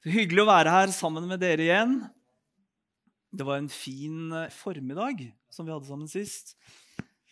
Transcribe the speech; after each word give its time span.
Så 0.00 0.14
hyggelig 0.14 0.46
å 0.46 0.48
være 0.48 0.72
her 0.72 0.92
sammen 0.96 1.26
med 1.28 1.42
dere 1.42 1.60
igjen. 1.60 1.90
Det 3.36 3.44
var 3.44 3.58
en 3.60 3.66
fin 3.68 4.30
eh, 4.32 4.46
formiddag 4.48 5.26
som 5.52 5.66
vi 5.66 5.74
hadde 5.74 5.90
sammen 5.90 6.08
sist. 6.08 6.54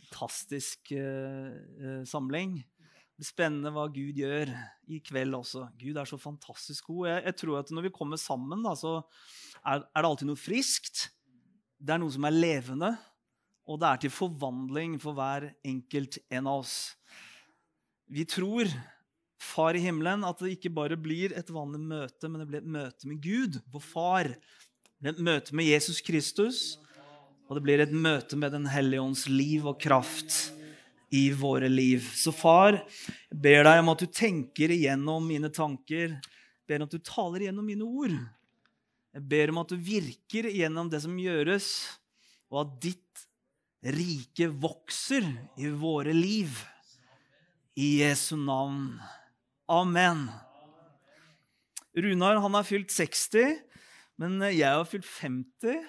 Fantastisk 0.02 0.92
eh, 0.92 1.54
eh, 1.80 2.02
samling. 2.04 2.58
Det 2.60 3.22
blir 3.22 3.28
spennende 3.30 3.72
hva 3.72 3.86
Gud 3.88 4.20
gjør 4.20 4.52
i 4.84 5.00
kveld 5.00 5.38
også. 5.38 5.62
Gud 5.80 5.96
er 5.96 6.10
så 6.10 6.18
fantastisk 6.20 6.90
god. 6.92 7.06
Jeg, 7.08 7.22
jeg 7.30 7.38
tror 7.40 7.62
at 7.62 7.72
Når 7.72 7.88
vi 7.88 7.94
kommer 7.96 8.20
sammen, 8.20 8.60
da, 8.68 8.74
så 8.76 8.98
er, 9.64 9.80
er, 9.80 10.02
det 10.02 10.04
alltid 10.10 10.28
noe 10.28 10.42
friskt. 10.42 11.06
Det 11.80 11.96
er 11.96 12.04
noe 12.04 12.12
som 12.12 12.28
er 12.28 12.36
levende, 12.36 12.92
og 13.64 13.80
det 13.80 13.88
er 13.88 14.04
til 14.04 14.12
forvandling 14.12 15.00
for 15.00 15.16
hver 15.16 15.48
enkelt 15.64 16.20
en 16.28 16.52
av 16.52 16.60
oss. 16.66 16.76
Vi 18.12 18.28
tror 18.28 18.68
Far 19.38 19.76
i 19.78 19.82
himmelen, 19.82 20.24
at 20.26 20.40
det 20.42 20.56
ikke 20.56 20.72
bare 20.74 20.98
blir 20.98 21.34
et 21.38 21.50
vanlig 21.54 21.80
møte, 21.80 22.28
men 22.28 22.42
det 22.42 22.48
blir 22.50 22.62
et 22.62 22.74
møte 22.74 23.08
med 23.08 23.20
Gud, 23.22 23.60
vår 23.70 23.84
far. 23.84 24.30
Det 24.34 25.02
blir 25.04 25.14
et 25.14 25.26
møte 25.30 25.54
med 25.54 25.68
Jesus 25.68 26.00
Kristus, 26.02 26.62
og 27.46 27.56
det 27.56 27.64
blir 27.64 27.80
et 27.80 27.94
møte 27.94 28.36
med 28.36 28.52
Den 28.52 28.66
hellige 28.68 29.02
ånds 29.02 29.28
liv 29.30 29.66
og 29.70 29.78
kraft 29.80 30.50
i 31.14 31.30
våre 31.32 31.68
liv. 31.70 32.04
Så 32.14 32.34
far, 32.34 32.80
jeg 33.30 33.38
ber 33.46 33.62
deg 33.64 33.82
om 33.82 33.92
at 33.94 34.02
du 34.02 34.08
tenker 34.12 34.74
igjennom 34.74 35.24
mine 35.24 35.50
tanker. 35.54 36.18
Jeg 36.18 36.68
ber 36.68 36.82
om 36.82 36.90
at 36.90 36.96
du 36.98 37.04
taler 37.04 37.46
igjennom 37.46 37.70
mine 37.70 37.86
ord. 37.86 38.18
Jeg 39.14 39.24
ber 39.30 39.52
om 39.54 39.62
at 39.62 39.72
du 39.72 39.78
virker 39.80 40.50
igjennom 40.50 40.90
det 40.92 41.00
som 41.06 41.14
gjøres, 41.18 41.70
og 42.52 42.66
at 42.66 42.74
ditt 42.84 43.24
rike 43.94 44.50
vokser 44.50 45.24
i 45.56 45.70
våre 45.70 46.12
liv. 46.12 46.52
I 47.78 48.02
Jesu 48.02 48.34
navn. 48.36 48.98
Amen. 49.68 50.30
Runar 51.96 52.36
han 52.40 52.54
har 52.56 52.64
fylt 52.64 52.90
60, 52.94 53.58
men 54.16 54.40
jeg 54.48 54.64
har 54.64 54.84
fylt 54.88 55.04
50. 55.04 55.84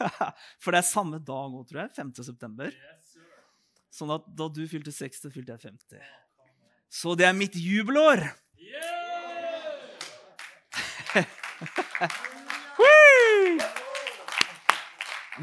For 0.62 0.72
det 0.72 0.80
er 0.80 0.86
samme 0.88 1.18
dag 1.20 1.52
òg, 1.52 1.66
tror 1.68 1.82
jeg. 1.82 1.92
5. 1.98 2.14
september. 2.30 2.72
Sånn 3.92 4.12
at 4.14 4.24
da 4.38 4.48
du 4.48 4.62
fylte 4.70 4.92
60, 4.94 5.28
fylte 5.34 5.52
jeg 5.52 5.60
50. 5.68 6.00
Så 6.90 7.12
det 7.18 7.26
er 7.28 7.36
mitt 7.36 7.56
jubelår. 7.58 8.24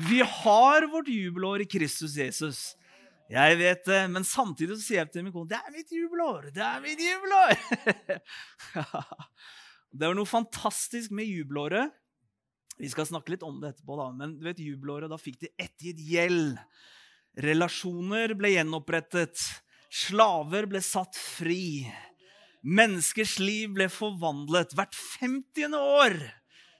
Vi 0.09 0.21
har 0.21 0.89
vårt 0.91 1.07
jubelår 1.13 1.61
i 1.61 1.69
Kristus 1.69 2.17
Jesus. 2.17 2.77
Jeg 3.27 3.57
vet 3.59 3.83
det, 3.89 4.01
men 4.13 4.23
samtidig 4.23 4.77
så 4.77 4.83
sier 4.85 5.01
jeg 5.01 5.11
til 5.11 5.25
min 5.25 5.33
kone 5.35 5.51
det 5.51 5.59
er 5.59 5.73
mitt 5.75 5.89
jubelår. 5.91 6.49
Det 6.55 6.63
er 6.63 6.83
mitt 6.83 7.01
jubelår! 7.03 7.55
det 9.97 10.07
var 10.07 10.15
noe 10.15 10.29
fantastisk 10.29 11.11
med 11.15 11.27
jubelåret. 11.27 11.91
Vi 12.77 12.89
skal 12.93 13.09
snakke 13.09 13.33
litt 13.33 13.43
om 13.43 13.57
det 13.59 13.73
etterpå, 13.73 13.97
da. 13.99 14.07
Men 14.15 14.37
du 14.37 14.45
vet, 14.47 14.61
jubelåret, 14.61 15.09
da 15.11 15.17
fikk 15.19 15.41
de 15.43 15.51
ettergitt 15.57 16.01
gjeld. 16.07 16.59
Relasjoner 17.43 18.35
ble 18.37 18.53
gjenopprettet. 18.53 19.41
Slaver 19.93 20.69
ble 20.69 20.81
satt 20.85 21.17
fri. 21.17 21.87
Menneskers 22.63 23.37
liv 23.41 23.73
ble 23.75 23.89
forvandlet. 23.91 24.75
Hvert 24.77 24.95
50. 24.95 25.75
år 25.77 26.19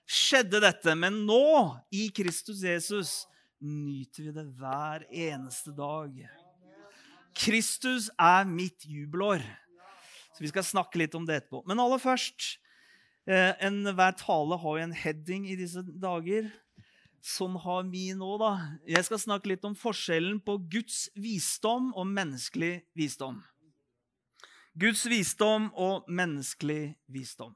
skjedde 0.08 0.62
dette. 0.64 0.96
Men 0.96 1.26
nå, 1.28 1.44
i 1.92 2.08
Kristus 2.16 2.64
Jesus, 2.64 3.20
nyter 3.64 4.28
vi 4.28 4.36
det 4.36 4.46
hver 4.58 5.06
eneste 5.10 5.74
dag. 5.76 6.14
Kristus 7.38 8.10
er 8.18 8.48
mitt 8.50 8.86
jubelår. 8.86 9.44
Så 10.36 10.44
Vi 10.44 10.52
skal 10.52 10.66
snakke 10.66 11.00
litt 11.02 11.16
om 11.18 11.26
det 11.26 11.42
etterpå. 11.42 11.64
Men 11.66 11.80
aller 11.82 12.02
først 12.02 12.60
eh, 13.26 13.54
Enhver 13.66 14.14
tale 14.18 14.58
har 14.62 14.78
jo 14.78 14.86
en 14.86 14.96
heading 14.96 15.48
i 15.50 15.58
disse 15.58 15.82
dager. 15.82 16.50
Sånn 17.26 17.58
har 17.60 17.88
vi 17.90 18.12
nå, 18.16 18.38
da. 18.40 18.54
Jeg 18.88 19.06
skal 19.08 19.22
snakke 19.22 19.50
litt 19.52 19.66
om 19.68 19.76
forskjellen 19.76 20.40
på 20.46 20.60
Guds 20.70 21.08
visdom 21.18 21.90
og 21.98 22.06
menneskelig 22.08 22.86
visdom. 22.98 23.42
Guds 24.78 25.08
visdom 25.10 25.72
og 25.74 26.06
menneskelig 26.06 26.94
visdom. 27.10 27.56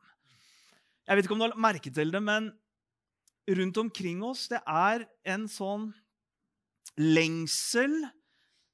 Jeg 1.06 1.18
vet 1.18 1.28
ikke 1.28 1.36
om 1.38 1.42
du 1.42 1.46
har 1.46 1.62
merket 1.62 1.94
til 1.94 2.10
det, 2.14 2.22
men 2.24 2.50
rundt 3.50 3.78
omkring 3.82 4.24
oss, 4.24 4.48
det 4.52 4.62
er 4.68 5.06
en 5.34 5.48
sånn 5.50 5.90
lengsel 7.00 7.96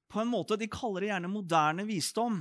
på 0.07 0.22
en 0.23 0.31
måte, 0.31 0.55
De 0.55 0.69
kaller 0.72 1.03
det 1.03 1.11
gjerne 1.11 1.31
moderne 1.31 1.83
visdom. 1.88 2.39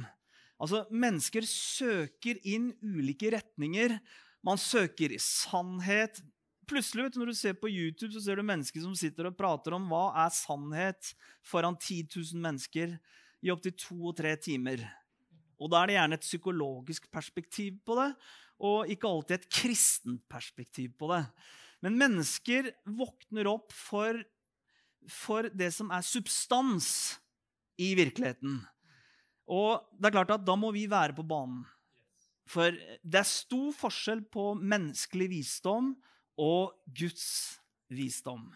Altså, 0.63 0.85
Mennesker 0.91 1.45
søker 1.49 2.39
inn 2.47 2.71
ulike 2.81 3.33
retninger. 3.35 3.97
Man 4.47 4.61
søker 4.61 5.13
i 5.13 5.19
sannhet. 5.21 6.23
Plutselig, 6.71 7.13
du, 7.13 7.21
når 7.21 7.33
du 7.33 7.39
ser 7.39 7.59
på 7.59 7.71
YouTube, 7.71 8.13
så 8.15 8.23
ser 8.23 8.39
du 8.39 8.47
mennesker 8.47 8.83
som 8.83 8.95
sitter 8.99 9.29
og 9.29 9.37
prater 9.39 9.75
om 9.77 9.85
hva 9.91 10.09
er 10.25 10.33
sannhet 10.35 11.13
foran 11.47 11.77
10 11.79 12.09
000 12.15 12.43
mennesker 12.43 12.97
i 13.43 13.53
opptil 13.55 13.75
to 13.79 13.99
og 14.11 14.17
tre 14.19 14.33
timer. 14.39 14.83
Og 15.63 15.71
Da 15.71 15.83
er 15.83 15.91
det 15.91 15.97
gjerne 15.99 16.19
et 16.19 16.27
psykologisk 16.27 17.07
perspektiv 17.13 17.79
på 17.87 17.99
det, 18.01 18.11
og 18.67 18.91
ikke 18.91 19.09
alltid 19.09 19.37
et 19.37 19.51
kristent 19.53 20.25
perspektiv 20.31 20.95
på 20.99 21.11
det. 21.13 21.23
Men 21.87 22.01
mennesker 22.01 22.73
våkner 22.99 23.47
opp 23.47 23.71
for, 23.71 24.19
for 25.07 25.47
det 25.55 25.69
som 25.71 25.93
er 25.95 26.03
substans 26.03 26.89
i 27.79 27.93
virkeligheten. 27.95 28.59
Og 29.47 29.87
det 29.95 30.09
er 30.09 30.17
klart 30.17 30.35
at 30.35 30.43
da 30.43 30.57
må 30.59 30.73
vi 30.75 30.89
være 30.91 31.15
på 31.15 31.23
banen. 31.23 31.63
For 32.51 32.75
det 32.75 33.21
er 33.21 33.31
stor 33.31 33.71
forskjell 33.79 34.25
på 34.35 34.53
menneskelig 34.59 35.31
visdom 35.31 35.95
og 36.43 36.75
Guds 36.91 37.29
visdom. 37.87 38.49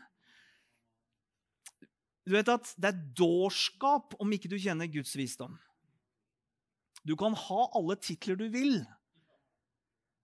Du 2.26 2.34
vet 2.34 2.50
at 2.50 2.74
det 2.78 2.90
er 2.90 3.02
dårskap 3.18 4.18
om 4.18 4.34
ikke 4.34 4.50
du 4.50 4.58
kjenner 4.58 4.90
Guds 4.90 5.14
visdom. 5.18 5.54
Du 7.06 7.14
kan 7.18 7.34
ha 7.46 7.60
alle 7.78 7.94
titler 8.02 8.38
du 8.38 8.48
vil. 8.50 8.80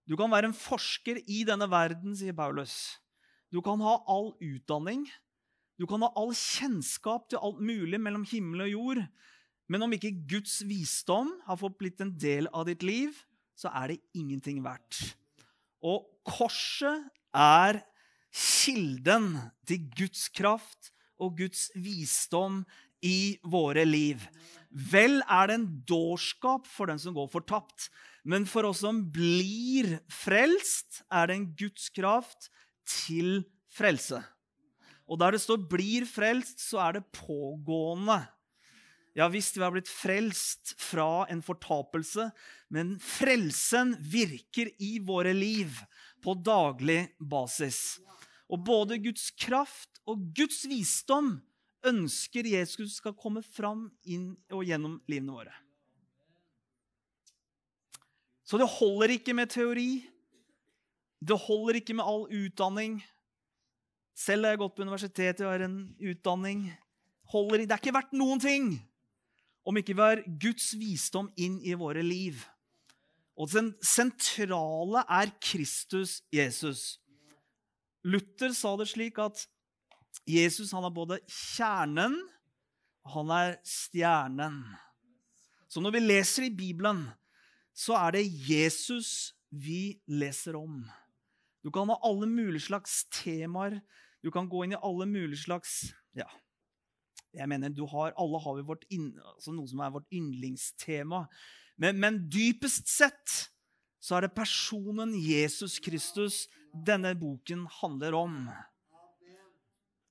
Du 0.06 0.14
kan 0.18 0.30
være 0.30 0.50
en 0.50 0.56
forsker 0.56 1.18
i 1.26 1.42
denne 1.46 1.66
verden, 1.70 2.14
sier 2.14 2.34
Paulus. 2.36 2.96
Du 3.50 3.58
kan 3.64 3.80
ha 3.82 3.98
all 4.06 4.32
utdanning. 4.42 5.06
Du 5.76 5.86
kan 5.90 6.02
ha 6.06 6.12
all 6.16 6.32
kjennskap 6.36 7.26
til 7.30 7.42
alt 7.42 7.58
mulig 7.60 7.98
mellom 8.00 8.24
himmel 8.28 8.66
og 8.68 8.72
jord. 8.72 9.02
Men 9.66 9.82
om 9.82 9.92
ikke 9.96 10.14
Guds 10.30 10.60
visdom 10.66 11.32
har 11.46 11.58
fått 11.58 11.78
blitt 11.80 12.02
en 12.04 12.14
del 12.14 12.46
av 12.54 12.68
ditt 12.70 12.86
liv, 12.86 13.18
så 13.58 13.72
er 13.74 13.92
det 13.92 14.02
ingenting 14.14 14.62
verdt. 14.64 15.16
Og 15.82 16.06
korset 16.26 17.08
er 17.34 17.82
kilden 18.30 19.32
til 19.66 19.88
Guds 19.96 20.28
kraft 20.30 20.92
og 21.18 21.38
Guds 21.40 21.68
visdom 21.74 22.62
i 23.04 23.36
våre 23.44 23.84
liv. 23.88 24.22
Vel 24.70 25.18
er 25.22 25.48
det 25.48 25.58
en 25.58 25.70
dårskap 25.88 26.68
for 26.68 26.90
den 26.90 27.00
som 27.00 27.16
går 27.16 27.30
fortapt, 27.32 27.88
men 28.26 28.46
for 28.50 28.66
oss 28.66 28.82
som 28.82 29.04
blir 29.14 30.00
frelst, 30.10 31.04
er 31.06 31.28
det 31.30 31.36
en 31.36 31.50
Guds 31.58 31.88
kraft 31.94 32.48
til 33.06 33.44
frelse. 33.70 34.18
Og 35.06 35.20
der 35.20 35.36
det 35.36 35.40
står 35.40 35.62
'blir 35.62 36.02
frelst', 36.02 36.58
så 36.58 36.78
er 36.88 36.92
det 36.98 37.12
pågående. 37.12 38.26
Ja 39.16 39.28
visst, 39.28 39.56
vi 39.56 39.62
har 39.62 39.70
blitt 39.70 39.88
frelst 39.88 40.74
fra 40.76 41.26
en 41.30 41.40
fortapelse, 41.40 42.30
men 42.68 42.98
frelsen 42.98 43.96
virker 44.02 44.68
i 44.78 44.98
våre 44.98 45.32
liv 45.32 45.70
på 46.20 46.34
daglig 46.34 47.08
basis. 47.20 48.00
Og 48.50 48.64
både 48.64 48.98
Guds 48.98 49.30
kraft 49.30 50.02
og 50.06 50.34
Guds 50.34 50.66
visdom 50.68 51.40
ønsker 51.86 52.44
Jesus 52.44 52.98
skal 53.00 53.14
komme 53.14 53.42
fram 53.42 53.88
inn 54.04 54.36
og 54.50 54.66
gjennom 54.66 55.00
livene 55.08 55.32
våre. 55.32 55.65
Så 58.46 58.58
det 58.60 58.68
holder 58.78 59.16
ikke 59.16 59.34
med 59.34 59.50
teori. 59.50 59.90
Det 61.18 61.38
holder 61.46 61.80
ikke 61.80 61.96
med 61.98 62.06
all 62.06 62.26
utdanning. 62.30 63.00
Selv 64.16 64.46
har 64.46 64.54
jeg 64.54 64.62
gått 64.62 64.76
på 64.76 64.84
universitetet 64.86 65.44
og 65.44 65.52
har 65.52 65.64
en 65.66 65.80
utdanning. 65.98 66.68
Holder, 67.32 67.64
det 67.66 67.74
er 67.74 67.82
ikke 67.82 67.96
verdt 67.96 68.14
noen 68.16 68.40
ting 68.42 68.76
om 69.66 69.80
ikke 69.80 69.96
vi 69.98 70.04
har 70.04 70.22
Guds 70.38 70.70
visdom 70.78 71.26
inn 71.42 71.58
i 71.66 71.74
våre 71.74 72.04
liv. 72.06 72.38
Og 73.36 73.50
den 73.50 73.72
sentrale 73.84 75.02
er 75.10 75.34
Kristus 75.42 76.20
Jesus. 76.32 77.00
Luther 78.06 78.54
sa 78.54 78.76
det 78.78 78.86
slik 78.92 79.18
at 79.20 79.42
Jesus 80.26 80.70
han 80.72 80.86
er 80.86 80.94
både 80.94 81.18
kjernen 81.26 82.14
og 83.06 83.12
han 83.18 83.32
er 83.34 83.56
stjernen. 83.66 84.62
Så 85.66 85.82
når 85.82 85.96
vi 85.98 86.06
leser 86.06 86.46
i 86.46 86.54
Bibelen, 86.54 87.04
så 87.76 87.96
er 87.98 88.16
det 88.16 88.24
Jesus 88.48 89.34
vi 89.52 89.98
leser 90.08 90.56
om. 90.58 90.80
Du 91.64 91.70
kan 91.74 91.90
ha 91.92 91.98
alle 92.06 92.28
mulige 92.30 92.68
slags 92.68 93.04
temaer. 93.12 93.80
Du 94.24 94.30
kan 94.32 94.48
gå 94.48 94.64
inn 94.64 94.74
i 94.74 94.82
alle 94.82 95.06
mulige 95.06 95.44
slags 95.44 95.82
ja, 96.16 96.28
jeg 97.36 97.48
mener, 97.48 97.74
har, 97.92 98.14
Alle 98.16 98.40
har 98.40 98.86
inn, 98.90 99.10
altså 99.34 99.52
noe 99.52 99.68
som 99.68 99.82
er 99.84 99.92
vårt 99.92 100.08
yndlingstema. 100.14 101.26
Men, 101.76 102.00
men, 102.00 102.22
dypest 102.32 102.88
sett 102.88 103.34
så 104.00 104.16
er 104.16 104.26
det 104.26 104.36
personen 104.36 105.12
Jesus 105.18 105.78
Kristus 105.82 106.46
denne 106.72 107.12
boken 107.18 107.66
handler 107.80 108.16
om. 108.16 108.38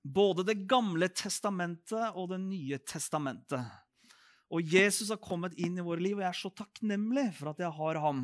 Både 0.06 0.45
Det 0.45 0.68
gamle 0.69 1.09
testamentet 1.09 2.13
og 2.13 2.29
Det 2.29 2.39
nye 2.44 2.77
testamentet. 2.85 3.63
Og 4.56 4.63
Jesus 4.72 5.10
har 5.12 5.19
kommet 5.19 5.57
inn 5.60 5.75
i 5.75 5.84
våre 5.84 6.00
liv, 6.00 6.16
og 6.16 6.24
jeg 6.24 6.31
er 6.31 6.40
så 6.40 6.52
takknemlig 6.56 7.25
for 7.36 7.52
at 7.52 7.60
jeg 7.60 7.75
har 7.75 8.00
ham. 8.00 8.22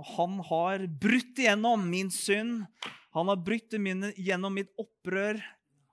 Og 0.00 0.08
han 0.16 0.36
har 0.50 0.84
brutt 1.00 1.40
igjennom 1.40 1.86
min 1.88 2.10
synd. 2.12 2.66
Han 3.16 3.30
har 3.32 3.40
brutt 3.40 3.72
igjennom 3.72 4.54
mitt 4.56 4.70
opprør. 4.80 5.40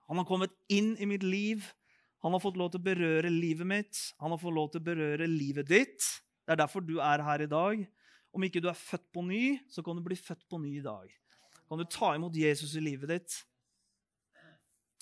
Han 0.08 0.20
har 0.20 0.28
kommet 0.28 0.52
inn 0.72 0.94
i 1.00 1.08
mitt 1.08 1.24
liv. 1.24 1.64
Han 2.24 2.34
har 2.34 2.42
fått 2.42 2.58
lov 2.60 2.72
til 2.72 2.82
å 2.82 2.88
berøre 2.88 3.30
livet 3.32 3.68
mitt. 3.68 4.00
Han 4.20 4.34
har 4.34 4.40
fått 4.42 4.56
lov 4.56 4.72
til 4.72 4.82
å 4.82 4.88
berøre 4.88 5.28
livet 5.30 5.68
ditt. 5.70 6.00
Det 6.44 6.54
er 6.54 6.60
derfor 6.60 6.84
du 6.84 6.98
er 7.04 7.24
her 7.24 7.44
i 7.44 7.50
dag. 7.50 7.84
Om 8.34 8.44
ikke 8.44 8.62
du 8.64 8.68
er 8.68 8.76
født 8.76 9.06
på 9.14 9.24
ny, 9.24 9.42
så 9.72 9.84
kan 9.84 9.96
du 9.96 10.04
bli 10.04 10.16
født 10.18 10.44
på 10.48 10.60
ny 10.60 10.74
i 10.80 10.84
dag. 10.84 11.08
Kan 11.68 11.80
du 11.80 11.88
ta 11.88 12.14
imot 12.16 12.36
Jesus 12.36 12.74
i 12.76 12.84
livet 12.84 13.12
ditt 13.12 13.38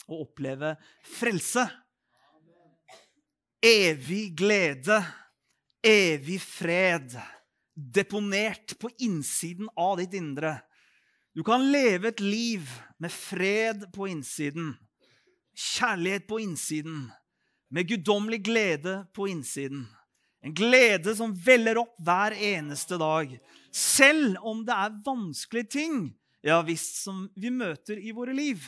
og 0.06 0.26
oppleve 0.28 0.76
frelse? 1.16 1.66
Evig 3.64 4.36
glede, 4.36 4.98
evig 5.82 6.40
fred, 6.42 7.16
deponert 7.74 8.78
på 8.78 8.90
innsiden 8.98 9.68
av 9.76 9.96
ditt 10.00 10.14
indre. 10.14 10.58
Du 11.34 11.44
kan 11.44 11.64
leve 11.72 12.08
et 12.08 12.20
liv 12.20 12.68
med 12.98 13.12
fred 13.12 13.86
på 13.92 14.08
innsiden, 14.08 14.74
kjærlighet 15.56 16.26
på 16.28 16.40
innsiden, 16.40 17.06
med 17.70 17.88
guddommelig 17.88 18.42
glede 18.44 18.98
på 19.16 19.28
innsiden. 19.28 19.86
En 20.44 20.54
glede 20.54 21.16
som 21.16 21.34
veller 21.34 21.80
opp 21.80 21.96
hver 22.06 22.36
eneste 22.36 23.00
dag. 23.00 23.32
Selv 23.72 24.36
om 24.46 24.62
det 24.64 24.76
er 24.76 25.00
vanskelige 25.04 25.72
ting 25.80 25.98
ja 26.46 26.60
visst, 26.62 27.00
som 27.02 27.24
vi 27.34 27.50
møter 27.50 27.98
i 27.98 28.12
våre 28.14 28.34
liv. 28.36 28.62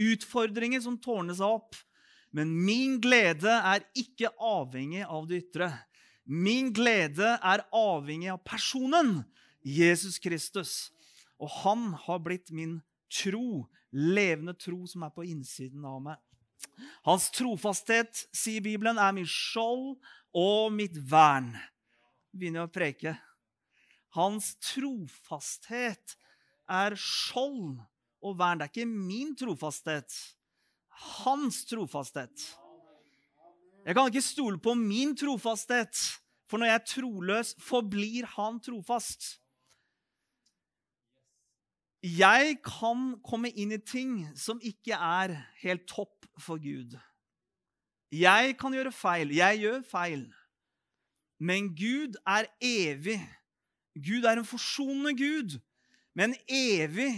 Utfordringer 0.00 0.80
som 0.80 0.96
tårner 1.02 1.36
seg 1.36 1.58
opp. 1.58 1.76
Men 2.30 2.52
min 2.64 2.98
glede 3.02 3.50
er 3.50 3.84
ikke 3.98 4.30
avhengig 4.36 5.02
av 5.06 5.26
det 5.30 5.42
ytre. 5.44 5.70
Min 6.30 6.70
glede 6.74 7.34
er 7.42 7.64
avhengig 7.74 8.30
av 8.30 8.42
personen 8.46 9.20
Jesus 9.66 10.20
Kristus. 10.22 10.90
Og 11.40 11.50
han 11.64 11.90
har 12.06 12.20
blitt 12.22 12.52
min 12.54 12.78
tro, 13.10 13.66
levende 13.90 14.54
tro 14.54 14.84
som 14.86 15.02
er 15.06 15.14
på 15.14 15.26
innsiden 15.26 15.84
av 15.88 15.98
meg. 16.04 16.20
Hans 17.04 17.28
trofasthet, 17.34 18.26
sier 18.36 18.62
Bibelen, 18.62 19.00
er 19.00 19.12
min 19.16 19.28
skjold 19.28 19.96
og 20.36 20.70
mitt 20.74 20.96
vern. 21.10 21.50
Begynner 22.30 22.68
å 22.68 22.72
preke. 22.72 23.16
Hans 24.14 24.54
trofasthet 24.62 26.16
er 26.70 26.94
skjold 26.98 27.80
og 28.22 28.36
vern. 28.38 28.60
Det 28.60 28.68
er 28.68 28.74
ikke 28.74 28.90
min 28.90 29.34
trofasthet. 29.38 30.14
Hans 31.00 31.64
trofasthet. 31.68 32.46
Jeg 33.86 33.96
kan 33.96 34.10
ikke 34.10 34.22
stole 34.22 34.60
på 34.60 34.74
min 34.76 35.16
trofasthet, 35.16 35.96
for 36.50 36.60
når 36.60 36.66
jeg 36.66 36.74
er 36.74 36.88
troløs, 36.88 37.54
forblir 37.58 38.26
han 38.36 38.60
trofast. 38.60 39.38
Jeg 42.02 42.58
kan 42.64 43.20
komme 43.24 43.50
inn 43.52 43.72
i 43.76 43.80
ting 43.80 44.24
som 44.36 44.60
ikke 44.64 44.96
er 44.96 45.34
helt 45.60 45.86
topp 45.88 46.28
for 46.40 46.60
Gud. 46.60 46.96
Jeg 48.10 48.56
kan 48.58 48.74
gjøre 48.74 48.92
feil. 48.92 49.34
Jeg 49.36 49.60
gjør 49.60 49.82
feil. 49.86 50.24
Men 51.40 51.70
Gud 51.76 52.16
er 52.26 52.48
evig. 52.60 53.20
Gud 53.94 54.24
er 54.24 54.40
en 54.40 54.48
forsonende 54.48 55.12
Gud 55.16 55.58
med 56.14 56.24
en 56.30 56.36
evig, 56.48 57.12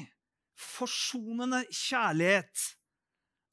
forsonende 0.59 1.65
kjærlighet 1.71 2.67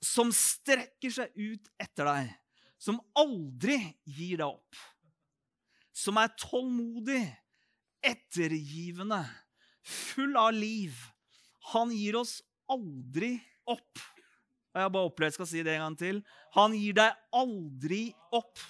som 0.04 0.32
strekker 0.36 1.12
seg 1.14 1.34
ut 1.36 1.70
etter 1.82 2.08
deg, 2.08 2.32
som 2.80 3.00
aldri 3.18 3.78
gir 4.08 4.40
deg 4.40 4.48
opp, 4.48 4.80
som 5.92 6.20
er 6.22 6.32
tålmodig, 6.40 7.22
ettergivende, 8.00 9.22
full 9.84 10.38
av 10.40 10.54
liv. 10.56 10.96
Han 11.74 11.92
gir 11.92 12.16
oss 12.22 12.40
aldri 12.72 13.36
opp. 13.68 14.00
Jeg 14.74 14.86
har 14.86 14.92
bare 14.94 15.10
opplevd 15.10 15.36
skal 15.36 15.50
si 15.50 15.64
det 15.66 15.76
en 15.76 15.88
gang 15.88 15.98
til. 16.00 16.22
Han 16.56 16.76
gir 16.78 16.96
deg 16.96 17.18
aldri 17.36 18.04
opp. 18.36 18.62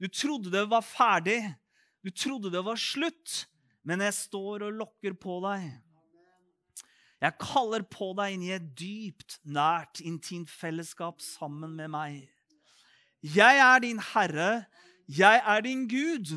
Du 0.00 0.08
trodde 0.12 0.52
det 0.52 0.64
var 0.68 0.84
ferdig. 0.84 1.40
Du 2.04 2.10
trodde 2.12 2.52
det 2.52 2.62
var 2.64 2.80
slutt. 2.80 3.44
Men 3.84 4.00
jeg 4.04 4.16
står 4.16 4.64
og 4.66 4.78
lokker 4.80 5.16
på 5.20 5.40
deg. 5.44 5.66
Jeg 7.24 7.40
kaller 7.40 7.84
på 7.88 8.10
deg 8.18 8.34
inn 8.34 8.44
i 8.44 8.54
et 8.56 8.64
dypt, 8.76 9.38
nært, 9.48 10.00
intimt 10.04 10.50
fellesskap 10.52 11.22
sammen 11.24 11.76
med 11.76 11.92
meg. 11.92 12.24
Jeg 13.24 13.60
er 13.64 13.78
din 13.80 14.00
Herre. 14.12 14.64
Jeg 15.08 15.40
er 15.40 15.64
din 15.64 15.86
Gud. 15.88 16.34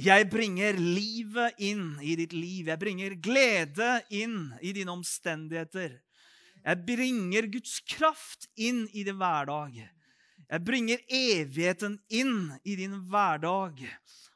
Jeg 0.00 0.28
bringer 0.32 0.76
livet 0.76 1.60
inn 1.60 1.94
i 2.04 2.16
ditt 2.16 2.32
liv. 2.36 2.68
Jeg 2.68 2.80
bringer 2.80 3.16
glede 3.20 3.90
inn 4.12 4.50
i 4.64 4.72
dine 4.76 4.92
omstendigheter. 4.92 5.98
Jeg 6.62 6.84
bringer 6.86 7.48
Guds 7.52 7.78
kraft 7.88 8.48
inn 8.56 8.86
i 8.92 9.04
din 9.04 9.18
hverdag. 9.20 9.80
Jeg 10.50 10.64
bringer 10.66 11.04
evigheten 11.08 11.96
inn 12.12 12.50
i 12.64 12.76
din 12.78 12.98
hverdag. 13.10 13.80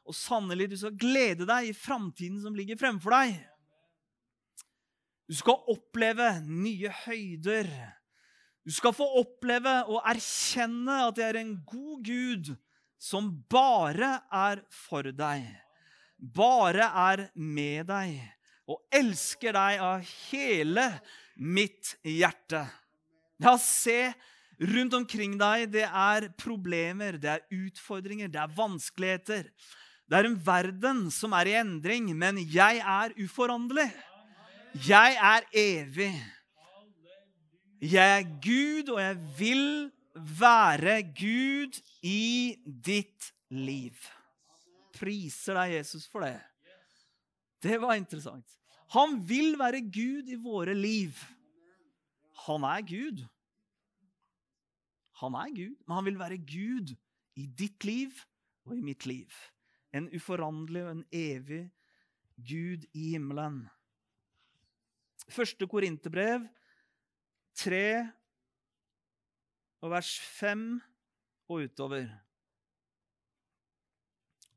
Og 0.07 0.15
sannelig, 0.15 0.69
du 0.71 0.77
skal 0.79 0.95
glede 0.97 1.47
deg 1.49 1.69
i 1.69 1.75
framtiden 1.75 2.39
som 2.43 2.55
ligger 2.55 2.79
fremfor 2.79 3.15
deg. 3.17 3.35
Du 5.27 5.35
skal 5.35 5.59
oppleve 5.73 6.29
nye 6.47 6.91
høyder. 7.03 7.67
Du 8.67 8.71
skal 8.75 8.95
få 8.95 9.05
oppleve 9.19 9.73
og 9.91 10.01
erkjenne 10.07 11.01
at 11.07 11.19
det 11.19 11.27
er 11.27 11.41
en 11.41 11.53
god 11.67 12.03
Gud 12.07 12.53
som 12.99 13.29
bare 13.51 14.17
er 14.33 14.63
for 14.73 15.05
deg, 15.13 15.45
bare 16.17 16.87
er 17.11 17.27
med 17.35 17.85
deg 17.91 18.17
og 18.67 18.81
elsker 18.91 19.55
deg 19.55 19.83
av 19.83 20.03
hele 20.27 20.87
mitt 21.39 21.93
hjerte. 22.03 22.65
Ja, 23.39 23.53
se 23.61 24.09
rundt 24.57 24.95
omkring 24.97 25.35
deg, 25.39 25.67
det 25.73 25.85
er 25.85 26.29
problemer, 26.39 27.19
det 27.21 27.29
er 27.35 27.65
utfordringer, 27.67 28.31
det 28.31 28.41
er 28.41 28.55
vanskeligheter. 28.57 29.51
Det 30.07 30.17
er 30.17 30.29
en 30.29 30.39
verden 30.39 31.05
som 31.11 31.35
er 31.35 31.51
i 31.51 31.57
endring, 31.59 32.09
men 32.17 32.39
jeg 32.39 32.79
er 32.79 33.15
uforanderlig. 33.19 33.89
Jeg 34.87 35.17
er 35.19 35.47
evig. 35.57 36.11
Jeg 37.81 38.13
er 38.19 38.25
Gud, 38.41 38.93
og 38.95 39.01
jeg 39.01 39.17
vil 39.37 39.65
være 40.39 41.01
Gud 41.13 41.77
i 42.01 42.55
ditt 42.65 43.31
liv. 43.53 43.93
Priser 44.97 45.59
deg, 45.59 45.77
Jesus, 45.77 46.07
for 46.09 46.25
det. 46.25 46.37
Det 47.61 47.77
var 47.81 47.97
interessant. 47.99 48.45
Han 48.95 49.19
vil 49.27 49.57
være 49.59 49.83
Gud 49.83 50.29
i 50.31 50.37
våre 50.39 50.73
liv. 50.77 51.13
Han 52.47 52.63
er 52.63 52.85
Gud. 52.87 53.25
Han 55.21 55.37
er 55.37 55.53
Gud, 55.55 55.77
men 55.85 55.95
han 55.95 56.05
vil 56.05 56.19
være 56.19 56.37
Gud 56.37 56.93
i 57.37 57.45
ditt 57.47 57.85
liv 57.87 58.13
og 58.67 58.75
i 58.77 58.83
mitt 58.85 59.07
liv. 59.09 59.33
En 59.95 60.09
uforanderlig 60.13 60.83
og 60.85 60.91
en 60.91 61.05
evig 61.15 61.63
Gud 62.37 62.85
i 62.93 63.13
himmelen. 63.15 63.63
Første 65.27 65.67
Korinterbrev 65.67 66.45
3 67.57 67.87
og 69.81 69.91
vers 69.93 70.11
5 70.37 70.67
og 71.49 71.65
utover. 71.65 72.11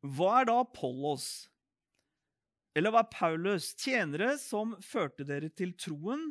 Hva 0.00 0.34
er 0.40 0.48
da 0.48 0.58
Apollos? 0.62 1.30
Eller 2.76 2.92
hva 2.94 3.02
er 3.02 3.12
Paulus? 3.12 3.72
Tjenere 3.76 4.36
som 4.40 4.76
førte 4.84 5.26
dere 5.26 5.50
til 5.52 5.74
troen, 5.76 6.30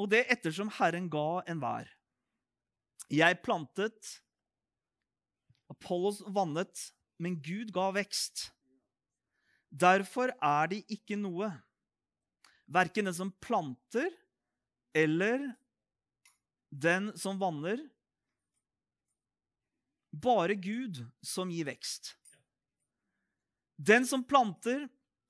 og 0.00 0.08
det 0.12 0.22
ettersom 0.32 0.70
Herren 0.78 1.10
ga 1.12 1.42
enhver. 1.50 1.90
Jeg 3.08 3.40
plantet, 3.42 4.20
Apollos 5.70 6.20
vannet, 6.26 6.90
men 7.20 7.38
Gud 7.42 7.70
ga 7.74 7.90
vekst. 7.94 8.48
Derfor 9.70 10.32
er 10.42 10.70
de 10.72 10.80
ikke 10.90 11.18
noe, 11.18 11.50
verken 12.70 13.06
den 13.06 13.16
som 13.16 13.32
planter 13.42 14.10
eller 14.96 15.52
den 16.70 17.10
som 17.18 17.38
vanner. 17.38 17.82
Bare 20.10 20.56
Gud 20.58 21.04
som 21.22 21.50
gir 21.54 21.68
vekst. 21.70 22.16
Den 23.78 24.06
som 24.06 24.24
planter 24.26 24.88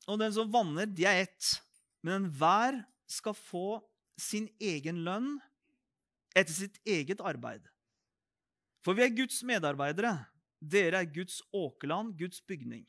og 0.09 0.19
den 0.21 0.33
som 0.35 0.49
vanner, 0.53 0.89
de 0.89 1.05
er 1.07 1.27
ett. 1.27 1.53
Men 2.01 2.25
enhver 2.25 2.81
skal 3.11 3.37
få 3.37 3.81
sin 4.21 4.49
egen 4.61 5.05
lønn 5.05 5.37
etter 6.37 6.55
sitt 6.55 6.79
eget 6.87 7.21
arbeid. 7.21 7.65
For 8.85 8.97
vi 8.97 9.05
er 9.05 9.15
Guds 9.15 9.43
medarbeidere. 9.47 10.15
Dere 10.61 11.03
er 11.03 11.13
Guds 11.13 11.41
åkerland, 11.57 12.15
Guds 12.19 12.41
bygning. 12.45 12.85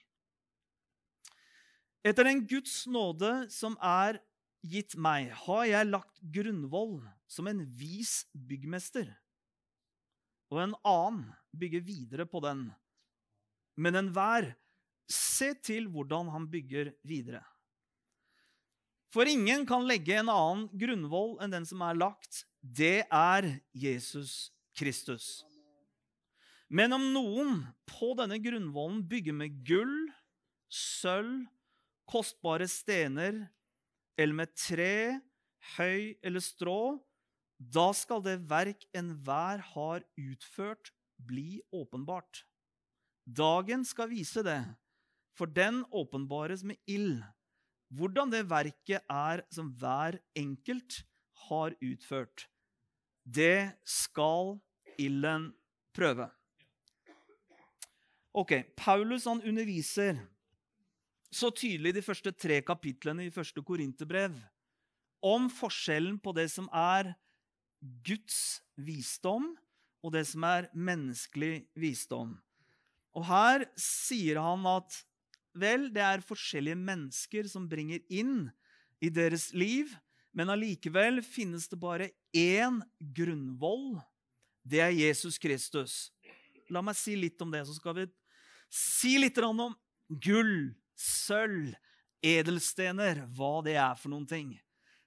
Etter 2.03 2.25
den 2.25 2.45
Guds 2.50 2.83
nåde 2.89 3.31
som 3.53 3.77
er 3.77 4.19
gitt 4.62 4.95
meg, 4.98 5.31
har 5.45 5.65
jeg 5.65 5.89
lagt 5.89 6.21
grunnvoll 6.33 7.00
som 7.29 7.50
en 7.50 7.63
vis 7.77 8.25
byggmester. 8.33 9.07
Og 10.51 10.63
en 10.63 10.75
annen 10.83 11.29
bygger 11.55 11.86
videre 11.86 12.25
på 12.27 12.41
den. 12.43 12.67
Men 13.79 13.98
enhver 13.98 14.51
se 15.12 15.53
til 15.63 15.88
hvordan 15.91 16.29
han 16.33 16.50
bygger 16.51 16.91
videre. 17.07 17.43
For 19.12 19.27
ingen 19.27 19.65
kan 19.68 19.84
legge 19.88 20.15
en 20.15 20.32
annen 20.32 20.68
grunnvoll 20.80 21.36
enn 21.44 21.51
den 21.51 21.68
som 21.68 21.84
er 21.84 21.98
lagt. 22.00 22.46
Det 22.62 23.03
er 23.12 23.48
Jesus 23.75 24.51
Kristus. 24.77 25.41
Men 26.72 26.96
om 26.96 27.10
noen 27.12 27.65
på 27.89 28.13
denne 28.15 28.38
grunnvollen 28.39 29.01
bygger 29.12 29.36
med 29.36 29.58
gull, 29.68 29.96
sølv, 30.72 31.44
kostbare 32.08 32.68
stener 32.72 33.44
eller 34.15 34.38
med 34.38 34.53
tre, 34.56 35.20
høy 35.75 36.15
eller 36.24 36.44
strå, 36.44 36.96
da 37.60 37.91
skal 37.94 38.24
det 38.25 38.39
verk 38.50 38.88
enhver 38.98 39.62
har 39.74 40.06
utført, 40.18 40.94
bli 41.20 41.60
åpenbart. 41.75 42.46
Dagen 43.27 43.84
skal 43.86 44.10
vise 44.10 44.41
det, 44.48 44.62
for 45.38 45.51
den 45.51 45.84
åpenbares 45.91 46.63
med 46.65 46.80
ild, 46.89 47.20
hvordan 47.91 48.31
det 48.31 48.45
verket 48.50 49.03
er 49.12 49.43
som 49.51 49.71
hver 49.79 50.17
enkelt 50.38 51.01
har 51.48 51.75
utført. 51.83 52.48
Det 53.24 53.74
skal 53.86 54.55
ilden 55.01 55.51
prøve. 55.95 56.29
Ok, 58.31 58.53
Paulus 58.79 59.27
han 59.27 59.43
underviser 59.43 60.21
så 61.31 61.51
tydelig 61.51 61.93
de 61.95 62.03
første 62.03 62.31
tre 62.31 62.62
kapitlene 62.63 63.27
i 63.27 63.33
første 63.33 63.63
Korinterbrev 63.63 64.36
om 65.24 65.50
forskjellen 65.51 66.17
på 66.19 66.33
det 66.36 66.48
som 66.51 66.67
er 66.74 67.13
Guds 68.05 68.62
visdom, 68.77 69.51
og 70.01 70.13
det 70.15 70.24
som 70.29 70.43
er 70.48 70.67
menneskelig 70.74 71.67
visdom. 71.77 72.36
Og 73.17 73.25
her 73.27 73.65
sier 73.79 74.39
han 74.41 74.65
at 74.69 74.95
vel, 75.58 75.89
det 75.93 76.03
er 76.03 76.24
forskjellige 76.25 76.79
mennesker 76.79 77.50
som 77.51 77.67
bringer 77.70 78.01
inn 78.10 78.50
i 79.01 79.10
deres 79.13 79.50
liv, 79.58 79.91
men 80.31 80.51
allikevel 80.53 81.20
finnes 81.25 81.67
det 81.72 81.79
bare 81.81 82.12
én 82.38 82.79
grunnvoll. 83.17 84.00
Det 84.63 84.79
er 84.84 84.93
Jesus 84.96 85.39
Kristus. 85.41 86.12
La 86.72 86.84
meg 86.86 86.96
si 86.96 87.17
litt 87.20 87.41
om 87.43 87.51
det, 87.51 87.65
så 87.67 87.75
skal 87.75 87.98
vi 87.98 88.08
si 88.72 89.17
litt 89.20 89.38
om 89.43 89.74
gull, 90.08 90.72
sølv, 90.96 91.74
edelstener, 92.22 93.25
hva 93.34 93.60
det 93.65 93.75
er 93.81 93.98
for 93.98 94.13
noen 94.13 94.27
ting. 94.29 94.53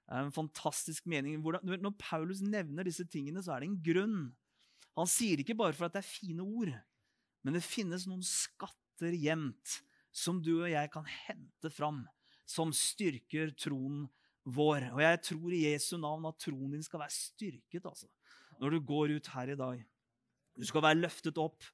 Det 0.05 0.13
er 0.13 0.27
en 0.27 0.35
fantastisk 0.35 1.07
mening. 1.09 1.39
Når 1.41 1.95
Paulus 1.97 2.43
nevner 2.45 2.85
disse 2.85 3.07
tingene, 3.09 3.41
så 3.41 3.55
er 3.55 3.63
det 3.63 3.71
en 3.71 3.83
grunn. 3.87 4.19
Han 4.99 5.09
sier 5.09 5.39
det 5.39 5.47
ikke 5.47 5.59
bare 5.63 5.77
for 5.77 5.87
at 5.87 5.97
det 5.97 6.03
er 6.03 6.11
fine 6.11 6.45
ord, 6.45 6.75
men 7.45 7.57
det 7.57 7.65
finnes 7.65 8.05
noen 8.07 8.23
skatter 8.27 9.15
gjemt 9.17 9.81
som 10.15 10.39
du 10.43 10.53
og 10.61 10.71
jeg 10.71 10.91
kan 10.93 11.07
hente 11.27 11.71
fram, 11.75 12.05
som 12.47 12.71
styrker 12.77 13.51
troen 13.59 14.05
vår. 14.45 14.91
Og 14.95 15.03
jeg 15.03 15.21
tror 15.31 15.55
i 15.57 15.65
Jesu 15.67 15.97
navn 15.99 16.29
at 16.31 16.39
troen 16.45 16.77
din 16.77 16.85
skal 16.85 17.03
være 17.03 17.17
styrket 17.17 17.89
altså, 17.89 18.09
når 18.61 18.77
du 18.77 18.85
går 18.87 19.17
ut 19.19 19.33
her 19.35 19.55
i 19.55 19.59
dag. 19.59 19.83
Du 20.55 20.67
skal 20.69 20.85
være 20.85 21.01
løftet 21.03 21.41
opp. 21.43 21.67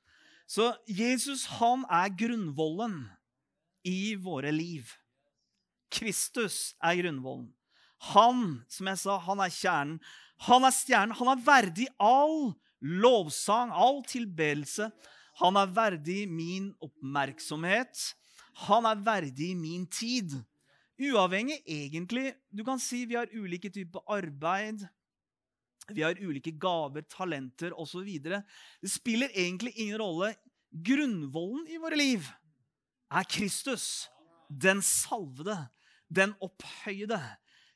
Så 0.49 0.73
Jesus, 0.89 1.45
han 1.61 1.85
er 1.93 2.11
grunnvollen 2.17 3.05
i 3.87 4.17
våre 4.19 4.51
liv. 4.55 4.89
Kristus 5.93 6.73
er 6.83 6.97
grunnvollen. 7.03 7.51
Han, 8.15 8.63
som 8.73 8.89
jeg 8.89 8.99
sa, 9.03 9.19
han 9.27 9.43
er 9.45 9.53
kjernen. 9.53 9.99
Han 10.49 10.65
er 10.65 10.73
stjernen. 10.73 11.17
Han 11.19 11.35
er 11.35 11.43
verdig 11.45 11.87
all 12.01 12.55
lovsang, 12.81 13.75
all 13.77 14.01
tilbedelse. 14.09 14.89
Han 15.43 15.59
er 15.61 15.75
verdig 15.77 16.25
min 16.31 16.71
oppmerksomhet. 16.81 18.01
Han 18.67 18.87
er 18.89 19.03
verdig 19.05 19.55
min 19.57 19.87
tid. 19.87 20.35
Uavhengig, 21.01 21.63
egentlig 21.65 22.35
Du 22.53 22.65
kan 22.65 22.81
si 22.81 23.07
vi 23.09 23.17
har 23.17 23.31
ulike 23.33 23.71
typer 23.73 24.05
arbeid. 24.11 24.85
Vi 25.89 26.03
har 26.03 26.19
ulike 26.21 26.53
gaver, 26.61 27.03
talenter 27.09 27.73
osv. 27.73 28.07
Det 28.21 28.91
spiller 28.91 29.33
egentlig 29.35 29.73
ingen 29.77 29.99
rolle. 30.01 30.35
Grunnvollen 30.71 31.67
i 31.69 31.81
våre 31.83 31.97
liv 31.97 32.29
er 33.11 33.27
Kristus, 33.27 34.09
den 34.47 34.83
salvede, 34.83 35.57
den 36.09 36.35
opphøyde. 36.41 37.19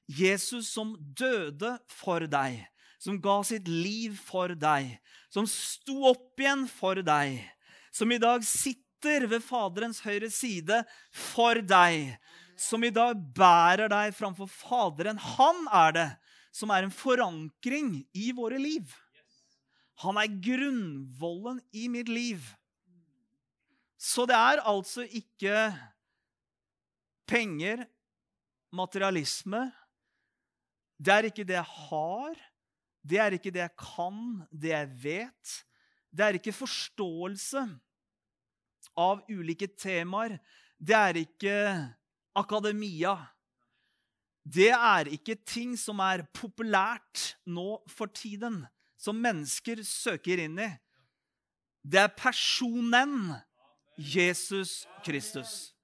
Jesus 0.07 0.69
som 0.69 0.95
døde 1.19 1.79
for 1.89 2.27
deg, 2.29 2.61
som 3.01 3.19
ga 3.23 3.41
sitt 3.43 3.69
liv 3.69 4.19
for 4.21 4.53
deg, 4.53 4.99
som 5.33 5.49
sto 5.49 6.05
opp 6.13 6.39
igjen 6.39 6.69
for 6.69 7.01
deg, 7.03 7.41
som 7.95 8.13
i 8.13 8.21
dag 8.21 8.45
sitter 8.47 8.84
ved 9.05 9.43
Faderens 9.45 10.01
høyre 10.05 10.31
side 10.33 10.81
for 11.13 11.61
deg, 11.61 12.15
som 12.57 12.85
i 12.85 12.93
dag 12.95 13.19
bærer 13.37 13.91
deg 13.93 14.15
framfor 14.17 14.49
Faderen. 14.49 15.19
Han 15.19 15.67
er 15.73 15.97
det 15.97 16.11
som 16.55 16.71
er 16.71 16.87
en 16.87 16.95
forankring 16.95 17.97
i 18.15 18.31
våre 18.35 18.59
liv. 18.61 18.87
Han 20.03 20.19
er 20.19 20.39
grunnvollen 20.43 21.61
i 21.75 21.89
mitt 21.91 22.09
liv. 22.11 22.43
Så 23.99 24.27
det 24.29 24.37
er 24.37 24.63
altså 24.67 25.05
ikke 25.07 25.73
penger, 27.27 27.85
materialisme. 28.75 29.69
Det 30.99 31.15
er 31.15 31.31
ikke 31.31 31.47
det 31.47 31.59
jeg 31.59 31.71
har. 31.89 32.43
Det 33.05 33.21
er 33.21 33.37
ikke 33.37 33.53
det 33.55 33.63
jeg 33.65 33.77
kan, 33.81 34.21
det 34.51 34.73
jeg 34.73 34.93
vet. 35.03 35.55
Det 36.15 36.25
er 36.27 36.39
ikke 36.39 36.55
forståelse 36.55 37.67
av 38.97 39.23
ulike 39.31 39.69
temaer. 39.79 40.39
Det 40.79 40.97
er 40.97 41.21
ikke 41.23 41.57
akademia. 42.37 43.17
Det 44.45 44.71
er 44.75 45.09
ikke 45.15 45.39
ting 45.47 45.73
som 45.81 46.03
er 46.05 46.27
populært 46.37 47.35
nå 47.49 47.79
for 47.89 48.13
tiden, 48.13 48.63
som 49.01 49.17
mennesker 49.17 49.81
søker 49.87 50.43
inn 50.45 50.59
i. 50.61 50.69
Det 51.85 52.01
er 52.01 52.13
personen 52.17 53.33
Jesus 53.97 54.85
Kristus. 55.05 55.75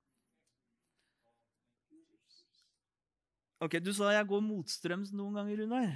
Ok, 3.60 3.76
Du 3.84 3.92
sa 3.92 4.12
jeg 4.14 4.28
går 4.28 4.40
motstrøms 4.40 5.12
noen 5.12 5.36
ganger, 5.36 5.60
Runar. 5.60 5.90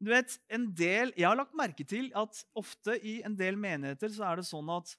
Du 0.00 0.10
vet, 0.10 0.32
en 0.48 0.64
del, 0.74 1.12
Jeg 1.16 1.28
har 1.28 1.36
lagt 1.36 1.54
merke 1.54 1.84
til 1.84 2.10
at 2.16 2.44
ofte 2.56 2.96
i 3.04 3.20
en 3.22 3.36
del 3.36 3.56
menigheter 3.56 4.08
så 4.08 4.24
er 4.30 4.40
det 4.40 4.48
sånn 4.48 4.70
at 4.72 4.96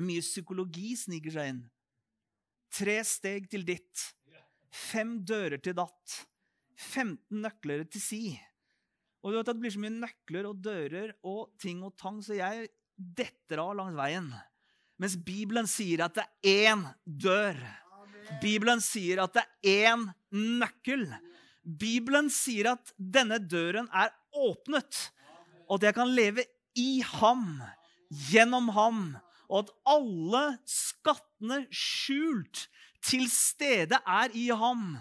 mye 0.00 0.22
psykologi 0.24 0.94
sniker 0.98 1.34
seg 1.34 1.52
inn. 1.52 1.62
Tre 2.74 2.96
steg 3.06 3.46
til 3.52 3.66
ditt. 3.66 4.08
Fem 4.74 5.20
dører 5.26 5.60
til 5.62 5.76
datt. 5.78 6.16
15 6.74 7.44
nøkler 7.44 7.84
til 7.86 8.02
si. 8.02 8.24
Og 9.22 9.32
du 9.32 9.38
vet 9.38 9.48
at 9.48 9.56
Det 9.56 9.62
blir 9.62 9.74
så 9.74 9.82
mye 9.82 9.94
nøkler 9.94 10.48
og 10.48 10.58
dører 10.64 11.14
og 11.22 11.54
ting 11.60 11.84
og 11.86 11.94
tang, 11.96 12.18
så 12.20 12.36
jeg 12.36 12.68
detter 12.94 13.62
av 13.62 13.76
langs 13.78 13.96
veien. 13.96 14.28
Mens 15.00 15.16
Bibelen 15.16 15.66
sier 15.70 16.04
at 16.04 16.18
det 16.18 16.26
er 16.44 16.74
én 16.74 16.84
dør. 17.04 17.56
Bibelen 18.42 18.82
sier 18.84 19.24
at 19.24 19.34
det 19.34 19.44
er 19.64 19.94
én 19.94 20.04
nøkkel. 20.60 21.06
Bibelen 21.64 22.28
sier 22.32 22.74
at 22.74 22.92
denne 22.98 23.38
døren 23.40 23.88
er 23.92 24.12
åpnet, 24.36 25.08
og 25.64 25.78
at 25.78 25.88
jeg 25.88 25.96
kan 25.96 26.12
leve 26.12 26.44
i 26.76 27.00
ham, 27.14 27.62
gjennom 28.28 28.68
ham, 28.76 29.00
og 29.48 29.64
at 29.64 29.72
alle 29.94 30.44
skattene 30.68 31.64
skjult 31.74 32.66
til 33.04 33.26
stede 33.30 33.98
er 34.00 34.32
i 34.36 34.48
ham. 34.54 34.94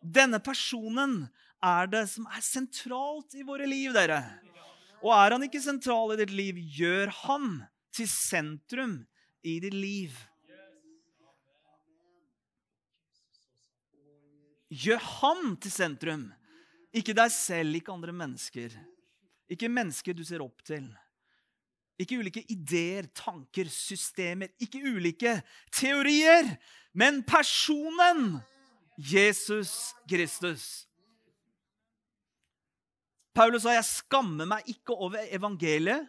Denne 0.00 0.40
personen 0.40 1.26
er 1.64 1.90
det 1.90 2.06
som 2.12 2.28
er 2.30 2.44
sentralt 2.44 3.36
i 3.36 3.44
våre 3.46 3.66
liv, 3.68 3.92
dere. 3.96 4.22
Og 5.04 5.12
er 5.12 5.36
han 5.36 5.44
ikke 5.46 5.60
sentral 5.62 6.14
i 6.14 6.20
ditt 6.22 6.32
liv, 6.34 6.58
gjør 6.78 7.12
han 7.26 7.50
til 7.94 8.08
sentrum 8.10 8.96
i 9.46 9.58
ditt 9.62 9.76
liv. 9.76 10.16
Gjør 14.66 15.02
ham 15.20 15.54
til 15.62 15.70
sentrum. 15.72 16.26
Ikke 16.96 17.14
deg 17.14 17.30
selv, 17.30 17.76
ikke 17.78 17.94
andre 17.94 18.14
mennesker. 18.16 18.72
Ikke 19.52 19.70
mennesker 19.70 20.16
du 20.16 20.24
ser 20.26 20.42
opp 20.42 20.64
til. 20.66 20.88
Ikke 21.98 22.18
ulike 22.20 22.42
ideer, 22.52 23.08
tanker, 23.16 23.70
systemer. 23.72 24.50
Ikke 24.60 24.82
ulike 24.84 25.38
teorier, 25.72 26.56
men 26.92 27.22
personen 27.24 28.36
Jesus 28.96 29.94
Kristus. 30.08 30.86
Paulus 33.36 33.62
sa, 33.62 33.74
'Jeg 33.76 33.84
skammer 33.84 34.46
meg 34.48 34.64
ikke 34.68 34.96
over 34.96 35.20
evangeliet', 35.28 36.08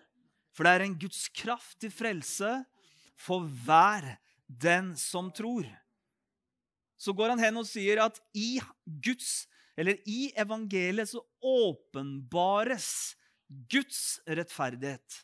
For 0.58 0.64
det 0.64 0.72
er 0.74 0.84
en 0.88 0.98
Guds 0.98 1.28
kraft 1.30 1.76
til 1.80 1.92
frelse 1.94 2.66
for 3.14 3.46
hver 3.46 4.18
den 4.50 4.96
som 4.98 5.30
tror. 5.30 5.68
Så 6.98 7.14
går 7.14 7.36
han 7.36 7.44
hen 7.44 7.60
og 7.62 7.68
sier 7.70 8.02
at 8.02 8.18
i 8.34 8.58
Guds, 9.06 9.46
eller 9.78 10.00
i 10.10 10.32
evangeliet 10.34 11.12
så 11.12 11.22
åpenbares 11.46 13.14
Guds 13.70 14.18
rettferdighet. 14.26 15.22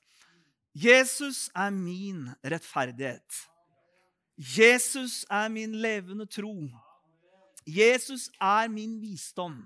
Jesus 0.73 1.49
er 1.55 1.69
min 1.69 2.29
rettferdighet. 2.41 3.43
Jesus 4.37 5.25
er 5.29 5.47
min 5.53 5.75
levende 5.77 6.25
tro. 6.25 6.55
Jesus 7.67 8.29
er 8.41 8.67
min 8.67 8.97
visdom. 9.01 9.59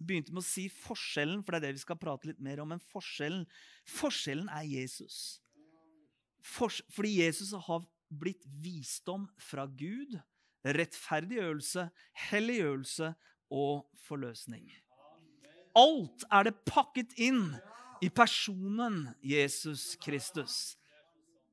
Jeg 0.00 0.06
begynte 0.06 0.32
med 0.32 0.40
å 0.40 0.48
si 0.48 0.64
forskjellen, 0.72 1.42
for 1.44 1.52
det 1.52 1.60
er 1.60 1.66
det 1.68 1.76
vi 1.76 1.84
skal 1.84 2.00
prate 2.00 2.30
litt 2.30 2.40
mer 2.40 2.62
om. 2.62 2.72
Men 2.72 2.80
forskjellen, 2.80 3.44
forskjellen 3.84 4.48
er 4.48 4.64
Jesus. 4.64 5.40
For, 6.40 6.72
fordi 6.88 7.18
Jesus 7.20 7.52
har 7.52 7.84
blitt 8.08 8.46
visdom 8.64 9.28
fra 9.36 9.66
Gud, 9.68 10.16
rettferdiggjørelse, 10.64 11.90
helliggjørelse 12.30 13.12
og 13.52 13.84
forløsning. 14.06 14.64
Alt 15.76 16.24
er 16.32 16.48
det 16.48 16.56
pakket 16.64 17.12
inn 17.20 17.52
i 18.00 18.10
personen 18.10 19.08
Jesus 19.20 19.96
Kristus. 19.96 20.76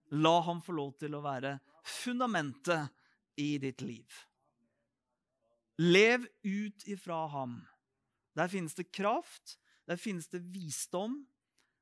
La 0.10 0.40
ham 0.42 0.62
få 0.64 0.76
lov 0.76 0.94
til 1.02 1.16
å 1.18 1.24
være 1.24 1.58
fundamentet 1.84 2.88
i 3.40 3.58
ditt 3.62 3.84
liv. 3.84 4.08
Lev 5.78 6.26
ut 6.48 6.88
ifra 6.88 7.26
ham. 7.30 7.60
Der 8.38 8.50
finnes 8.50 8.78
det 8.78 8.88
kraft, 8.94 9.58
der 9.88 10.00
finnes 10.00 10.30
det 10.32 10.42
visdom. 10.54 11.20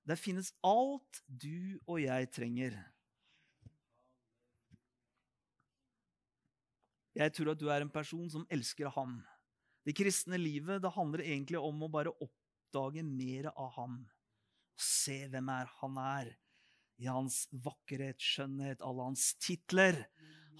Der 0.05 0.19
finnes 0.19 0.51
alt 0.61 1.21
du 1.25 1.79
og 1.87 2.01
jeg 2.03 2.29
trenger. 2.33 2.75
Jeg 7.15 7.31
tror 7.33 7.53
at 7.53 7.61
du 7.61 7.69
er 7.71 7.81
en 7.81 7.93
person 7.93 8.27
som 8.29 8.45
elsker 8.51 8.91
ham. 8.93 9.17
Det 9.85 9.95
kristne 9.97 10.37
livet 10.37 10.81
det 10.83 10.91
handler 10.93 11.23
egentlig 11.23 11.61
om 11.61 11.85
å 11.85 11.89
bare 11.89 12.13
oppdage 12.21 13.05
mer 13.05 13.49
av 13.53 13.71
ham. 13.77 13.97
Se 14.79 15.25
hvem 15.31 15.51
er 15.53 15.69
han 15.81 15.99
er. 16.01 16.33
I 17.01 17.09
hans 17.11 17.45
vakkerhet, 17.51 18.21
skjønnhet, 18.23 18.83
alle 18.83 19.07
hans 19.09 19.33
titler, 19.43 20.05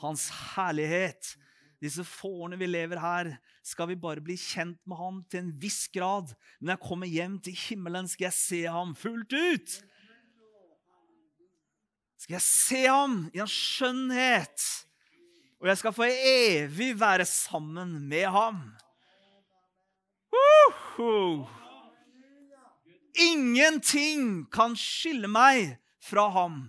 hans 0.01 0.27
herlighet. 0.55 1.35
Disse 1.83 2.03
fårene 2.07 2.57
vi 2.59 2.67
lever 2.67 2.99
her, 2.99 3.29
skal 3.63 3.89
vi 3.91 3.97
bare 3.99 4.23
bli 4.23 4.35
kjent 4.39 4.79
med 4.87 4.99
ham 4.99 5.21
til 5.31 5.43
en 5.43 5.51
viss 5.61 5.85
grad. 5.93 6.33
Men 6.59 6.71
når 6.71 6.77
jeg 6.77 6.87
kommer 6.87 7.11
hjem 7.11 7.37
til 7.43 7.59
himmelen, 7.65 8.09
skal 8.11 8.29
jeg 8.29 8.37
se 8.39 8.61
ham 8.67 8.95
fullt 8.99 9.35
ut. 9.35 9.77
Skal 12.19 12.37
jeg 12.39 12.47
se 12.47 12.81
ham 12.87 13.19
i 13.33 13.43
hans 13.43 13.55
skjønnhet. 13.75 14.71
Og 15.61 15.69
jeg 15.71 15.79
skal 15.79 15.95
for 15.95 16.09
evig 16.09 16.93
være 16.99 17.25
sammen 17.25 17.99
med 18.09 18.27
ham. 18.27 18.75
-huh. 20.97 21.64
Ingenting 23.15 24.45
kan 24.51 24.75
skille 24.75 25.29
meg 25.31 25.77
fra 26.03 26.27
ham. 26.35 26.65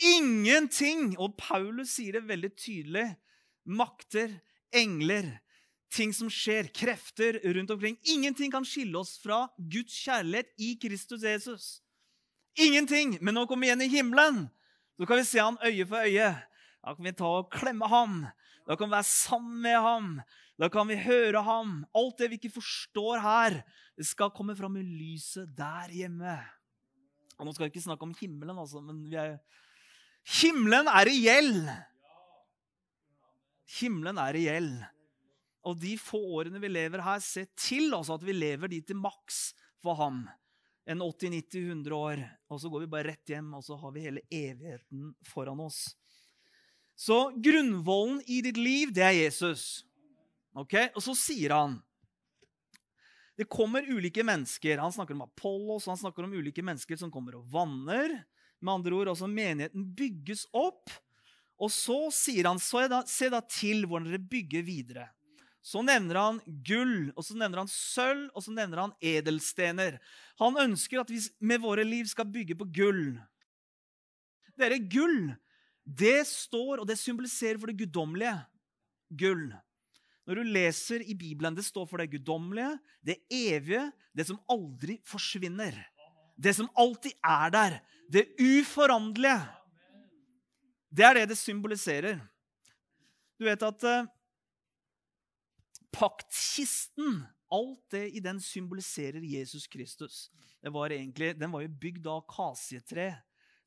Ingenting! 0.00 1.14
Og 1.20 1.36
Paulus 1.38 1.94
sier 1.98 2.16
det 2.16 2.26
veldig 2.28 2.50
tydelig. 2.56 3.06
Makter, 3.64 4.32
engler, 4.74 5.28
ting 5.94 6.12
som 6.16 6.30
skjer, 6.32 6.68
krefter 6.74 7.38
rundt 7.54 7.70
omkring. 7.70 7.98
Ingenting 8.10 8.52
kan 8.52 8.66
skille 8.66 8.98
oss 8.98 9.16
fra 9.22 9.44
Guds 9.58 9.94
kjærlighet 10.04 10.50
i 10.58 10.74
Kristus 10.82 11.24
Jesus. 11.24 11.66
Ingenting! 12.58 13.18
Men 13.20 13.38
nå 13.38 13.46
kommer 13.46 13.66
vi 13.66 13.72
igjen 13.72 13.86
i 13.86 13.92
himmelen. 13.92 14.44
Så 14.98 15.06
kan 15.06 15.20
vi 15.20 15.26
se 15.28 15.42
han 15.42 15.60
øye 15.64 15.86
for 15.86 16.06
øye. 16.06 16.32
Da 16.84 16.94
kan 16.94 17.06
vi 17.06 17.14
ta 17.16 17.30
og 17.40 17.52
klemme 17.52 17.88
ham. 17.90 18.24
Da 18.68 18.76
kan 18.76 18.88
vi 18.88 18.96
være 18.96 19.10
sammen 19.10 19.62
med 19.62 19.78
ham. 19.80 20.10
Da 20.60 20.68
kan 20.70 20.86
vi 20.86 20.98
høre 21.02 21.42
ham. 21.42 21.80
Alt 21.96 22.20
det 22.20 22.30
vi 22.30 22.38
ikke 22.38 22.56
forstår 22.56 23.22
her, 23.24 23.58
skal 24.02 24.32
komme 24.34 24.54
fram 24.58 24.76
i 24.78 24.84
lyset 24.86 25.50
der 25.56 25.90
hjemme. 25.94 26.36
Og 27.38 27.46
Nå 27.46 27.54
skal 27.54 27.66
vi 27.66 27.72
ikke 27.74 27.88
snakke 27.88 28.06
om 28.06 28.14
himmelen, 28.18 28.58
altså, 28.58 28.82
men 28.82 29.02
vi 29.10 29.18
er 29.18 29.36
Himmelen 30.24 30.88
er 30.88 31.04
reell. 31.04 31.58
Himmelen 33.76 34.20
er 34.22 34.36
reell. 34.36 34.70
Og 35.68 35.76
de 35.80 35.96
få 36.00 36.20
årene 36.38 36.60
vi 36.62 36.70
lever 36.70 37.02
her, 37.04 37.20
se 37.20 37.44
til 37.56 37.92
altså 37.96 38.16
at 38.16 38.24
vi 38.24 38.32
lever 38.36 38.72
de 38.72 38.80
til 38.84 38.96
maks 38.96 39.50
for 39.84 39.98
ham. 39.98 40.24
En 40.88 41.00
80-90-100 41.00 41.92
år. 41.96 42.24
Og 42.52 42.60
så 42.60 42.70
går 42.72 42.84
vi 42.84 42.92
bare 42.92 43.10
rett 43.10 43.34
hjem, 43.34 43.52
og 43.56 43.64
så 43.64 43.76
har 43.80 43.92
vi 43.92 44.04
hele 44.04 44.24
evigheten 44.32 45.12
foran 45.28 45.60
oss. 45.64 45.90
Så 46.96 47.34
grunnvollen 47.42 48.20
i 48.30 48.40
ditt 48.44 48.60
liv, 48.60 48.92
det 48.94 49.04
er 49.04 49.16
Jesus. 49.16 49.84
Ok? 50.54 50.76
Og 50.94 51.02
så 51.02 51.14
sier 51.18 51.54
han 51.54 51.80
Det 53.34 53.48
kommer 53.50 53.86
ulike 53.90 54.22
mennesker. 54.22 54.78
Han 54.78 54.94
snakker 54.94 55.16
om 55.16 55.24
Apollos, 55.26 55.88
han 55.90 55.98
snakker 55.98 56.26
om 56.26 56.36
ulike 56.38 56.62
mennesker 56.62 56.96
som 57.00 57.10
kommer 57.10 57.40
og 57.40 57.48
vanner. 57.50 58.20
Med 58.62 58.78
andre 58.78 58.94
ord, 58.94 59.10
også 59.12 59.26
menigheten 59.28 59.88
bygges 59.96 60.46
opp. 60.54 60.92
Og 61.58 61.70
så 61.70 61.98
sier 62.14 62.46
han, 62.48 62.60
så 62.62 62.86
da, 62.90 63.02
se 63.10 63.28
da 63.30 63.42
til 63.42 63.84
hvordan 63.86 64.08
dere 64.08 64.22
bygger 64.22 64.64
videre. 64.66 65.08
Så 65.64 65.80
nevner 65.80 66.18
han 66.20 66.38
gull, 66.66 67.10
og 67.16 67.24
så 67.24 67.36
nevner 67.40 67.62
han 67.62 67.70
sølv, 67.72 68.26
og 68.36 68.44
så 68.44 68.52
nevner 68.52 68.82
han 68.82 68.96
edelstener. 69.00 69.96
Han 70.42 70.58
ønsker 70.60 71.00
at 71.00 71.12
vi 71.12 71.22
med 71.40 71.62
våre 71.62 71.86
liv 71.88 72.06
skal 72.10 72.28
bygge 72.28 72.56
på 72.60 72.68
gull. 72.68 73.06
Dere, 74.60 74.78
gull, 74.78 75.32
det 75.84 76.26
står, 76.28 76.82
og 76.82 76.88
det 76.88 76.98
symboliserer 77.00 77.58
for 77.58 77.72
det 77.72 77.78
guddommelige. 77.80 78.36
Gull. 79.08 79.48
Når 80.24 80.40
du 80.40 80.52
leser 80.54 81.04
i 81.04 81.14
Bibelen, 81.16 81.56
det 81.56 81.66
står 81.66 81.86
for 81.88 82.00
det 82.00 82.10
guddommelige, 82.14 82.78
det 83.04 83.18
evige, 83.28 83.90
det 84.16 84.26
som 84.28 84.40
aldri 84.50 84.96
forsvinner. 85.04 85.76
Det 86.36 86.54
som 86.56 86.70
alltid 86.80 87.12
er 87.20 87.52
der. 87.52 87.76
Det 88.10 88.24
uforanderlige. 88.40 89.42
Det 90.94 91.04
er 91.04 91.18
det 91.18 91.28
det 91.32 91.38
symboliserer. 91.38 92.18
Du 93.38 93.44
vet 93.48 93.62
at 93.66 93.86
eh, 93.90 94.08
paktkisten, 95.94 97.24
alt 97.54 97.82
det 97.92 98.08
i 98.16 98.22
den 98.22 98.40
symboliserer 98.42 99.22
Jesus 99.22 99.66
Kristus. 99.70 100.28
Var 100.64 100.94
egentlig, 100.96 101.34
den 101.36 101.52
var 101.52 101.62
jo 101.62 101.76
bygd 101.80 102.06
av 102.08 102.24
kasietre, 102.30 103.12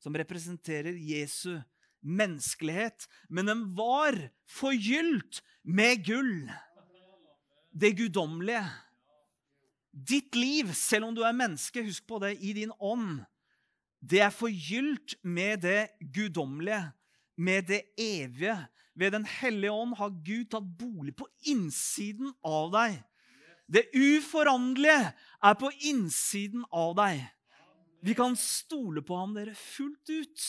som 0.02 0.16
representerer 0.16 0.96
Jesu 0.98 1.58
menneskelighet. 2.02 3.08
Men 3.28 3.50
den 3.50 3.64
var 3.76 4.16
forgylt 4.46 5.42
med 5.64 6.04
gull. 6.06 6.50
Det 7.72 7.92
guddommelige. 7.96 8.64
Ditt 9.92 10.34
liv, 10.34 10.72
selv 10.74 11.08
om 11.08 11.14
du 11.14 11.22
er 11.26 11.36
menneske, 11.36 11.82
husk 11.84 12.06
på 12.06 12.20
det, 12.22 12.36
i 12.40 12.52
din 12.52 12.72
ånd, 12.78 13.22
det 14.00 14.20
er 14.22 14.30
forgylt 14.30 15.16
med 15.26 15.64
det 15.64 15.88
guddommelige, 16.14 16.92
med 17.36 17.62
det 17.70 17.82
evige. 17.98 18.56
Ved 18.94 19.10
Den 19.10 19.26
hellige 19.26 19.72
ånd 19.72 19.94
har 19.96 20.10
Gud 20.24 20.50
tatt 20.50 20.66
bolig 20.78 21.14
på 21.16 21.26
innsiden 21.46 22.32
av 22.42 22.70
deg. 22.74 22.98
Det 23.68 23.84
uforanderlige 23.94 25.12
er 25.44 25.58
på 25.60 25.70
innsiden 25.90 26.64
av 26.72 26.96
deg. 26.98 27.20
Vi 28.02 28.14
kan 28.14 28.36
stole 28.38 29.02
på 29.02 29.18
ham 29.18 29.34
dere 29.36 29.54
fullt 29.54 30.10
ut. 30.10 30.46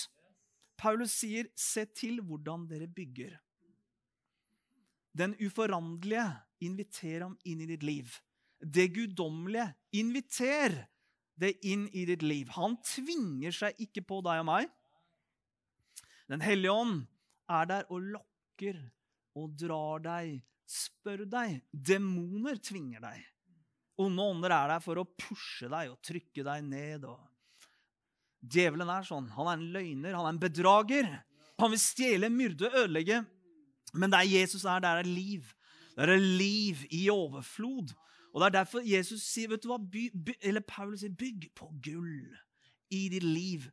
Paulus 0.80 1.12
sier, 1.12 1.50
'Se 1.56 1.86
til 1.86 2.22
hvordan 2.24 2.68
dere 2.70 2.88
bygger'. 2.88 3.38
Den 5.18 5.36
uforanderlige, 5.44 6.30
inviter 6.62 7.24
ham 7.24 7.38
inn 7.48 7.62
i 7.64 7.68
ditt 7.70 7.84
liv. 7.84 8.12
Det 8.60 8.90
guddommelige, 8.94 9.74
inviter 9.96 10.76
det 11.40 11.54
inn 11.64 11.88
i 11.96 12.06
ditt 12.06 12.24
liv. 12.24 12.50
Han 12.58 12.78
tvinger 12.84 13.56
seg 13.56 13.80
ikke 13.80 14.04
på 14.08 14.20
deg 14.26 14.42
og 14.44 14.48
meg. 14.50 14.70
Den 16.30 16.44
hellige 16.44 16.76
ånd 16.76 17.06
er 17.50 17.70
der 17.70 17.88
og 17.90 18.04
lokker 18.14 18.80
og 19.40 19.56
drar 19.58 20.04
deg, 20.04 20.42
spør 20.68 21.24
deg. 21.26 21.62
Demoner 21.72 22.60
tvinger 22.62 23.02
deg. 23.08 23.24
Onde 24.00 24.28
ånder 24.32 24.54
er 24.56 24.76
der 24.76 24.84
for 24.84 25.00
å 25.00 25.08
pushe 25.08 25.72
deg 25.72 25.94
og 25.94 26.00
trykke 26.06 26.44
deg 26.46 26.68
ned. 26.68 27.08
Djevelen 28.40 28.90
er 28.92 29.08
sånn. 29.08 29.28
Han 29.36 29.50
er 29.50 29.58
en 29.58 29.72
løgner, 29.74 30.16
han 30.16 30.26
er 30.28 30.34
en 30.36 30.42
bedrager. 30.42 31.10
Han 31.60 31.74
vil 31.74 31.82
stjele, 31.82 32.30
myrde, 32.32 32.70
ødelegge. 32.72 33.24
Men 33.94 34.14
der 34.14 34.28
Jesus 34.28 34.64
er, 34.64 34.80
der 34.84 35.02
er 35.02 35.08
liv. 35.08 35.48
Der 35.98 36.14
er 36.14 36.22
liv 36.22 36.86
i 36.96 37.10
overflod. 37.12 37.92
Og 38.34 38.42
Det 38.42 38.46
er 38.46 38.58
derfor 38.60 38.86
Jesus 38.86 39.26
sier, 39.26 39.50
vet 39.50 39.64
du 39.64 39.72
hva, 39.72 39.80
by, 39.82 40.06
by, 40.14 40.36
eller 40.42 40.64
Paulus 40.64 41.02
sier, 41.02 41.12
bygg 41.12 41.50
på 41.58 41.72
gull 41.84 42.30
i 42.94 43.08
ditt 43.12 43.26
liv. 43.26 43.66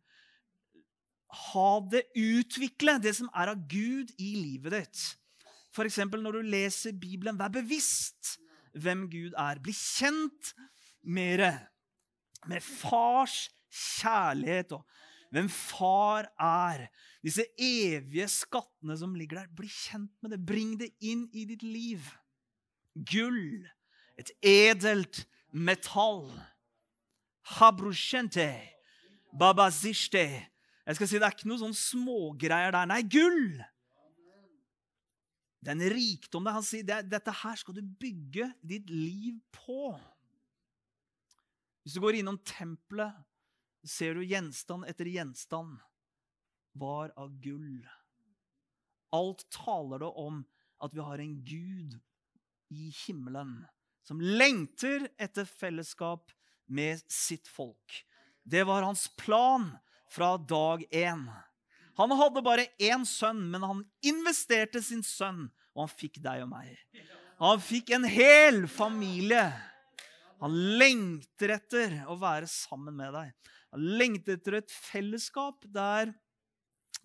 Ha 1.52 1.68
det, 1.92 2.06
utvikle 2.16 2.96
det 3.02 3.12
som 3.18 3.28
er 3.34 3.52
av 3.52 3.62
Gud 3.68 4.14
i 4.18 4.32
livet 4.38 4.72
ditt. 4.78 5.04
F.eks. 5.76 6.00
når 6.08 6.38
du 6.38 6.40
leser 6.48 6.96
Bibelen, 6.96 7.38
vær 7.38 7.52
bevisst 7.52 8.38
hvem 8.76 9.04
Gud 9.12 9.36
er. 9.36 9.60
Bli 9.60 9.74
kjent 9.76 10.54
mere. 11.04 11.52
Med 12.46 12.64
fars 12.64 13.46
kjærlighet 13.72 14.72
og 14.76 14.84
hvem 15.34 15.48
far 15.50 16.28
er. 16.40 16.86
Disse 17.24 17.44
evige 17.58 18.28
skattene 18.30 18.96
som 18.98 19.14
ligger 19.18 19.42
der. 19.42 19.52
Bli 19.56 19.68
kjent 19.68 20.12
med 20.22 20.32
det. 20.32 20.40
Bring 20.46 20.76
det 20.80 20.92
inn 21.04 21.26
i 21.34 21.44
ditt 21.48 21.64
liv. 21.66 22.04
Gull. 22.94 23.66
Et 24.16 24.30
edelt 24.46 25.24
metall. 25.52 26.30
Habrushente. 27.58 28.48
Babazishte. 29.36 30.26
Jeg 30.86 30.96
skal 30.96 31.08
si 31.08 31.18
Det 31.18 31.26
er 31.26 31.34
ikke 31.34 31.50
noe 31.50 31.64
sånn 31.64 31.76
smågreier 31.76 32.72
der. 32.72 32.86
Nei, 32.88 33.02
gull! 33.02 33.56
Det 35.60 35.72
er 35.72 35.80
en 35.80 35.96
rikdom 35.96 36.44
der. 36.46 36.54
Han 36.54 36.64
sier 36.64 36.86
det, 36.86 37.00
dette 37.10 37.32
her 37.42 37.56
skal 37.58 37.74
du 37.74 37.82
bygge 37.82 38.52
ditt 38.62 38.90
liv 38.92 39.40
på. 39.50 39.96
Hvis 41.82 41.96
du 41.96 42.02
går 42.04 42.20
innom 42.20 42.38
tempelet, 42.46 43.18
ser 43.88 44.16
du 44.18 44.24
gjenstand 44.26 44.86
etter 44.90 45.08
gjenstand 45.10 45.78
var 46.76 47.12
av 47.16 47.32
gull. 47.40 47.86
Alt 49.16 49.46
taler 49.54 50.02
det 50.02 50.12
om 50.20 50.42
at 50.84 50.94
vi 50.94 51.00
har 51.00 51.22
en 51.22 51.36
Gud 51.44 51.96
i 52.74 52.90
himmelen 53.06 53.62
som 54.06 54.20
lengter 54.20 55.08
etter 55.18 55.48
fellesskap 55.48 56.30
med 56.66 57.00
sitt 57.12 57.48
folk. 57.48 58.02
Det 58.42 58.64
var 58.64 58.82
hans 58.82 59.08
plan 59.16 59.70
fra 60.10 60.36
dag 60.36 60.84
én. 60.90 61.26
Han 61.96 62.12
hadde 62.12 62.42
bare 62.44 62.68
én 62.78 63.06
sønn, 63.08 63.40
men 63.50 63.64
han 63.64 63.84
investerte 64.04 64.82
sin 64.84 65.02
sønn, 65.02 65.46
og 65.74 65.86
han 65.86 65.94
fikk 65.94 66.20
deg 66.22 66.44
og 66.44 66.52
meg. 66.52 66.76
Han 67.40 67.60
fikk 67.60 67.90
en 67.96 68.04
hel 68.08 68.66
familie. 68.68 69.48
Han 70.44 70.54
lengter 70.78 71.56
etter 71.56 72.02
å 72.12 72.18
være 72.20 72.48
sammen 72.50 72.96
med 72.98 73.16
deg. 73.16 73.32
Han 73.74 73.86
lengter 74.00 74.38
etter 74.38 74.58
et 74.60 74.72
fellesskap 74.72 75.66
der, 75.72 76.12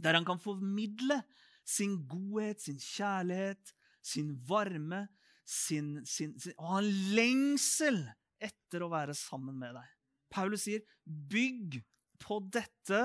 der 0.02 0.18
han 0.18 0.28
kan 0.28 0.42
formidle 0.42 1.22
sin 1.68 1.98
godhet, 2.10 2.62
sin 2.62 2.80
kjærlighet, 2.82 3.74
sin 4.02 4.34
varme, 4.50 5.06
sin, 5.46 6.00
sin, 6.06 6.38
sin, 6.40 6.56
og 6.58 6.78
han 6.78 6.90
lengsel 7.16 8.02
etter 8.42 8.84
å 8.86 8.92
være 8.92 9.16
sammen 9.18 9.58
med 9.62 9.76
deg. 9.78 9.90
Paulus 10.32 10.66
sier, 10.66 10.82
'Bygg 11.06 11.82
på 12.22 12.40
dette 12.54 13.02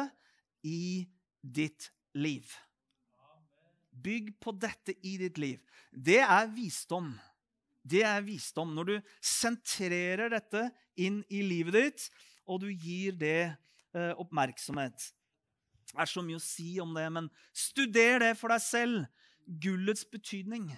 i 0.65 1.07
ditt 1.43 1.91
liv'. 2.15 2.55
Bygg 3.97 4.35
på 4.41 4.53
dette 4.53 4.95
i 5.03 5.17
ditt 5.21 5.39
liv. 5.41 5.59
Det 5.91 6.21
er 6.21 6.47
visdom. 6.53 7.15
Det 7.83 8.03
er 8.05 8.23
visdom. 8.27 8.75
Når 8.77 8.89
du 8.91 8.97
sentrerer 9.25 10.31
dette 10.31 10.69
inn 11.01 11.23
i 11.33 11.43
livet 11.47 11.77
ditt, 11.77 12.09
og 12.47 12.63
du 12.63 12.69
gir 12.71 13.17
det 13.19 13.53
eh, 13.95 14.13
oppmerksomhet. 14.17 15.11
Det 15.93 16.03
er 16.03 16.11
så 16.11 16.23
mye 16.25 16.39
å 16.41 16.43
si 16.43 16.77
om 16.83 16.95
det, 16.97 17.07
men 17.15 17.31
studer 17.55 18.21
det 18.23 18.33
for 18.41 18.53
deg 18.53 18.63
selv. 18.63 19.07
Gullets 19.63 20.07
betydning. 20.11 20.73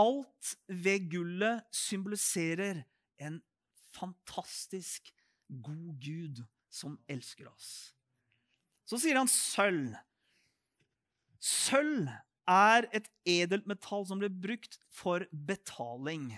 Alt 0.00 0.54
ved 0.68 1.10
gullet 1.12 1.66
symboliserer 1.76 2.84
en 3.20 3.42
fantastisk 3.92 5.12
god 5.62 6.00
Gud 6.00 6.40
som 6.72 6.96
elsker 7.12 7.50
oss. 7.50 7.92
Så 8.88 8.98
sier 9.02 9.20
han 9.20 9.28
sølv. 9.30 9.92
Sølv 11.42 12.08
er 12.48 12.88
et 12.96 13.08
edelt 13.28 13.68
metall 13.70 14.06
som 14.08 14.20
ble 14.22 14.30
brukt 14.32 14.78
for 14.90 15.26
betaling. 15.32 16.32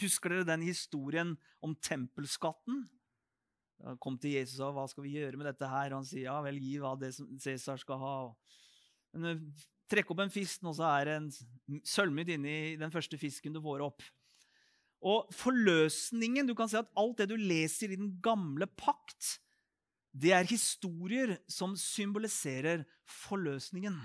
Husker 0.00 0.32
dere 0.32 0.48
den 0.48 0.64
historien 0.64 1.34
om 1.64 1.74
tempelskatten? 1.76 2.84
Han 3.84 3.98
kom 4.00 4.16
til 4.20 4.36
Jesus 4.36 4.58
og 4.60 4.66
sa, 4.66 4.70
hva 4.76 4.86
skal 4.90 5.04
vi 5.06 5.16
gjøre 5.16 5.40
med 5.40 5.48
dette 5.48 5.68
her? 5.68 5.92
Og 5.92 6.02
han 6.02 6.08
sier 6.08 6.28
ja, 6.28 6.38
vel, 6.44 6.60
gi 6.60 6.76
hva 6.82 6.94
det 7.00 7.14
som 7.16 7.28
Cæsar 7.40 7.80
skal 7.80 8.00
ha. 8.00 8.14
Men, 9.14 9.28
eh, 9.30 9.68
trekk 9.90 10.12
opp 10.12 10.22
en 10.22 10.32
fisk, 10.32 10.62
og 10.68 10.76
så 10.78 10.86
er 11.00 11.08
det 11.08 11.14
en 11.18 11.82
sølvmynt 11.88 12.34
inni 12.36 12.56
den 12.80 12.92
første 12.94 13.18
fisken 13.18 13.56
du 13.56 13.62
får 13.64 13.82
opp. 13.88 14.04
Og 15.00 15.30
forløsningen 15.32 16.46
Du 16.46 16.52
kan 16.54 16.68
se 16.68 16.76
at 16.82 16.90
alt 17.00 17.22
det 17.22 17.30
du 17.30 17.36
leser 17.40 17.88
i 17.88 17.96
den 17.96 18.18
gamle 18.20 18.66
pakt, 18.68 19.38
det 20.12 20.34
er 20.34 20.44
historier 20.44 21.38
som 21.48 21.76
symboliserer 21.78 22.84
forløsningen. 23.06 23.96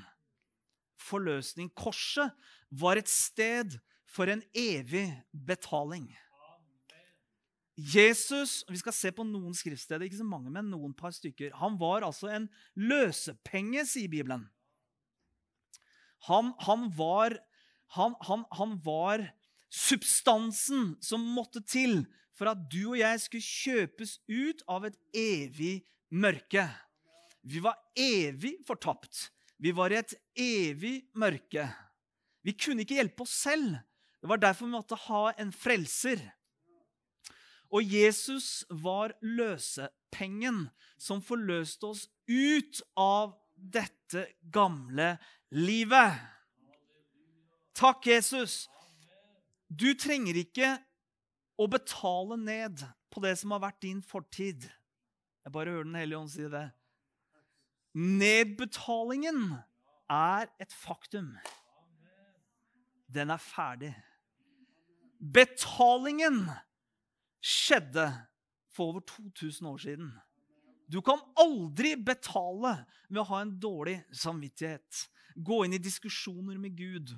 Forløsning. 1.02 1.72
Korset 1.76 2.32
var 2.72 2.96
et 2.98 3.10
sted 3.12 3.76
for 4.16 4.32
en 4.32 4.44
evig 4.56 5.10
betaling. 5.32 6.08
Jesus 7.76 8.64
Vi 8.70 8.80
skal 8.80 8.96
se 8.96 9.12
på 9.12 9.26
noen 9.28 9.56
skriftsteder, 9.56 10.08
ikke 10.08 10.22
så 10.22 10.28
mange, 10.28 10.52
men 10.54 10.70
noen 10.72 10.94
par 10.96 11.12
stykker. 11.16 11.52
Han 11.60 11.76
var 11.80 12.06
altså 12.08 12.32
en 12.32 12.48
løsepenge, 12.80 13.84
sier 13.90 14.12
Bibelen. 14.12 14.46
Han, 16.30 16.54
han, 16.64 16.88
var, 16.96 17.36
han, 17.98 18.16
han 18.56 18.78
var 18.86 19.26
substansen 19.70 20.94
som 21.04 21.26
måtte 21.36 21.62
til 21.68 22.06
for 22.36 22.52
at 22.52 22.64
du 22.72 22.82
og 22.94 23.00
jeg 23.00 23.20
skulle 23.24 23.46
kjøpes 23.46 24.18
ut 24.32 24.64
av 24.72 24.88
et 24.88 24.98
evig 25.16 25.76
mørke. 26.16 26.66
Vi 27.46 27.62
var 27.64 27.78
evig 28.00 28.56
fortapt. 28.68 29.30
Vi 29.62 29.72
var 29.76 29.94
i 29.94 30.00
et 30.00 30.16
evig 30.40 30.96
mørke. 31.16 31.68
Vi 32.46 32.56
kunne 32.58 32.84
ikke 32.84 32.98
hjelpe 33.00 33.28
oss 33.28 33.36
selv. 33.46 33.76
Det 34.26 34.30
var 34.30 34.38
derfor 34.42 34.66
vi 34.66 34.72
måtte 34.72 34.98
ha 34.98 35.34
en 35.38 35.52
frelser. 35.54 36.18
Og 37.70 37.84
Jesus 37.86 38.64
var 38.74 39.12
løsepengen 39.22 40.64
som 40.98 41.22
forløste 41.22 41.92
oss 41.92 42.02
ut 42.26 42.80
av 42.98 43.36
dette 43.54 44.24
gamle 44.50 45.12
livet. 45.54 46.18
Takk, 47.78 48.08
Jesus. 48.10 48.64
Du 49.70 49.92
trenger 49.94 50.42
ikke 50.42 50.72
å 51.62 51.70
betale 51.70 52.40
ned 52.42 52.82
på 53.14 53.22
det 53.22 53.36
som 53.44 53.54
har 53.54 53.62
vært 53.68 53.84
din 53.86 54.02
fortid. 54.02 54.66
Jeg 55.46 55.54
bare 55.54 55.70
hører 55.70 55.92
Den 55.92 56.02
hellige 56.02 56.24
ånd 56.24 56.34
si 56.34 56.50
det. 56.50 56.64
Nedbetalingen 57.94 59.54
er 60.10 60.50
et 60.58 60.74
faktum. 60.74 61.30
Den 63.06 63.30
er 63.30 63.38
ferdig. 63.54 63.94
Betalingen 65.20 66.46
skjedde 67.44 68.10
for 68.76 68.94
over 68.94 69.06
2000 69.08 69.68
år 69.68 69.78
siden. 69.78 70.10
Du 70.88 71.02
kan 71.02 71.22
aldri 71.40 71.96
betale 71.98 72.76
ved 73.10 73.22
å 73.24 73.30
ha 73.32 73.42
en 73.42 73.54
dårlig 73.62 73.98
samvittighet. 74.14 75.06
Gå 75.36 75.64
inn 75.66 75.76
i 75.78 75.82
diskusjoner 75.82 76.60
med 76.62 76.76
Gud. 76.78 77.16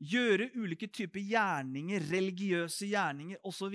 Gjøre 0.00 0.50
ulike 0.56 0.88
typer 0.88 1.20
gjerninger, 1.20 2.06
religiøse 2.12 2.88
gjerninger 2.88 3.40
osv. 3.44 3.74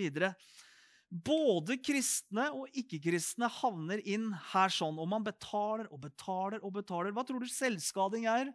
Både 1.09 1.77
kristne 1.83 2.47
og 2.55 2.71
ikke-kristne 2.79 3.49
havner 3.59 4.01
inn 4.07 4.31
her 4.53 4.71
sånn. 4.73 4.97
Og 5.01 5.09
man 5.11 5.25
betaler 5.25 5.89
og 5.91 6.01
betaler 6.07 6.63
og 6.63 6.73
betaler. 6.79 7.13
Hva 7.13 7.25
tror 7.27 7.43
du 7.43 7.51
selvskading 7.51 8.29
er? 8.31 8.53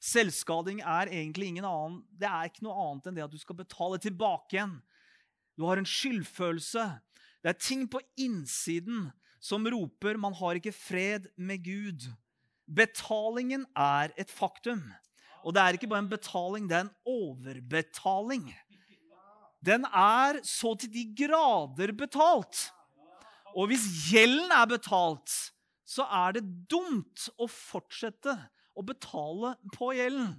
Selvskading 0.00 0.80
er 0.80 1.10
egentlig 1.12 1.50
ingen 1.50 1.66
annen, 1.68 2.00
det 2.16 2.28
er 2.28 2.48
ikke 2.48 2.64
noe 2.64 2.76
annet 2.86 3.10
enn 3.10 3.18
det 3.18 3.26
at 3.26 3.34
du 3.34 3.40
skal 3.40 3.58
betale 3.58 4.00
tilbake 4.00 4.56
igjen. 4.56 4.78
Du 5.60 5.66
har 5.68 5.80
en 5.80 5.88
skyldfølelse. 5.88 6.86
Det 7.44 7.52
er 7.52 7.60
ting 7.60 7.84
på 7.90 8.00
innsiden 8.16 9.10
som 9.40 9.64
roper 9.64 10.16
'man 10.16 10.34
har 10.34 10.56
ikke 10.56 10.72
fred 10.72 11.28
med 11.36 11.64
Gud'. 11.64 12.08
Betalingen 12.68 13.66
er 13.76 14.12
et 14.16 14.30
faktum. 14.30 14.82
Og 15.44 15.54
det 15.54 15.60
er 15.62 15.72
ikke 15.72 15.88
bare 15.88 16.04
en 16.04 16.08
betaling, 16.08 16.68
det 16.68 16.76
er 16.76 16.84
en 16.88 16.96
overbetaling 17.04 18.54
den 19.60 19.84
er 19.84 20.40
så 20.46 20.74
til 20.80 20.92
de 20.92 21.04
grader 21.16 21.92
betalt. 21.92 22.70
Og 23.56 23.68
hvis 23.70 23.84
gjelden 24.08 24.52
er 24.54 24.66
betalt, 24.70 25.32
så 25.84 26.06
er 26.06 26.38
det 26.38 26.44
dumt 26.70 27.26
å 27.36 27.48
fortsette 27.50 28.36
å 28.76 28.84
betale 28.86 29.54
på 29.74 29.92
gjelden. 29.96 30.34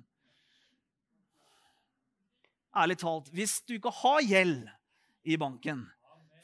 Ærlig 2.71 3.01
talt, 3.01 3.27
hvis 3.35 3.59
du 3.67 3.75
ikke 3.75 3.91
har 4.01 4.21
gjeld 4.23 4.69
i 5.27 5.35
banken 5.37 5.83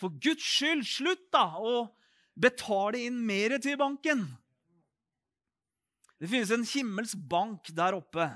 For 0.01 0.11
Guds 0.21 0.43
skyld, 0.43 0.83
slutt 0.85 1.23
da 1.33 1.45
å 1.57 1.87
betale 2.37 2.99
inn 3.07 3.21
mer 3.25 3.55
til 3.63 3.79
banken. 3.79 4.27
Det 6.21 6.29
finnes 6.29 6.51
en 6.53 6.65
himmelsk 6.67 7.17
bank 7.29 7.71
der 7.77 7.97
oppe 7.97 8.27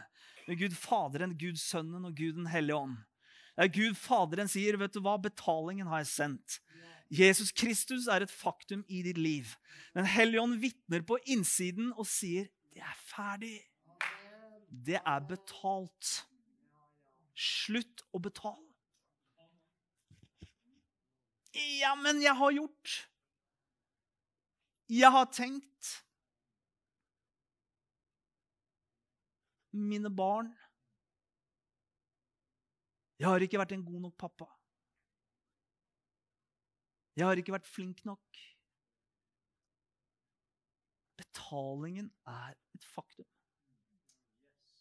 med 0.47 0.57
Gud 0.57 0.73
Faderen, 0.77 1.35
Gud 1.37 1.59
Sønnen 1.61 2.07
og 2.07 2.15
Gud 2.17 2.39
den 2.39 2.49
hellige 2.49 2.79
ånd. 2.79 2.97
Der 3.57 3.69
Gud 3.69 3.95
Faderen 3.99 4.49
sier, 4.49 4.77
'Vet 4.77 4.93
du 4.93 5.01
hva, 5.01 5.17
betalingen 5.21 5.87
har 5.87 6.01
jeg 6.01 6.13
sendt'. 6.15 6.59
Jesus 7.11 7.51
Kristus 7.51 8.07
er 8.07 8.23
et 8.23 8.31
faktum 8.31 8.85
i 8.87 9.01
ditt 9.03 9.17
liv. 9.17 9.55
Den 9.93 10.05
hellige 10.07 10.41
ånd 10.41 10.61
vitner 10.63 11.03
på 11.03 11.19
innsiden 11.27 11.91
og 11.97 12.07
sier, 12.07 12.47
'Det 12.71 12.81
er 12.81 12.95
ferdig. 12.95 13.57
Det 14.87 14.99
er 15.05 15.19
betalt. 15.27 16.11
Slutt 17.35 18.03
å 18.13 18.19
betale.' 18.19 18.71
Ja, 21.53 21.95
men 21.99 22.21
jeg 22.23 22.35
har 22.35 22.51
gjort. 22.55 22.93
Jeg 24.87 25.11
har 25.11 25.27
tenkt. 25.35 25.89
Mine 29.71 30.11
barn. 30.11 30.53
Jeg 33.19 33.27
har 33.27 33.43
ikke 33.43 33.59
vært 33.59 33.75
en 33.75 33.85
god 33.85 33.99
nok 34.07 34.15
pappa. 34.17 34.47
Jeg 37.15 37.27
har 37.27 37.39
ikke 37.39 37.53
vært 37.53 37.67
flink 37.67 38.05
nok. 38.07 38.39
Betalingen 41.21 42.09
er 42.27 42.55
et 42.73 42.85
faktum. 42.95 43.27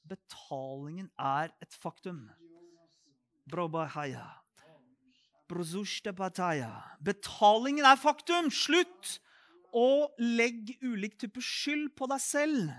Betalingen 0.08 1.10
er 1.20 1.52
et 1.60 1.74
faktum. 1.76 2.24
Betalingen 7.04 7.86
er 7.86 7.98
faktum! 8.00 8.50
Slutt 8.54 9.18
å 9.76 10.10
legge 10.22 10.78
ulik 10.82 11.18
type 11.20 11.42
skyld 11.44 11.90
på 11.98 12.08
deg 12.10 12.22
selv. 12.22 12.70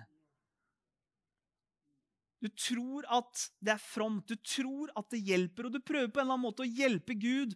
Du 2.41 2.50
tror 2.58 3.06
at 3.13 3.43
det 3.62 3.76
er 3.76 3.84
fromt, 3.84 4.26
du 4.32 4.39
tror 4.41 4.89
at 4.97 5.12
det 5.13 5.21
hjelper, 5.28 5.67
og 5.67 5.76
du 5.76 5.84
prøver 5.84 6.10
på 6.10 6.19
en 6.19 6.26
eller 6.26 6.39
annen 6.39 6.47
måte 6.47 6.65
å 6.65 6.71
hjelpe 6.80 7.13
Gud. 7.21 7.54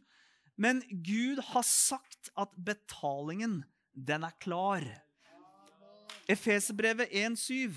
Men 0.62 0.84
Gud 1.04 1.42
har 1.50 1.66
sagt 1.68 2.30
at 2.38 2.54
betalingen, 2.68 3.64
den 3.96 4.28
er 4.28 4.36
klar. 4.44 4.86
Efeserbrevet 6.26 7.12
1,7. 7.14 7.76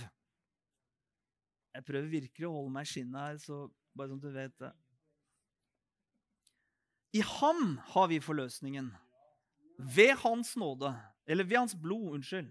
Jeg 1.75 1.85
prøver 1.85 2.09
virkelig 2.11 2.47
å 2.49 2.55
holde 2.55 2.73
meg 2.73 2.87
i 2.87 2.91
skinnet 2.91 3.21
her, 3.21 3.41
så 3.43 3.67
bare 3.93 4.09
sånn 4.09 4.23
at 4.23 4.25
du 4.25 4.33
vet 4.33 4.55
det. 4.63 4.71
I 7.19 7.25
ham 7.25 7.77
har 7.93 8.09
vi 8.09 8.21
forløsningen. 8.25 8.89
Ved 9.79 10.15
hans 10.25 10.55
nåde, 10.61 10.95
eller 11.29 11.45
ved 11.45 11.61
hans 11.61 11.77
blod, 11.77 12.17
unnskyld. 12.17 12.49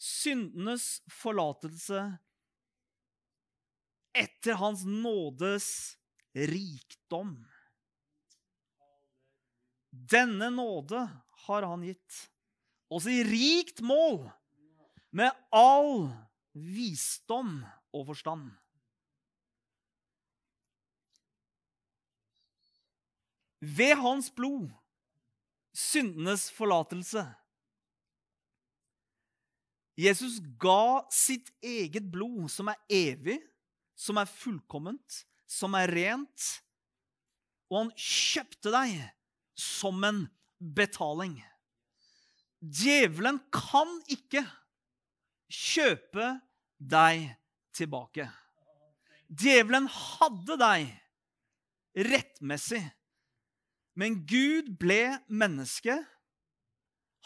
Syndenes 0.00 0.98
forlatelse 1.12 2.02
etter 4.16 4.58
hans 4.58 4.82
nådes 4.88 5.70
rikdom. 6.34 7.36
Denne 9.90 10.50
nåde 10.54 11.04
har 11.46 11.66
han 11.66 11.86
gitt 11.86 12.18
oss 12.90 13.06
i 13.10 13.22
rikt 13.26 13.82
mål 13.86 14.24
med 15.10 15.30
all 15.52 16.08
visdom 16.54 17.60
og 17.94 18.06
forstand. 18.10 18.50
Ved 23.60 23.94
hans 24.00 24.30
blod, 24.32 24.70
syndenes 25.76 26.48
forlatelse. 26.54 27.26
Jesus 30.00 30.38
ga 30.60 31.04
sitt 31.12 31.50
eget 31.60 32.06
blod, 32.12 32.48
som 32.48 32.70
er 32.72 32.80
evig, 32.88 33.36
som 33.98 34.16
er 34.16 34.30
fullkomment, 34.30 35.24
som 35.44 35.76
er 35.76 35.92
rent. 35.92 36.46
Og 37.68 37.82
han 37.82 37.92
kjøpte 38.00 38.72
deg 38.72 38.96
som 39.60 40.00
en 40.08 40.24
betaling. 40.58 41.36
Djevelen 42.60 43.42
kan 43.52 43.92
ikke 44.08 44.42
kjøpe 45.50 46.32
deg 46.78 47.26
tilbake. 47.76 48.28
Djevelen 49.30 49.86
hadde 49.90 50.56
deg 50.58 50.88
rettmessig, 52.10 52.82
men 53.98 54.22
Gud 54.30 54.72
ble 54.80 55.18
menneske. 55.26 55.98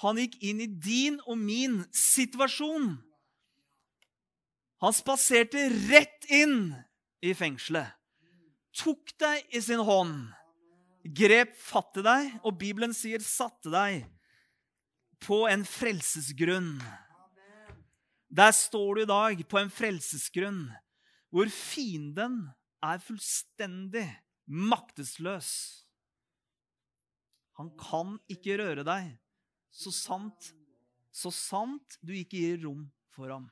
Han 0.03 0.19
gikk 0.19 0.41
inn 0.43 0.63
i 0.65 0.69
din 0.69 1.21
og 1.25 1.39
min 1.39 1.83
situasjon. 1.95 2.97
Han 4.83 4.97
spaserte 4.97 5.69
rett 5.89 6.27
inn 6.29 6.75
i 7.25 7.33
fengselet, 7.37 7.95
tok 8.77 9.15
deg 9.23 9.55
i 9.55 9.63
sin 9.65 9.81
hånd, 9.87 10.27
grep 11.17 11.55
fatt 11.57 12.01
i 12.01 12.05
deg, 12.05 12.35
og 12.45 12.59
Bibelen 12.61 12.93
sier 12.97 13.23
satte 13.25 13.73
deg 13.73 14.05
på 15.25 15.45
en 15.49 15.65
frelsesgrunn. 15.65 16.75
Der 18.35 18.51
står 18.51 18.97
du 18.97 19.01
i 19.05 19.07
dag 19.07 19.43
på 19.47 19.61
en 19.61 19.71
frelsesgrunn 19.71 20.65
hvor 21.35 21.51
fienden 21.51 22.41
er 22.83 23.03
fullstendig 23.03 24.07
maktesløs. 24.51 25.51
Han 27.59 27.71
kan 27.79 28.17
ikke 28.31 28.57
røre 28.59 28.85
deg, 28.87 29.13
så 29.71 29.93
sant, 29.95 30.51
så 31.15 31.31
sant 31.35 31.99
du 32.03 32.11
ikke 32.15 32.41
gir 32.43 32.65
rom 32.65 32.89
for 33.15 33.31
ham. 33.31 33.47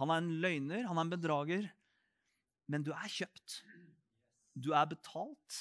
Han 0.00 0.12
er 0.14 0.22
en 0.22 0.32
løgner, 0.40 0.86
han 0.88 0.96
er 0.96 1.04
en 1.04 1.12
bedrager, 1.12 1.68
men 2.68 2.84
du 2.86 2.94
er 2.96 3.12
kjøpt. 3.12 3.60
Du 4.56 4.72
er 4.72 4.88
betalt. 4.88 5.60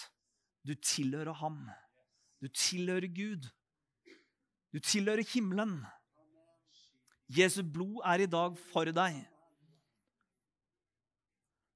Du 0.67 0.73
tilhører 0.75 1.35
ham. 1.39 1.61
Du 2.39 2.47
tilhører 2.47 3.07
Gud. 3.11 3.47
Du 4.71 4.79
tilhører 4.83 5.23
himmelen. 5.33 5.79
Jesu 7.27 7.61
blod 7.63 7.99
er 8.07 8.23
i 8.23 8.29
dag 8.31 8.55
for 8.71 8.87
deg. 8.95 9.17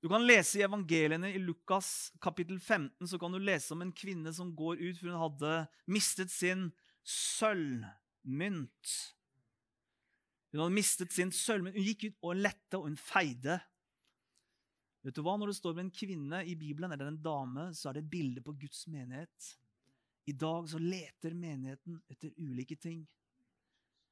Du 0.02 0.10
kan 0.10 0.24
lese 0.26 0.58
i 0.58 0.66
evangeliene 0.66 1.30
i 1.36 1.42
Lukas 1.42 2.10
kapittel 2.24 2.58
15 2.58 3.12
så 3.12 3.20
kan 3.22 3.34
du 3.34 3.38
lese 3.38 3.76
om 3.76 3.84
en 3.84 3.94
kvinne 3.94 4.32
som 4.34 4.50
går 4.58 4.80
ut 4.80 4.98
for 4.98 5.12
hun 5.12 5.20
hadde 5.22 5.52
mistet 5.92 6.34
sin 6.34 6.70
sølvmynt. 7.06 8.94
Hun 10.52 10.64
hadde 10.64 10.76
mistet 10.76 11.14
sin 11.14 11.34
sølvmynt. 11.36 11.78
Hun 11.78 11.86
gikk 11.92 12.08
ut 12.08 12.26
og 12.26 12.42
lette, 12.42 12.80
og 12.80 12.88
hun 12.90 12.98
feide. 12.98 13.60
Vet 15.06 15.18
du 15.18 15.22
hva? 15.26 15.38
Når 15.38 15.52
det 15.52 15.60
står 15.60 15.78
med 15.78 15.86
en 15.86 15.96
kvinne 15.96 16.42
i 16.50 16.58
Bibelen 16.58 16.92
eller 16.94 17.12
en 17.12 17.22
dame, 17.22 17.70
så 17.78 17.90
er 17.90 17.98
det 17.98 18.06
et 18.06 18.12
bilde 18.12 18.44
på 18.46 18.56
Guds 18.58 18.84
menighet. 18.92 19.54
I 20.30 20.36
dag 20.38 20.68
så 20.70 20.82
leter 20.82 21.38
menigheten 21.38 22.02
etter 22.10 22.34
ulike 22.42 22.78
ting. 22.78 23.06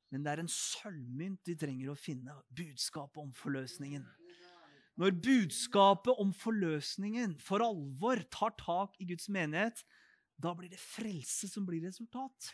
Men 0.10 0.24
det 0.26 0.32
er 0.32 0.42
en 0.44 0.52
sølvmynt 0.52 1.44
de 1.46 1.56
trenger 1.60 1.92
å 1.92 1.98
finne. 2.00 2.34
Budskapet 2.58 3.22
om 3.22 3.34
forløsningen. 3.38 4.08
Når 5.00 5.16
budskapet 5.24 6.18
om 6.20 6.32
forløsningen 6.36 7.38
for 7.40 7.64
alvor 7.64 8.20
tar 8.34 8.56
tak 8.60 8.98
i 9.00 9.08
Guds 9.08 9.30
menighet, 9.32 9.86
da 10.40 10.52
blir 10.56 10.72
det 10.72 10.82
frelse 10.82 11.48
som 11.52 11.68
blir 11.68 11.86
resultat. 11.86 12.54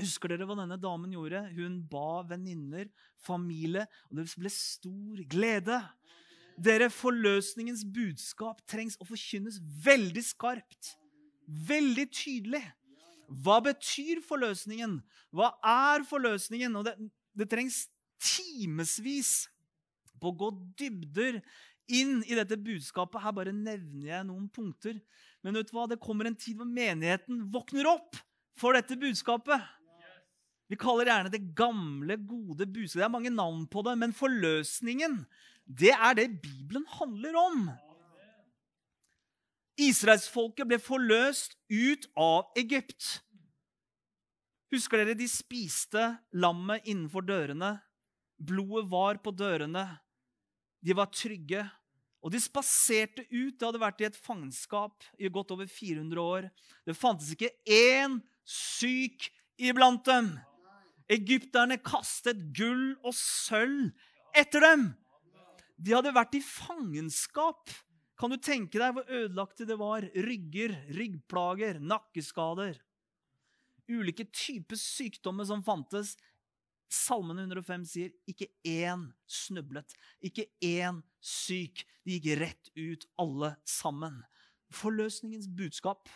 Husker 0.00 0.32
dere 0.32 0.46
hva 0.48 0.56
denne 0.58 0.78
damen 0.80 1.12
gjorde? 1.14 1.42
Hun 1.56 1.80
ba 1.90 2.22
venninner, 2.28 2.88
familie, 3.20 3.86
og 4.08 4.20
det 4.20 4.26
ble 4.40 4.52
stor 4.52 5.24
glede. 5.30 5.80
Dere, 6.60 6.90
Forløsningens 6.92 7.86
budskap 7.88 8.60
trengs 8.68 8.98
å 9.00 9.08
forkynnes 9.08 9.60
veldig 9.84 10.24
skarpt. 10.24 10.94
Veldig 11.46 12.06
tydelig. 12.12 12.62
Hva 13.30 13.60
betyr 13.62 14.20
forløsningen? 14.26 14.98
Hva 15.30 15.52
er 15.62 16.04
forløsningen? 16.08 16.74
Og 16.80 16.86
det, 16.88 16.96
det 17.38 17.46
trengs 17.50 17.84
timevis 18.20 19.48
på 20.20 20.32
å 20.32 20.36
gå 20.36 20.50
dybder 20.78 21.40
inn 21.90 22.20
i 22.26 22.36
dette 22.38 22.58
budskapet. 22.60 23.22
Her 23.22 23.34
bare 23.34 23.54
nevner 23.54 24.10
jeg 24.10 24.26
noen 24.28 24.48
punkter. 24.52 24.98
Men 25.44 25.56
vet 25.56 25.70
du 25.70 25.76
hva? 25.76 25.86
det 25.88 26.00
kommer 26.02 26.28
en 26.28 26.38
tid 26.38 26.58
hvor 26.58 26.68
menigheten 26.68 27.46
våkner 27.52 27.88
opp 27.90 28.18
for 28.60 28.76
dette 28.76 28.98
budskapet. 29.00 29.62
Vi 30.70 30.78
kaller 30.78 31.08
gjerne 31.10 31.32
det 31.32 31.42
gamle, 31.58 32.14
gode 32.14 32.66
budskapet. 32.66 33.00
Det 33.00 33.06
er 33.08 33.14
mange 33.14 33.32
navn 33.34 33.64
på 33.70 33.82
det, 33.86 33.96
men 33.98 34.14
forløsningen, 34.14 35.16
det 35.66 35.94
er 35.96 36.18
det 36.18 36.28
Bibelen 36.42 36.86
handler 36.98 37.38
om. 37.40 37.64
Israelsfolket 39.80 40.68
ble 40.68 40.78
forløst 40.82 41.56
ut 41.72 42.06
av 42.18 42.50
Egypt. 42.60 43.20
Husker 44.70 45.00
dere 45.00 45.16
de 45.18 45.26
spiste 45.30 46.02
lammet 46.36 46.86
innenfor 46.86 47.24
dørene? 47.26 47.78
Blodet 48.38 48.86
var 48.92 49.18
på 49.24 49.32
dørene. 49.34 49.86
De 50.80 50.96
var 50.96 51.10
trygge. 51.12 51.64
Og 52.20 52.32
de 52.34 52.40
spaserte 52.42 53.24
ut. 53.30 53.56
Det 53.56 53.66
hadde 53.66 53.82
vært 53.82 54.02
i 54.02 54.08
et 54.10 54.20
fangenskap 54.20 55.06
i 55.18 55.30
godt 55.32 55.54
over 55.56 55.68
400 55.68 56.22
år. 56.22 56.48
Det 56.86 56.96
fantes 56.96 57.32
ikke 57.34 57.52
én 57.64 58.20
syk 58.44 59.30
iblant 59.60 60.04
dem. 60.06 60.34
Egypterne 61.10 61.80
kastet 61.82 62.50
gull 62.54 62.92
og 63.02 63.16
sølv 63.16 63.90
etter 64.36 64.62
dem. 64.62 64.90
De 65.80 65.96
hadde 65.96 66.12
vært 66.14 66.36
i 66.36 66.44
fangenskap 66.44 67.72
kan 68.20 68.32
du 68.32 68.36
tenke 68.36 68.76
deg 68.76 68.92
hvor 68.92 69.06
ødelagte 69.08 69.64
det 69.64 69.78
var? 69.80 70.04
Rygger, 70.12 70.74
ryggplager, 70.92 71.80
nakkeskader. 71.80 72.76
Ulike 73.90 74.26
typer 74.28 74.76
sykdommer 74.76 75.48
som 75.48 75.64
fantes. 75.64 76.18
Salmen 76.90 77.38
105 77.38 77.86
sier 77.86 78.12
ikke 78.28 78.50
én 78.66 79.08
snublet, 79.30 79.94
ikke 80.20 80.48
én 80.60 81.00
syk. 81.22 81.86
De 82.04 82.18
gikk 82.18 82.40
rett 82.42 82.72
ut, 82.76 83.06
alle 83.22 83.54
sammen. 83.64 84.20
Forløsningens 84.74 85.48
budskap. 85.48 86.08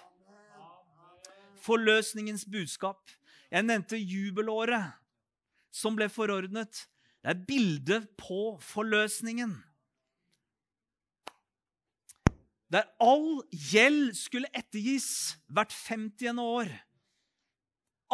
forløsningens 1.65 2.45
budskap. 2.45 3.09
Jeg 3.49 3.65
nevnte 3.65 3.97
jubelåret 3.97 4.93
som 5.73 5.97
ble 5.97 6.11
forordnet. 6.13 6.85
Det 7.25 7.31
er 7.33 7.47
bildet 7.49 8.11
på 8.21 8.59
forløsningen. 8.61 9.55
Der 12.73 12.87
all 13.03 13.43
gjeld 13.51 14.15
skulle 14.19 14.51
ettergis 14.57 15.37
hvert 15.53 15.73
50. 15.73 16.41
år. 16.41 16.71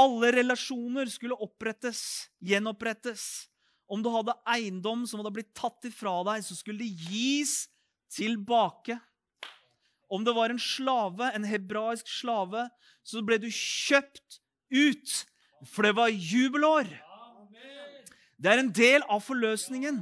Alle 0.00 0.32
relasjoner 0.34 1.10
skulle 1.10 1.38
opprettes, 1.38 2.30
gjenopprettes. 2.42 3.50
Om 3.90 4.02
du 4.04 4.10
hadde 4.14 4.36
eiendom 4.48 5.02
som 5.08 5.20
hadde 5.20 5.34
blitt 5.34 5.54
tatt 5.56 5.86
ifra 5.88 6.20
deg, 6.28 6.44
så 6.46 6.56
skulle 6.56 6.82
det 6.82 7.10
gis 7.10 7.64
tilbake. 8.14 8.98
Om 10.10 10.24
det 10.26 10.34
var 10.34 10.50
en 10.50 10.62
slave, 10.62 11.30
en 11.34 11.46
hebraisk 11.46 12.08
slave, 12.10 12.66
så 13.06 13.22
ble 13.26 13.38
du 13.42 13.48
kjøpt 13.50 14.40
ut, 14.70 15.16
for 15.70 15.86
det 15.86 15.94
var 15.98 16.10
jubelår. 16.10 16.90
Det 18.40 18.50
er 18.50 18.62
en 18.62 18.72
del 18.74 19.04
av 19.04 19.22
forløsningen. 19.26 20.00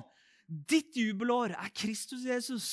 Ditt 0.49 0.97
jubelår 0.97 1.57
er 1.59 1.73
Kristus 1.77 2.25
Jesus. 2.25 2.69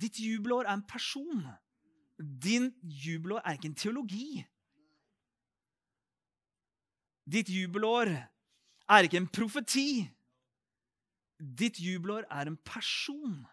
Ditt 0.00 0.20
jubelår 0.20 0.68
er 0.68 0.78
en 0.78 0.86
person. 0.88 1.44
Din 2.18 2.70
jubelår 2.82 3.42
er 3.44 3.58
ikke 3.58 3.70
en 3.70 3.78
teologi. 3.78 4.44
Ditt 7.30 7.50
jubelår 7.52 8.10
er 8.90 9.06
ikke 9.06 9.20
en 9.20 9.28
profeti. 9.28 10.08
Ditt 11.40 11.80
jubelår 11.80 12.26
er 12.30 12.50
en 12.50 12.58
person. 12.64 13.44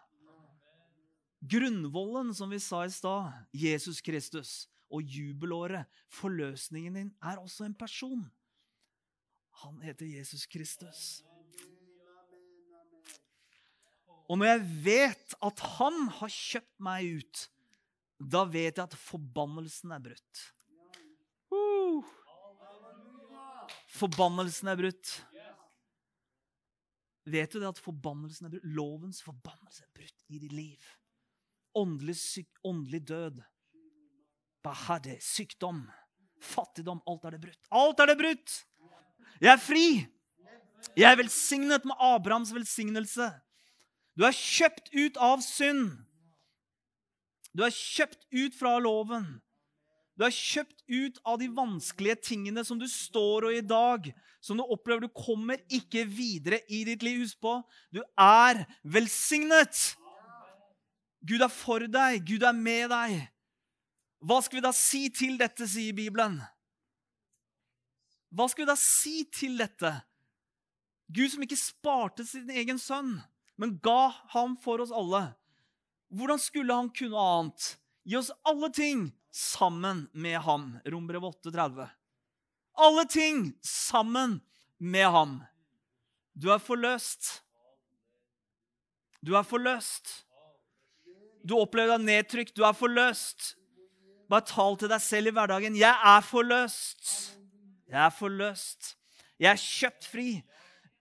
Grunnvollen, 1.38 2.32
som 2.34 2.50
vi 2.50 2.58
sa 2.58 2.82
i 2.84 2.90
stad, 2.90 3.30
Jesus 3.54 4.00
Kristus, 4.02 4.66
og 4.90 5.02
jubelåret, 5.02 5.86
forløsningen 6.10 6.94
din, 6.94 7.14
er 7.22 7.38
også 7.38 7.64
en 7.64 7.74
person. 7.74 8.26
Han 9.62 9.80
heter 9.82 10.06
Jesus 10.06 10.46
Kristus. 10.46 11.22
Og 14.28 14.36
når 14.36 14.50
jeg 14.50 14.66
vet 14.84 15.34
at 15.44 15.62
han 15.78 16.02
har 16.18 16.32
kjøpt 16.32 16.74
meg 16.84 17.20
ut, 17.20 17.44
da 18.18 18.44
vet 18.50 18.76
jeg 18.76 18.84
at 18.84 18.96
forbannelsen 18.98 19.94
er 19.94 20.02
brutt. 20.04 20.42
Uh. 21.54 22.04
Forbannelsen 23.98 24.68
er 24.68 24.78
brutt. 24.78 25.14
Vet 27.28 27.52
du 27.52 27.60
det 27.60 27.68
at 27.68 27.80
forbannelsen 27.82 28.48
er 28.48 28.52
brutt? 28.52 28.68
Lovens 28.76 29.22
forbannelse 29.24 29.84
er 29.84 29.92
brutt 29.96 30.28
i 30.28 30.40
ditt 30.42 30.54
liv. 30.54 30.92
Åndelig, 31.76 32.16
syk, 32.20 32.50
åndelig 32.66 33.02
død. 33.08 33.40
Bahade, 34.64 35.16
sykdom, 35.22 35.84
fattigdom. 36.42 37.00
Alt 37.08 37.28
er 37.28 37.36
det 37.36 37.42
brutt. 37.46 37.68
Alt 37.70 38.00
er 38.02 38.12
det 38.12 38.18
brutt! 38.20 38.62
Jeg 39.38 39.52
er 39.52 39.60
fri. 39.62 39.88
Jeg 40.98 41.06
er 41.06 41.18
velsignet 41.20 41.84
med 41.86 42.00
Abrahams 42.02 42.50
velsignelse. 42.54 43.28
Du 44.18 44.24
er 44.26 44.34
kjøpt 44.34 44.90
ut 44.98 45.18
av 45.22 45.42
synd. 45.46 45.92
Du 47.54 47.62
er 47.62 47.74
kjøpt 47.74 48.24
ut 48.34 48.56
fra 48.58 48.74
loven. 48.82 49.28
Du 50.18 50.24
er 50.26 50.34
kjøpt 50.34 50.82
ut 50.90 51.20
av 51.22 51.38
de 51.38 51.46
vanskelige 51.54 52.18
tingene 52.32 52.64
som 52.66 52.80
du 52.80 52.88
står 52.90 53.46
og 53.46 53.54
i 53.54 53.62
dag, 53.62 54.08
som 54.42 54.58
du 54.58 54.64
opplever 54.66 55.06
du 55.06 55.12
kommer 55.14 55.62
ikke 55.70 56.02
videre 56.10 56.58
i 56.66 56.82
ditt 56.88 57.06
liv. 57.06 57.22
Husk 57.22 57.38
på, 57.38 57.60
du 57.94 58.02
er 58.18 58.64
velsignet. 58.82 59.94
Gud 61.22 61.46
er 61.46 61.54
for 61.54 61.86
deg. 61.86 62.18
Gud 62.26 62.42
er 62.42 62.58
med 62.58 62.90
deg. 62.90 63.20
Hva 64.18 64.42
skal 64.42 64.58
vi 64.58 64.66
da 64.66 64.74
si 64.74 65.06
til 65.14 65.38
dette, 65.38 65.70
sier 65.70 65.94
Bibelen? 65.94 66.40
Hva 68.34 68.50
skal 68.50 68.66
vi 68.66 68.70
da 68.72 68.78
si 68.82 69.22
til 69.30 69.54
dette? 69.62 69.94
Gud 71.06 71.30
som 71.30 71.46
ikke 71.46 71.62
sparte 71.62 72.26
sin 72.26 72.50
egen 72.50 72.82
sønn, 72.82 73.14
men 73.58 73.76
ga 73.82 74.14
ham 74.34 74.56
for 74.62 74.80
oss 74.84 74.94
alle. 74.94 75.32
Hvordan 76.14 76.40
skulle 76.40 76.74
han 76.74 76.90
kunne 76.94 77.18
annet? 77.20 77.74
Gi 78.08 78.16
oss 78.16 78.30
alle 78.46 78.70
ting 78.72 79.08
sammen 79.34 80.06
med 80.12 80.38
ham. 80.46 80.70
Rombrev 80.86 81.26
8,30. 81.28 81.88
Alle 82.78 83.04
ting 83.10 83.52
sammen 83.66 84.38
med 84.78 85.10
ham. 85.10 85.34
Du 86.32 86.52
er 86.54 86.62
forløst. 86.62 87.42
Du 89.20 89.34
er 89.34 89.42
forløst. 89.42 90.22
Du 91.42 91.56
opplever 91.58 91.98
deg 91.98 92.06
nedtrykt. 92.06 92.54
Du 92.54 92.62
er 92.66 92.76
forløst. 92.78 93.56
Bare 94.30 94.46
tal 94.46 94.78
til 94.78 94.90
deg 94.92 95.02
selv 95.02 95.30
i 95.30 95.34
hverdagen. 95.34 95.74
'Jeg 95.74 95.96
er 96.14 96.22
forløst'. 96.22 97.34
Jeg 97.88 98.04
er 98.04 98.14
forløst. 98.14 98.94
Jeg 99.40 99.50
er 99.50 99.60
kjøpt 99.60 100.04
fri. 100.06 100.28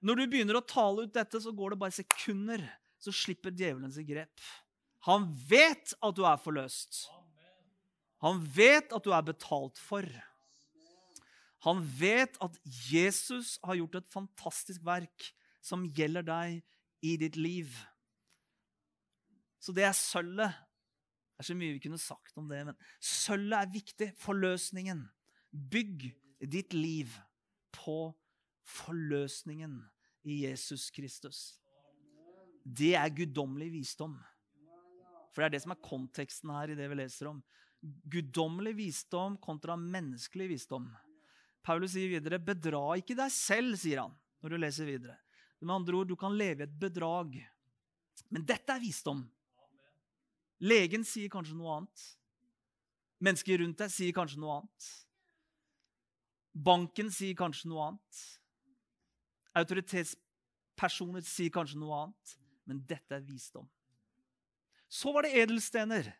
Når 0.05 0.19
du 0.19 0.23
begynner 0.29 0.59
å 0.59 0.65
tale 0.65 1.07
ut 1.07 1.13
dette, 1.13 1.39
så 1.41 1.53
går 1.55 1.73
det 1.73 1.81
bare 1.81 1.95
sekunder, 1.95 2.63
så 3.01 3.13
slipper 3.13 3.53
djevelen 3.55 3.93
sitt 3.93 4.07
grep. 4.09 4.43
Han 5.07 5.29
vet 5.49 5.93
at 6.03 6.17
du 6.17 6.23
er 6.27 6.41
forløst. 6.41 7.05
Han 8.25 8.41
vet 8.53 8.93
at 8.93 9.05
du 9.05 9.13
er 9.13 9.25
betalt 9.25 9.79
for. 9.81 10.05
Han 11.65 11.81
vet 11.99 12.37
at 12.43 12.57
Jesus 12.65 13.57
har 13.65 13.77
gjort 13.79 13.99
et 13.99 14.09
fantastisk 14.13 14.83
verk 14.85 15.31
som 15.65 15.85
gjelder 15.97 16.25
deg 16.25 16.59
i 17.05 17.15
ditt 17.19 17.37
liv. 17.39 17.73
Så 19.61 19.73
det 19.75 19.87
er 19.87 19.97
sølvet. 19.97 20.53
Det 21.37 21.43
er 21.43 21.49
så 21.49 21.57
mye 21.57 21.75
vi 21.75 21.81
kunne 21.83 22.01
sagt 22.01 22.37
om 22.39 22.47
det, 22.49 22.63
men 22.69 22.77
sølvet 23.03 23.59
er 23.59 23.73
viktig. 23.73 24.07
Forløsningen. 24.21 25.03
Bygg 25.51 26.07
ditt 26.41 26.73
liv 26.73 27.13
på 27.73 28.11
forløsningen 28.67 29.79
i 30.27 30.41
Jesus 30.43 30.89
Kristus. 30.91 31.57
Det 32.63 32.95
er 32.99 33.13
guddommelig 33.15 33.71
visdom. 33.77 34.17
For 35.31 35.43
det 35.43 35.47
er 35.47 35.55
det 35.55 35.63
som 35.63 35.73
er 35.75 35.85
konteksten 35.85 36.51
her 36.51 36.73
i 36.73 36.77
det 36.77 36.87
vi 36.91 36.97
leser 36.99 37.29
om. 37.31 37.39
Guddommelig 38.09 38.73
visdom 38.79 39.37
kontra 39.39 39.77
menneskelig 39.79 40.49
visdom. 40.51 40.89
Paulus 41.63 41.93
sier 41.93 42.09
videre, 42.09 42.39
'Bedra 42.39 42.97
ikke 42.97 43.15
deg 43.15 43.31
selv', 43.31 43.77
sier 43.77 44.01
han 44.01 44.15
når 44.41 44.49
du 44.49 44.57
leser 44.57 44.87
videre. 44.87 45.17
Med 45.61 45.75
andre 45.75 45.95
ord, 45.95 46.07
du 46.07 46.15
kan 46.15 46.35
leve 46.37 46.63
i 46.63 46.67
et 46.67 46.79
bedrag. 46.79 47.37
Men 48.29 48.45
dette 48.45 48.73
er 48.73 48.81
visdom. 48.81 49.23
Legen 50.59 51.03
sier 51.05 51.29
kanskje 51.29 51.55
noe 51.57 51.75
annet. 51.77 52.05
Mennesker 53.21 53.61
rundt 53.61 53.79
deg 53.81 53.93
sier 53.93 54.13
kanskje 54.13 54.41
noe 54.41 54.59
annet. 54.59 54.89
Banken 56.53 57.11
sier 57.13 57.37
kanskje 57.37 57.69
noe 57.69 57.91
annet. 57.91 58.21
Autoritetspersoner 59.57 61.25
sier 61.25 61.53
kanskje 61.53 61.79
noe 61.81 62.03
annet. 62.03 62.37
Men 62.67 62.81
dette 62.87 63.15
er 63.15 63.23
visdom. 63.23 63.67
Så 64.87 65.11
var 65.15 65.25
det 65.25 65.35
edelstener. 65.39 66.11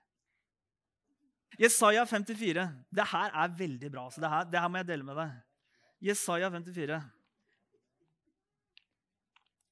Jesaja 1.60 2.06
54. 2.06 2.65
Det 2.89 3.06
her 3.12 3.36
er 3.43 3.60
veldig 3.60 3.91
bra. 3.91 4.10
så 4.12 4.21
det 4.21 4.30
her, 4.30 4.50
det 4.52 4.62
her 4.62 4.71
må 4.71 4.82
jeg 4.82 4.89
dele 4.91 5.08
med 5.08 5.19
deg. 5.19 5.38
Jesaja 6.10 6.50
54. 6.54 7.00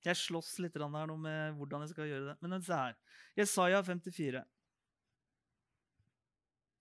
Jeg 0.05 0.21
slåss 0.21 0.57
litt 0.61 0.75
her 0.77 1.07
nå 1.09 1.15
med 1.17 1.55
hvordan 1.57 1.81
jeg 1.83 1.93
skal 1.95 2.09
gjøre 2.09 2.27
det. 2.29 2.35
Men 2.41 2.61
se 2.61 2.77
her. 2.77 2.95
Jesaja 3.37 3.81
54. 3.83 4.43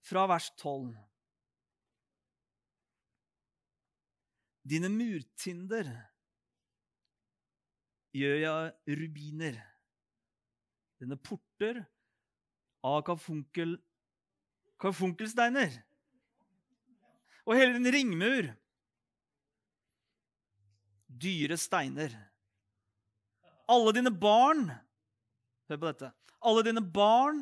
Fra 0.05 0.27
vers 0.29 0.51
12. 0.61 0.93
Dine 4.65 4.89
murtinder 4.93 5.89
gjør 8.15 8.37
jeg 8.43 8.99
rubiner. 9.01 9.59
Dine 11.03 11.19
porter 11.19 11.83
av 12.85 13.01
karfunkel, 13.07 13.77
karfunkelsteiner. 14.81 15.75
Og 17.45 17.59
hele 17.59 17.77
din 17.77 17.93
ringmur 17.93 18.53
dyre 21.25 21.59
steiner. 21.61 22.15
Alle 23.71 23.95
dine 23.97 24.13
barn 24.13 24.69
Hør 25.65 25.79
på 25.81 25.89
dette. 25.89 26.11
Alle 26.45 26.61
dine 26.67 26.83
barn 26.85 27.39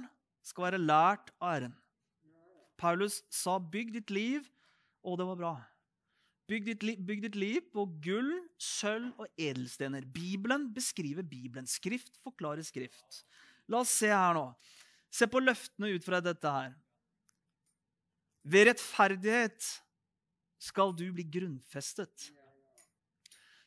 skal 0.46 0.68
være 0.68 0.78
lært 0.78 1.32
av 1.42 1.56
Æren. 1.56 1.72
Paulus 2.78 3.22
sa, 3.30 3.58
'Bygg 3.58 3.92
ditt 3.94 4.10
liv', 4.10 4.46
og 5.02 5.18
det 5.18 5.26
var 5.26 5.34
bra. 5.34 5.54
Bygg 6.52 6.66
ditt, 6.68 6.82
bygg 7.00 7.22
ditt, 7.24 7.36
liv 7.38 7.64
på 7.72 7.86
gull, 8.04 8.32
sølv 8.60 9.22
og 9.22 9.40
edelstener. 9.40 10.04
Bibelen 10.04 10.66
beskriver 10.74 11.24
Bibelen. 11.24 11.68
Skrift 11.70 12.18
forklarer 12.20 12.64
Skrift. 12.66 13.22
La 13.72 13.80
oss 13.80 13.94
se 14.02 14.10
her 14.12 14.36
nå. 14.36 14.50
Se 15.12 15.28
på 15.30 15.40
løftene 15.40 15.94
ut 15.94 16.04
fra 16.04 16.20
dette 16.24 16.52
her. 16.52 16.74
Ved 18.44 18.68
rettferdighet 18.68 19.68
skal 20.60 20.92
du 20.98 21.06
bli 21.14 21.24
grunnfestet. 21.38 22.28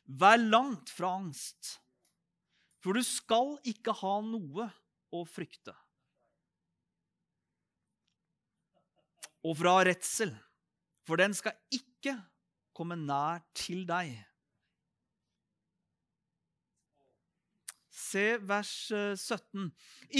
Vær 0.06 0.38
langt 0.38 0.92
fra 0.94 1.16
angst, 1.18 1.80
for 2.78 2.94
du 2.94 3.02
skal 3.02 3.56
ikke 3.66 3.96
ha 4.04 4.20
noe 4.22 4.68
å 5.10 5.24
frykte. 5.26 5.74
og 9.46 9.54
fra 9.60 9.76
redsel, 9.86 10.32
for 11.06 11.20
den 11.20 11.34
skal 11.36 11.54
ikke 11.74 12.16
komme 12.76 12.98
nær 13.00 13.40
til 13.56 13.86
deg. 13.88 14.12
Se 17.96 18.36
vers 18.44 18.72
17. 18.92 19.70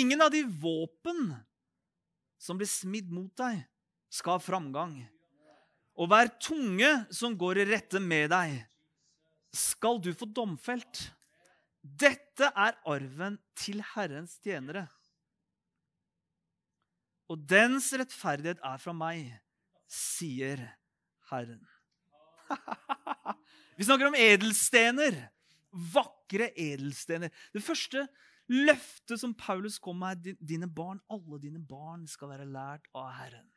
Ingen 0.01 0.25
av 0.25 0.33
de 0.33 0.43
våpen 0.49 1.35
som 2.41 2.59
blir 2.59 2.71
smidd 2.71 3.13
mot 3.13 3.33
deg, 3.39 3.61
skal 4.13 4.39
ha 4.39 4.43
framgang. 4.43 4.97
Og 5.97 6.09
hver 6.11 6.31
tunge 6.43 6.89
som 7.15 7.37
går 7.39 7.63
i 7.63 7.69
rette 7.73 8.01
med 8.03 8.31
deg, 8.33 8.59
skal 9.57 10.01
du 10.03 10.13
få 10.17 10.29
domfelt. 10.29 11.07
Dette 11.81 12.51
er 12.51 12.77
arven 12.89 13.39
til 13.57 13.81
Herrens 13.95 14.37
tjenere. 14.45 14.87
Og 17.33 17.41
dens 17.49 17.89
rettferdighet 17.97 18.61
er 18.63 18.83
fra 18.83 18.95
meg, 18.95 19.33
sier 19.91 20.63
Herren. 21.31 21.65
Vi 23.79 23.85
snakker 23.85 24.11
om 24.11 24.19
edelstener. 24.19 25.19
Vakre 25.93 26.51
edelstener. 26.57 27.33
Det 27.53 27.63
første 27.65 28.07
løftet 28.49 29.21
som 29.21 29.35
Paulus 29.37 29.79
kom 29.83 29.99
med, 30.01 30.27
er 30.27 30.39
dine 30.41 30.69
barn, 30.71 31.01
alle 31.11 31.41
dine 31.43 31.61
barn 31.61 32.07
skal 32.09 32.31
være 32.33 32.49
lært 32.49 32.87
av 32.95 33.11
Herren. 33.19 33.49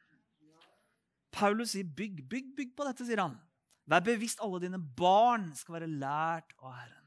Paulus 1.31 1.75
sier, 1.75 1.85
'Bygg, 1.85 2.25
bygg, 2.29 2.55
bygg 2.57 2.71
på 2.75 2.87
dette', 2.87 3.05
sier 3.05 3.21
han. 3.21 3.37
Vær 3.89 4.01
bevisst 4.05 4.41
alle 4.41 4.61
dine 4.61 4.79
barn 4.79 5.51
skal 5.57 5.79
være 5.79 5.89
lært 5.89 6.53
av 6.59 6.73
Herren. 6.73 7.05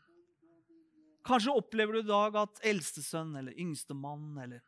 Kanskje 1.27 1.55
opplever 1.55 1.95
du 1.95 2.03
i 2.03 2.09
dag 2.09 2.37
at 2.41 2.63
eldstesønn 2.67 3.37
eller 3.39 3.55
yngstemann 3.55 4.39
eller 4.43 4.63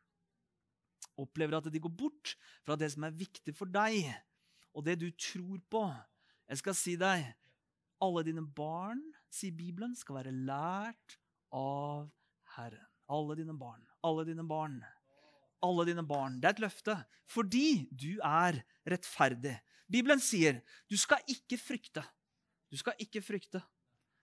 opplever 1.19 1.59
at 1.59 1.71
de 1.71 1.83
går 1.83 1.95
bort 1.95 2.35
fra 2.67 2.77
det 2.79 2.93
som 2.95 3.07
er 3.07 3.17
viktig 3.19 3.55
for 3.59 3.71
deg, 3.71 4.07
og 4.75 4.87
det 4.87 4.99
du 5.03 5.09
tror 5.11 5.59
på. 5.71 5.83
Jeg 6.51 6.61
skal 6.61 6.77
si 6.77 6.95
deg, 7.01 7.25
alle 8.05 8.25
dine 8.27 8.43
barn, 8.45 9.01
sier 9.33 9.55
Bibelen, 9.57 9.95
skal 9.97 10.21
være 10.21 10.35
lært 10.35 11.17
av 11.55 12.11
Herren. 12.57 12.91
Alle 13.13 13.37
dine 13.37 13.55
barn. 13.57 13.83
Alle 14.05 14.25
dine 14.29 14.45
barn. 14.49 14.79
Alle 15.65 15.85
dine 15.89 16.05
barn. 16.09 16.39
Det 16.41 16.49
er 16.49 16.57
et 16.57 16.65
løfte. 16.65 16.97
Fordi 17.29 17.85
du 17.93 18.17
er 18.25 18.61
rettferdig. 18.89 19.59
Bibelen 19.93 20.21
sier 20.25 20.63
du 20.89 20.97
skal 21.01 21.21
ikke 21.31 21.59
frykte. 21.61 22.05
Du 22.73 22.79
skal 22.81 22.97
ikke 23.01 23.23
frykte. 23.25 23.61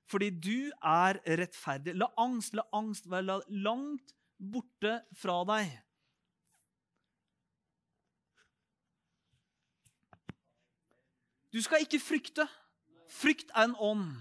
Fordi 0.09 0.31
du 0.33 0.71
er 0.83 1.21
rettferdig. 1.39 1.93
La 1.97 2.09
angst, 2.19 2.57
la 2.57 2.65
angst 2.75 3.07
være 3.09 3.39
langt 3.63 4.15
borte 4.41 4.97
fra 5.17 5.41
deg. 5.47 5.71
Du 11.51 11.59
skal 11.63 11.83
ikke 11.83 11.99
frykte. 11.99 12.47
Frykt 13.11 13.51
er 13.51 13.67
en 13.67 13.75
ånd. 13.75 14.11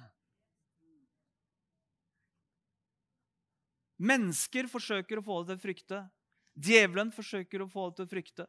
Mennesker 4.00 4.66
forsøker 4.70 5.20
å 5.20 5.24
få 5.24 5.42
deg 5.42 5.52
til 5.52 5.58
å 5.58 5.64
frykte. 5.64 6.00
Djevelen 6.60 7.12
forsøker 7.14 7.62
å 7.62 7.68
få 7.70 7.90
deg 7.90 8.00
til 8.00 8.08
å 8.08 8.12
frykte. 8.14 8.46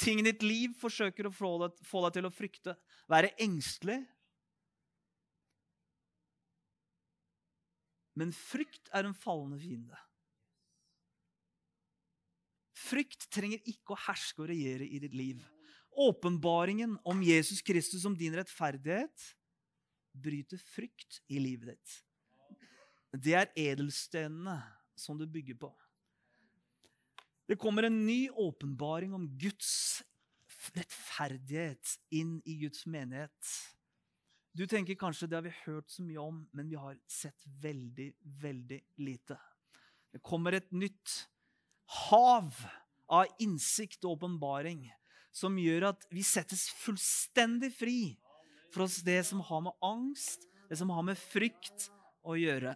Ting 0.00 0.20
i 0.20 0.24
ditt 0.24 0.44
liv 0.44 0.72
forsøker 0.80 1.28
å 1.28 1.34
få 1.34 1.56
deg, 1.64 1.74
til 2.14 2.28
å 2.28 2.32
frykte. 2.32 2.76
Være 3.10 3.34
engstelig. 3.42 3.98
Men 8.20 8.32
frykt 8.36 8.88
er 8.96 9.08
en 9.08 9.16
fallende 9.16 9.60
fiende. 9.60 9.98
Frykt 12.76 13.28
trenger 13.32 13.60
ikke 13.68 13.94
å 13.94 14.02
herske 14.06 14.44
og 14.44 14.50
regjere 14.50 14.88
i 14.88 15.00
ditt 15.02 15.16
liv. 15.16 15.42
Åpenbaringen 15.90 16.98
om 17.04 17.22
Jesus 17.22 17.62
Kristus 17.62 18.02
som 18.02 18.16
din 18.16 18.34
rettferdighet 18.36 19.24
bryter 20.12 20.58
frykt 20.58 21.20
i 21.28 21.40
livet 21.42 21.74
ditt. 21.74 21.96
Det 23.10 23.34
er 23.34 23.50
edelstenene 23.58 24.60
som 24.98 25.18
du 25.18 25.26
bygger 25.26 25.58
på. 25.58 25.70
Det 27.50 27.58
kommer 27.58 27.88
en 27.88 28.04
ny 28.06 28.28
åpenbaring 28.30 29.14
om 29.14 29.26
Guds 29.38 30.02
rettferdighet 30.76 31.96
inn 32.14 32.38
i 32.46 32.60
Guds 32.60 32.84
menighet. 32.86 33.54
Du 34.54 34.66
tenker 34.70 34.98
kanskje 34.98 35.26
det 35.30 35.38
har 35.38 35.46
vi 35.46 35.56
hørt 35.64 35.90
så 35.90 36.04
mye 36.06 36.22
om, 36.22 36.44
men 36.54 36.70
vi 36.70 36.78
har 36.78 36.98
sett 37.10 37.46
veldig, 37.62 38.12
veldig 38.42 38.80
lite. 39.02 39.38
Det 40.10 40.22
kommer 40.26 40.54
et 40.54 40.70
nytt 40.70 41.16
hav 42.10 42.54
av 43.10 43.42
innsikt 43.42 44.04
og 44.04 44.18
åpenbaring 44.18 44.84
som 45.34 45.58
gjør 45.58 45.90
at 45.92 46.06
vi 46.12 46.24
settes 46.26 46.68
fullstendig 46.82 47.70
fri 47.76 48.00
fra 48.74 48.86
det 49.06 49.20
som 49.26 49.42
har 49.46 49.64
med 49.66 49.84
angst, 49.84 50.46
det 50.70 50.78
som 50.78 50.90
har 50.94 51.04
med 51.06 51.18
frykt 51.18 51.88
å 52.26 52.36
gjøre. 52.38 52.74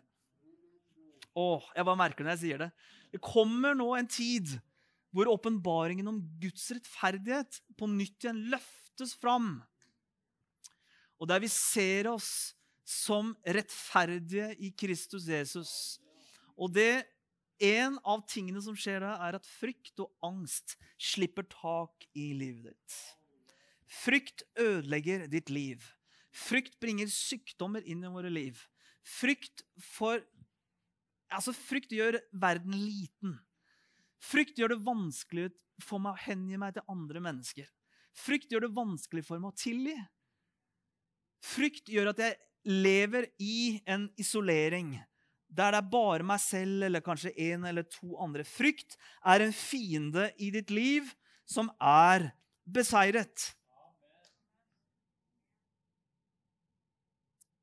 Åh, 1.34 1.70
jeg 1.74 1.86
bare 1.86 1.98
merker 1.98 2.22
det 2.22 2.28
når 2.28 2.36
jeg 2.36 2.44
sier 2.44 2.62
det. 2.64 2.70
Det 3.14 3.22
kommer 3.22 3.76
nå 3.78 3.88
en 3.98 4.10
tid 4.10 4.56
hvor 5.14 5.30
åpenbaringen 5.30 6.10
om 6.10 6.18
Guds 6.42 6.66
rettferdighet 6.74 7.60
på 7.78 7.86
nytt 7.90 8.26
igjen 8.26 8.42
løftes 8.50 9.14
fram. 9.18 9.56
Og 11.22 11.30
der 11.30 11.42
vi 11.42 11.50
ser 11.50 12.10
oss 12.10 12.54
som 12.84 13.32
rettferdige 13.46 14.50
i 14.60 14.72
Kristus 14.76 15.28
Jesus. 15.30 15.74
Og 16.58 16.74
det 16.74 17.06
En 17.62 17.98
av 18.02 18.24
tingene 18.26 18.60
som 18.62 18.76
skjer 18.78 19.04
da, 19.04 19.14
er 19.28 19.38
at 19.38 19.46
frykt 19.46 20.00
og 20.02 20.10
angst 20.26 20.76
slipper 20.98 21.46
tak 21.50 22.06
i 22.18 22.32
livet 22.34 22.72
ditt. 22.72 22.96
Frykt 23.86 24.42
ødelegger 24.58 25.28
ditt 25.30 25.52
liv. 25.54 25.84
Frykt 26.34 26.80
bringer 26.82 27.10
sykdommer 27.12 27.84
inn 27.86 28.02
i 28.02 28.10
våre 28.10 28.32
liv. 28.32 28.58
Frykt 29.04 29.66
for 29.78 30.24
Altså, 31.34 31.50
frykt 31.56 31.90
gjør 31.90 32.20
verden 32.38 32.76
liten. 32.78 33.32
Frykt 34.22 34.58
gjør 34.60 34.74
det 34.74 34.84
vanskelig 34.86 35.48
for 35.82 35.98
meg 35.98 36.14
å 36.14 36.22
hengi 36.28 36.58
meg 36.60 36.76
til 36.76 36.84
andre 36.92 37.22
mennesker. 37.24 37.66
Frykt 38.14 38.52
gjør 38.52 38.68
det 38.68 38.76
vanskelig 38.76 39.24
for 39.26 39.42
meg 39.42 39.50
å 39.50 39.58
tilgi. 39.58 39.96
Frykt 41.42 41.90
gjør 41.90 42.12
at 42.12 42.22
jeg 42.22 42.38
lever 42.70 43.26
i 43.42 43.80
en 43.90 44.06
isolering 44.20 44.94
der 45.48 45.74
det 45.74 45.80
er 45.80 45.90
bare 45.90 46.26
meg 46.26 46.40
selv 46.42 46.86
eller 46.86 47.04
kanskje 47.04 47.34
en 47.50 47.66
eller 47.68 47.86
to 47.88 48.16
andre. 48.22 48.44
Frykt 48.46 48.96
er 49.24 49.44
en 49.44 49.54
fiende 49.54 50.30
i 50.38 50.50
ditt 50.54 50.72
liv 50.74 51.10
som 51.46 51.70
er 51.78 52.30
beseiret. 52.64 53.52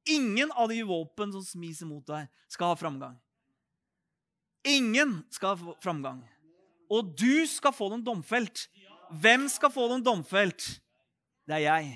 Ingen 0.10 0.52
av 0.58 0.70
de 0.72 0.82
våpen 0.88 1.34
som 1.34 1.44
smis 1.46 1.82
imot 1.86 2.08
deg, 2.10 2.30
skal 2.52 2.74
ha 2.74 2.78
framgang. 2.80 3.18
Ingen 4.68 5.22
skal 5.34 5.56
ha 5.56 5.76
framgang. 5.82 6.22
Og 6.92 7.14
du 7.18 7.46
skal 7.48 7.74
få 7.74 7.90
den 7.94 8.04
domfelt. 8.04 8.66
Hvem 9.22 9.48
skal 9.52 9.72
få 9.72 9.88
den 9.94 10.04
domfelt? 10.04 10.66
Det 11.48 11.58
er 11.60 11.66
jeg. 11.66 11.94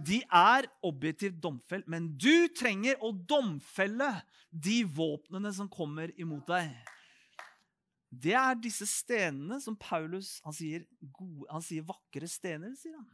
De 0.00 0.20
er 0.24 0.66
objektivt 0.86 1.40
domfelt, 1.42 1.88
men 1.90 2.08
du 2.16 2.48
trenger 2.56 3.00
å 3.04 3.12
domfelle 3.12 4.08
de 4.50 4.80
våpnene 4.88 5.52
som 5.54 5.68
kommer 5.70 6.12
imot 6.20 6.46
deg. 6.48 6.72
Det 8.10 8.32
er 8.34 8.56
disse 8.58 8.88
stenene 8.90 9.60
som 9.62 9.76
Paulus 9.78 10.38
han 10.42 10.54
sier, 10.56 10.82
gode, 11.14 11.46
han 11.50 11.62
sier 11.62 11.84
vakre 11.86 12.26
stener. 12.28 12.72
sier 12.78 12.96
han. 12.96 13.06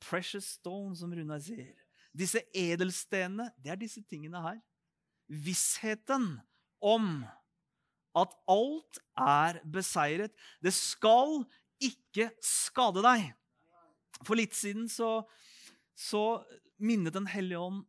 Precious 0.00 0.54
stone, 0.56 0.96
som 0.96 1.12
Runar 1.12 1.42
sier. 1.44 1.74
Disse 2.16 2.40
edelstenene, 2.56 3.50
det 3.60 3.74
er 3.74 3.80
disse 3.80 4.00
tingene 4.08 4.40
her. 4.40 4.60
Vissheten 5.28 6.38
om 6.80 7.26
at 8.16 8.32
alt 8.48 9.02
er 9.20 9.60
beseiret. 9.68 10.32
Det 10.64 10.72
skal 10.74 11.42
ikke 11.82 12.30
skade 12.42 13.04
deg. 13.04 13.28
For 14.24 14.38
litt 14.38 14.56
siden 14.56 14.88
så, 14.90 15.20
så 15.98 16.44
minnet 16.78 17.16
Den 17.16 17.26
hellige 17.26 17.58
ånd 17.58 17.82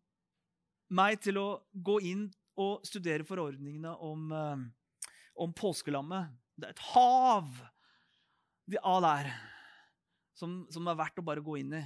meg 0.90 1.20
til 1.22 1.38
å 1.38 1.48
gå 1.74 2.00
inn 2.10 2.24
og 2.60 2.86
studere 2.88 3.26
forordningene 3.28 3.92
om, 4.02 4.32
eh, 4.34 4.64
om 5.38 5.54
påskelammet. 5.54 6.34
Det 6.58 6.68
er 6.68 6.74
et 6.74 6.88
hav 6.92 7.52
av 8.84 9.02
der 9.06 9.30
som, 10.38 10.64
som 10.74 10.88
er 10.88 10.98
verdt 10.98 11.22
å 11.22 11.26
bare 11.26 11.44
gå 11.46 11.60
inn 11.62 11.76
i. 11.78 11.84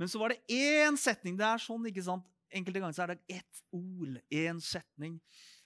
Men 0.00 0.08
så 0.08 0.20
var 0.20 0.32
det 0.32 0.40
én 0.48 0.96
setning. 0.98 1.36
Det 1.36 1.46
er 1.46 1.60
sånn, 1.62 1.84
ikke 1.88 2.04
sant? 2.04 2.26
Enkelte 2.52 2.80
ganger 2.82 2.96
så 2.96 3.04
er 3.04 3.14
det 3.14 3.38
ett 3.38 3.62
ord, 3.72 4.18
én 4.32 4.60
setning. 4.60 5.18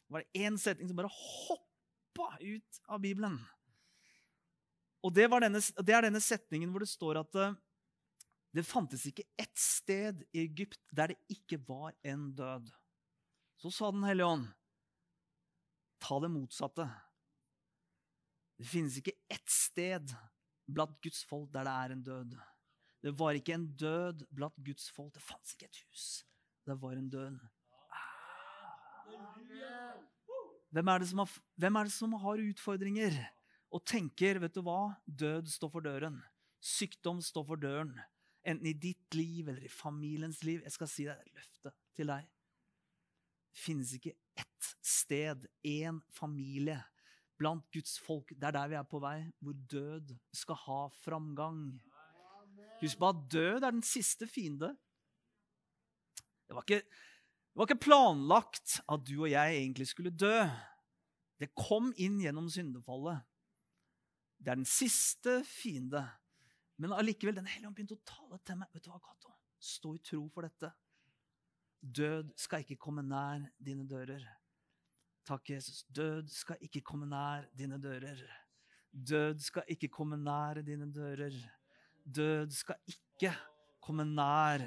Det 0.07 0.14
var 0.14 0.24
det 0.24 0.43
én 0.47 0.59
setning 0.61 0.91
som 0.91 0.99
bare 0.99 1.12
hoppa 1.14 2.28
ut 2.43 2.82
av 2.87 3.01
Bibelen. 3.03 3.39
Og 5.07 5.14
det, 5.14 5.28
denne, 5.30 5.62
det, 5.62 5.95
er 5.95 6.07
denne 6.09 6.22
setningen 6.22 6.72
hvor 6.74 6.82
det 6.82 6.91
står 6.91 7.22
at 7.22 7.39
det, 8.57 8.64
fantes 8.64 9.04
ikke 9.09 9.26
ett 9.38 9.59
sted 9.61 10.22
i 10.32 10.42
Egypt 10.46 10.80
der 10.96 11.12
det 11.12 11.18
ikke 11.32 11.59
var 11.68 11.94
en 12.07 12.30
død. 12.36 12.70
Så 13.61 13.72
sa 13.72 13.90
Den 13.92 14.04
hellige 14.04 14.28
ånd, 14.28 14.46
ta 16.00 16.18
det 16.20 16.32
motsatte. 16.32 16.86
Det 18.57 18.68
finnes 18.68 18.96
ikke 19.00 19.16
ett 19.32 19.50
sted 19.52 20.12
blant 20.66 20.96
Guds 21.04 21.22
folk 21.28 21.50
der 21.52 21.68
det 21.68 21.74
er 21.74 21.94
en 21.94 22.04
død. 22.04 22.36
Det 23.04 23.12
var 23.14 23.36
ikke 23.38 23.54
en 23.54 23.68
død 23.78 24.24
blant 24.34 24.57
Guds 24.64 24.88
folk. 24.90 25.12
Det 25.14 25.22
fantes 25.22 25.54
ikke 25.54 25.68
et 25.68 25.82
hus. 25.84 26.24
Det 26.66 26.74
var 26.80 26.96
en 26.96 27.11
død. 27.12 27.38
Hvem 30.74 30.88
er, 30.90 30.98
det 30.98 31.09
som 31.09 31.22
har, 31.22 31.36
hvem 31.57 31.76
er 31.78 31.86
det 31.86 31.94
som 31.94 32.16
har 32.20 32.42
utfordringer 32.42 33.14
og 33.72 33.84
tenker 33.86 34.40
vet 34.42 34.57
du 34.57 34.64
hva, 34.66 34.96
død 35.07 35.48
står 35.48 35.70
for 35.72 35.84
døren? 35.84 36.18
Sykdom 36.61 37.22
står 37.22 37.46
for 37.46 37.61
døren. 37.61 37.94
Enten 38.47 38.70
i 38.70 38.76
ditt 38.78 39.14
liv 39.18 39.49
eller 39.49 39.64
i 39.66 39.72
familiens 39.72 40.42
liv. 40.47 40.62
Jeg 40.62 40.74
skal 40.74 40.90
si 40.90 41.07
deg 41.09 41.18
et 41.18 41.34
løfte 41.34 41.72
til 41.99 42.12
deg. 42.12 42.28
Det 43.51 43.64
finnes 43.64 43.94
ikke 43.97 44.14
ett 44.38 44.68
sted, 44.84 45.49
én 45.66 45.99
familie 46.14 46.78
blant 47.36 47.66
Guds 47.72 47.99
folk, 48.01 48.32
det 48.32 48.49
er 48.49 48.55
der 48.57 48.70
vi 48.70 48.78
er 48.78 48.88
på 48.88 49.01
vei, 49.03 49.18
hvor 49.44 49.57
død 49.70 50.14
skal 50.34 50.59
ha 50.64 50.80
framgang. 51.03 51.61
Husk 52.80 53.01
på 53.01 53.11
at 53.11 53.22
død 53.32 53.64
er 53.64 53.70
den 53.70 53.84
siste 53.84 54.28
fiende. 54.28 54.72
Det 56.47 56.57
var 56.57 56.64
ikke, 56.64 56.82
det 56.84 57.61
var 57.61 57.68
ikke 57.68 57.86
planlagt 57.88 58.80
at 58.88 59.05
du 59.09 59.14
og 59.18 59.30
jeg 59.30 59.57
egentlig 59.61 59.88
skulle 59.90 60.12
dø. 60.12 60.44
Det 61.40 61.53
kom 61.57 61.90
inn 62.01 62.20
gjennom 62.22 62.49
syndefallet. 62.53 63.24
Det 64.40 64.53
er 64.53 64.61
den 64.61 64.68
siste 64.68 65.40
fiende. 65.49 66.05
Men 66.79 66.93
allikevel, 66.93 67.35
Den 67.35 67.47
hellige 67.47 67.68
ånd 67.68 67.77
begynte 67.77 67.97
å 67.97 68.05
tale 68.05 68.39
til 68.45 68.59
meg. 68.61 68.68
Vet 68.74 68.85
du 68.85 68.91
hva, 68.91 69.01
Kato? 69.01 69.33
Stå 69.59 69.95
i 69.97 70.03
tro 70.05 70.27
for 70.33 70.47
dette. 70.47 70.72
Død 71.81 72.33
skal 72.37 72.64
ikke 72.64 72.79
komme 72.81 73.05
nær 73.07 73.47
dine 73.62 73.87
dører. 73.89 74.24
Takk, 75.27 75.51
Jesus. 75.51 75.85
Død 75.89 76.29
skal 76.31 76.61
ikke 76.62 76.83
komme 76.87 77.09
nær 77.09 77.49
dine 77.57 77.79
dører. 77.83 78.20
Død 78.93 79.41
skal 79.43 79.66
ikke 79.72 79.91
komme 79.93 80.18
nær 80.20 80.62
dine 80.64 80.89
dører. 80.93 81.35
Død 82.05 82.53
skal 82.55 82.79
ikke 82.93 83.33
komme 83.83 84.07
nær 84.07 84.64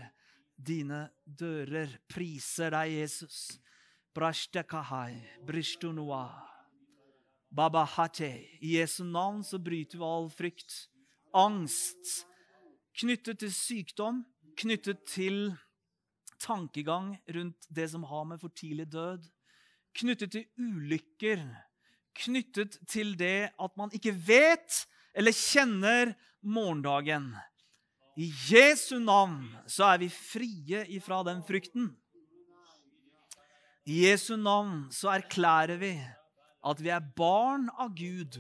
dine 0.56 1.08
dører. 1.24 1.96
Priser 2.12 2.74
deg, 2.76 2.98
Jesus. 3.00 3.60
Brashtekahai, 4.16 5.16
brishtunua. 5.48 6.28
Baba 7.50 7.86
hate. 7.86 8.30
I 8.62 8.76
Jesu 8.78 9.04
navn 9.04 9.44
så 9.44 9.58
bryter 9.58 9.98
vi 9.98 10.06
all 10.06 10.30
frykt, 10.30 10.90
angst, 11.34 12.26
knyttet 13.00 13.40
til 13.44 13.52
sykdom, 13.54 14.24
knyttet 14.60 15.06
til 15.08 15.54
tankegang 16.40 17.14
rundt 17.36 17.68
det 17.70 17.90
som 17.92 18.06
har 18.08 18.26
med 18.28 18.42
for 18.42 18.54
tidlig 18.56 18.88
død, 18.92 19.28
knyttet 19.96 20.32
til 20.36 20.48
ulykker, 20.60 21.44
knyttet 22.20 22.80
til 22.90 23.16
det 23.20 23.52
at 23.52 23.78
man 23.80 23.94
ikke 23.96 24.14
vet 24.14 24.84
eller 25.16 25.36
kjenner 25.36 26.14
morgendagen. 26.42 27.32
I 28.20 28.30
Jesu 28.50 29.00
navn 29.00 29.48
så 29.70 29.94
er 29.94 30.02
vi 30.04 30.10
frie 30.12 30.84
ifra 30.92 31.22
den 31.28 31.44
frykten. 31.48 31.92
I 33.88 34.04
Jesu 34.06 34.36
navn 34.36 34.90
så 34.94 35.14
erklærer 35.16 35.80
vi 35.80 35.94
at 36.70 36.82
vi 36.84 36.92
er 36.92 37.06
barn 37.16 37.70
av 37.80 37.94
Gud, 37.96 38.36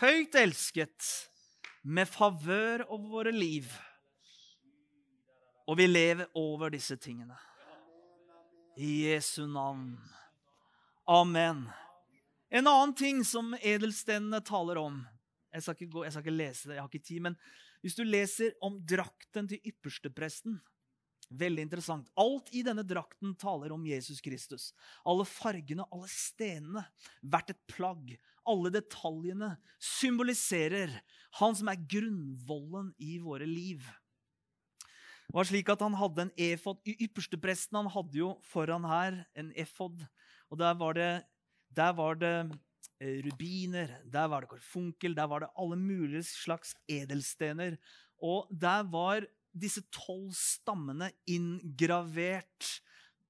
høyt 0.00 0.34
elsket, 0.36 0.98
med 1.82 2.08
favør 2.08 2.84
over 2.88 3.08
våre 3.12 3.34
liv. 3.34 3.68
Og 5.68 5.76
vi 5.78 5.86
lever 5.86 6.30
over 6.38 6.72
disse 6.72 6.96
tingene. 6.96 7.36
I 8.78 9.10
Jesu 9.10 9.46
navn. 9.46 9.98
Amen. 11.08 11.66
En 12.48 12.66
annen 12.66 12.94
ting 12.96 13.24
som 13.26 13.54
edelstenene 13.60 14.40
taler 14.44 14.80
om 14.80 15.02
jeg 15.52 15.64
skal, 15.64 15.88
gå, 15.88 16.02
jeg 16.04 16.12
skal, 16.12 16.24
ikke 16.24 16.36
lese 16.36 16.68
det, 16.68 16.74
jeg 16.76 16.82
har 16.84 16.90
ikke 16.90 17.06
tid, 17.08 17.20
men 17.24 17.36
hvis 17.80 17.96
du 17.96 18.02
leser 18.04 18.52
om 18.64 18.76
drakten 18.84 19.48
til 19.48 19.70
ypperstepresten 19.70 20.58
Veldig 21.28 21.66
interessant. 21.66 22.06
Alt 22.16 22.48
i 22.56 22.62
denne 22.64 22.82
drakten 22.88 23.34
taler 23.36 23.72
om 23.74 23.82
Jesus 23.84 24.20
Kristus. 24.24 24.70
Alle 25.04 25.26
fargene, 25.28 25.84
alle 25.92 26.08
stenene, 26.08 26.86
hvert 27.20 27.52
et 27.52 27.60
plagg, 27.68 28.14
alle 28.48 28.72
detaljene 28.74 29.54
symboliserer 29.78 30.92
han 31.38 31.56
som 31.56 31.70
er 31.70 31.80
grunnvollen 31.90 32.92
i 32.98 33.18
våre 33.22 33.46
liv. 33.48 33.84
Det 35.28 35.36
var 35.36 35.48
slik 35.48 35.68
at 35.68 35.82
Han 35.84 35.96
hadde 36.00 36.24
en 36.24 36.32
efod. 36.40 36.80
Ypperstepresten 36.88 37.76
han 37.76 37.90
hadde 37.92 38.16
jo 38.16 38.30
foran 38.48 38.86
her 38.88 39.20
en 39.36 39.52
efod. 39.56 40.00
og 40.48 40.58
Der 40.58 40.74
var 40.80 40.96
det, 40.96 41.24
der 41.68 41.92
var 41.92 42.14
det 42.16 42.50
eh, 43.00 43.20
rubiner, 43.26 43.92
der 44.08 44.24
var 44.24 44.40
det 44.40 44.48
korfunkel, 44.48 45.14
der 45.14 45.28
var 45.28 45.40
det 45.40 45.52
alle 45.58 45.76
mulige 45.76 46.22
slags 46.24 46.74
edelstener. 46.88 47.76
Og 48.22 48.48
der 48.50 48.88
var 48.88 49.26
disse 49.52 49.82
tolv 49.92 50.32
stammene 50.32 51.10
inngravert 51.26 52.80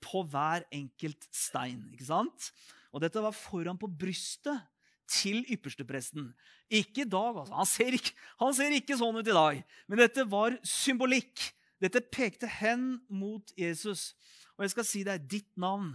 på 0.01 0.23
hver 0.23 0.63
enkelt 0.71 1.27
stein. 1.35 1.89
ikke 1.93 2.07
sant? 2.07 2.53
Og 2.93 3.03
dette 3.03 3.21
var 3.21 3.35
foran 3.35 3.79
på 3.79 3.91
brystet 3.91 4.63
til 5.09 5.41
ypperstepresten. 5.49 6.31
Ikke 6.69 7.05
i 7.05 7.09
dag, 7.09 7.41
altså. 7.41 7.55
Han 7.57 7.69
ser 7.69 7.97
ikke, 7.97 8.15
han 8.43 8.57
ser 8.57 8.75
ikke 8.77 8.99
sånn 9.01 9.21
ut 9.21 9.29
i 9.29 9.37
dag. 9.37 9.63
Men 9.89 10.03
dette 10.03 10.27
var 10.29 10.59
symbolikk. 10.67 11.49
Dette 11.83 12.03
pekte 12.03 12.49
hen 12.51 12.99
mot 13.09 13.53
Jesus. 13.59 14.13
Og 14.57 14.67
jeg 14.67 14.75
skal 14.75 14.89
si 14.89 15.05
deg, 15.07 15.29
ditt 15.31 15.51
navn 15.61 15.95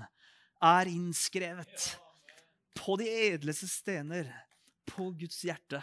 er 0.64 0.90
innskrevet 0.90 1.90
på 2.78 2.96
de 3.00 3.10
edleste 3.30 3.68
stener 3.70 4.30
på 4.90 5.12
Guds 5.20 5.42
hjerte. 5.46 5.82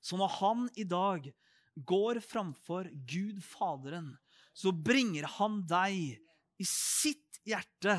Så 0.00 0.16
når 0.20 0.36
han 0.38 0.66
i 0.80 0.86
dag 0.88 1.26
går 1.88 2.20
framfor 2.24 2.88
Gud 3.08 3.40
Faderen, 3.44 4.12
så 4.52 4.72
bringer 4.72 5.28
han 5.38 5.62
deg 5.68 6.20
i 6.60 6.66
sitt 6.68 7.40
hjerte 7.48 7.96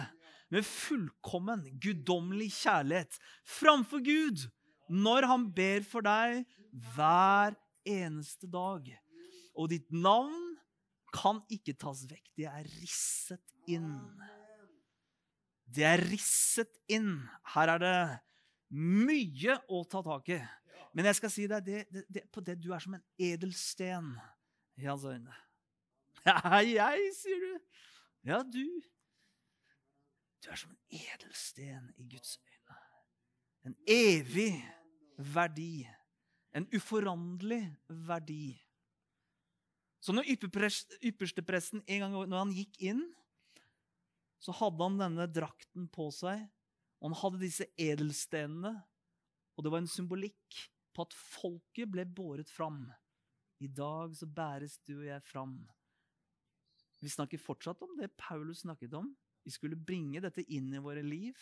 med 0.51 0.67
fullkommen, 0.67 1.63
guddommelig 1.81 2.51
kjærlighet 2.59 3.17
framfor 3.47 4.03
Gud 4.05 4.47
når 4.91 5.27
han 5.29 5.47
ber 5.55 5.85
for 5.87 6.03
deg 6.03 6.43
hver 6.95 7.55
eneste 7.87 8.49
dag. 8.51 8.87
Og 9.55 9.71
ditt 9.71 9.87
navn 9.91 10.51
kan 11.15 11.41
ikke 11.51 11.75
tas 11.79 12.03
vekk. 12.09 12.25
Det 12.39 12.47
er 12.47 12.67
risset 12.79 13.71
inn. 13.71 13.93
Det 15.71 15.85
er 15.87 16.03
risset 16.03 16.71
inn. 16.91 17.15
Her 17.53 17.75
er 17.75 17.83
det 17.83 17.99
mye 18.71 19.57
å 19.71 19.83
ta 19.87 20.03
tak 20.03 20.31
i. 20.35 20.41
Men 20.95 21.07
jeg 21.07 21.19
skal 21.19 21.31
si 21.31 21.47
deg 21.47 21.63
det, 21.67 21.83
det, 21.91 22.03
det, 22.11 22.25
på 22.31 22.43
det 22.43 22.57
du 22.59 22.71
er 22.75 22.83
som 22.83 22.97
en 22.97 23.05
edelsten 23.19 24.11
i 24.79 24.87
hans 24.89 25.07
øyne. 25.07 25.35
Ja, 26.21 26.59
jeg, 26.61 27.05
sier 27.17 27.39
du. 27.41 27.53
Ja, 28.29 28.43
du. 28.45 28.65
Du 30.41 30.49
er 30.49 30.57
som 30.57 30.73
en 30.73 30.99
edelsten 30.99 31.91
i 32.01 32.05
Guds 32.09 32.37
øyne. 32.41 32.77
En 33.69 33.75
evig 33.87 34.55
verdi. 35.17 35.85
En 36.57 36.67
uforanderlig 36.75 37.63
verdi. 37.87 38.57
Så 40.01 40.15
når 40.17 40.31
ypperstepresten 40.33 41.83
en 41.85 42.01
gang 42.01 42.15
når 42.17 42.39
han 42.39 42.55
gikk 42.57 42.79
inn, 42.81 43.03
så 44.41 44.53
hadde 44.57 44.81
han 44.81 44.97
denne 44.97 45.27
drakten 45.29 45.85
på 45.93 46.07
seg, 46.15 46.41
og 46.97 47.11
han 47.11 47.19
hadde 47.19 47.43
disse 47.43 47.67
edelstenene, 47.77 48.73
og 49.53 49.63
det 49.65 49.71
var 49.73 49.83
en 49.83 49.91
symbolikk 49.93 50.57
på 50.91 51.05
at 51.05 51.13
folket 51.13 51.91
ble 51.93 52.07
båret 52.09 52.49
fram. 52.49 52.87
I 53.61 53.69
dag 53.69 54.15
så 54.17 54.25
bæres 54.25 54.79
du 54.89 54.95
og 54.97 55.05
jeg 55.05 55.21
fram. 55.29 55.59
Vi 57.01 57.09
snakker 57.09 57.41
fortsatt 57.41 57.81
om 57.85 57.93
det 57.99 58.09
Paulus 58.17 58.63
snakket 58.65 58.97
om. 58.97 59.11
Vi 59.43 59.51
skulle 59.53 59.75
bringe 59.75 60.21
dette 60.21 60.45
inn 60.53 60.69
i 60.73 60.81
våre 60.83 61.03
liv. 61.05 61.37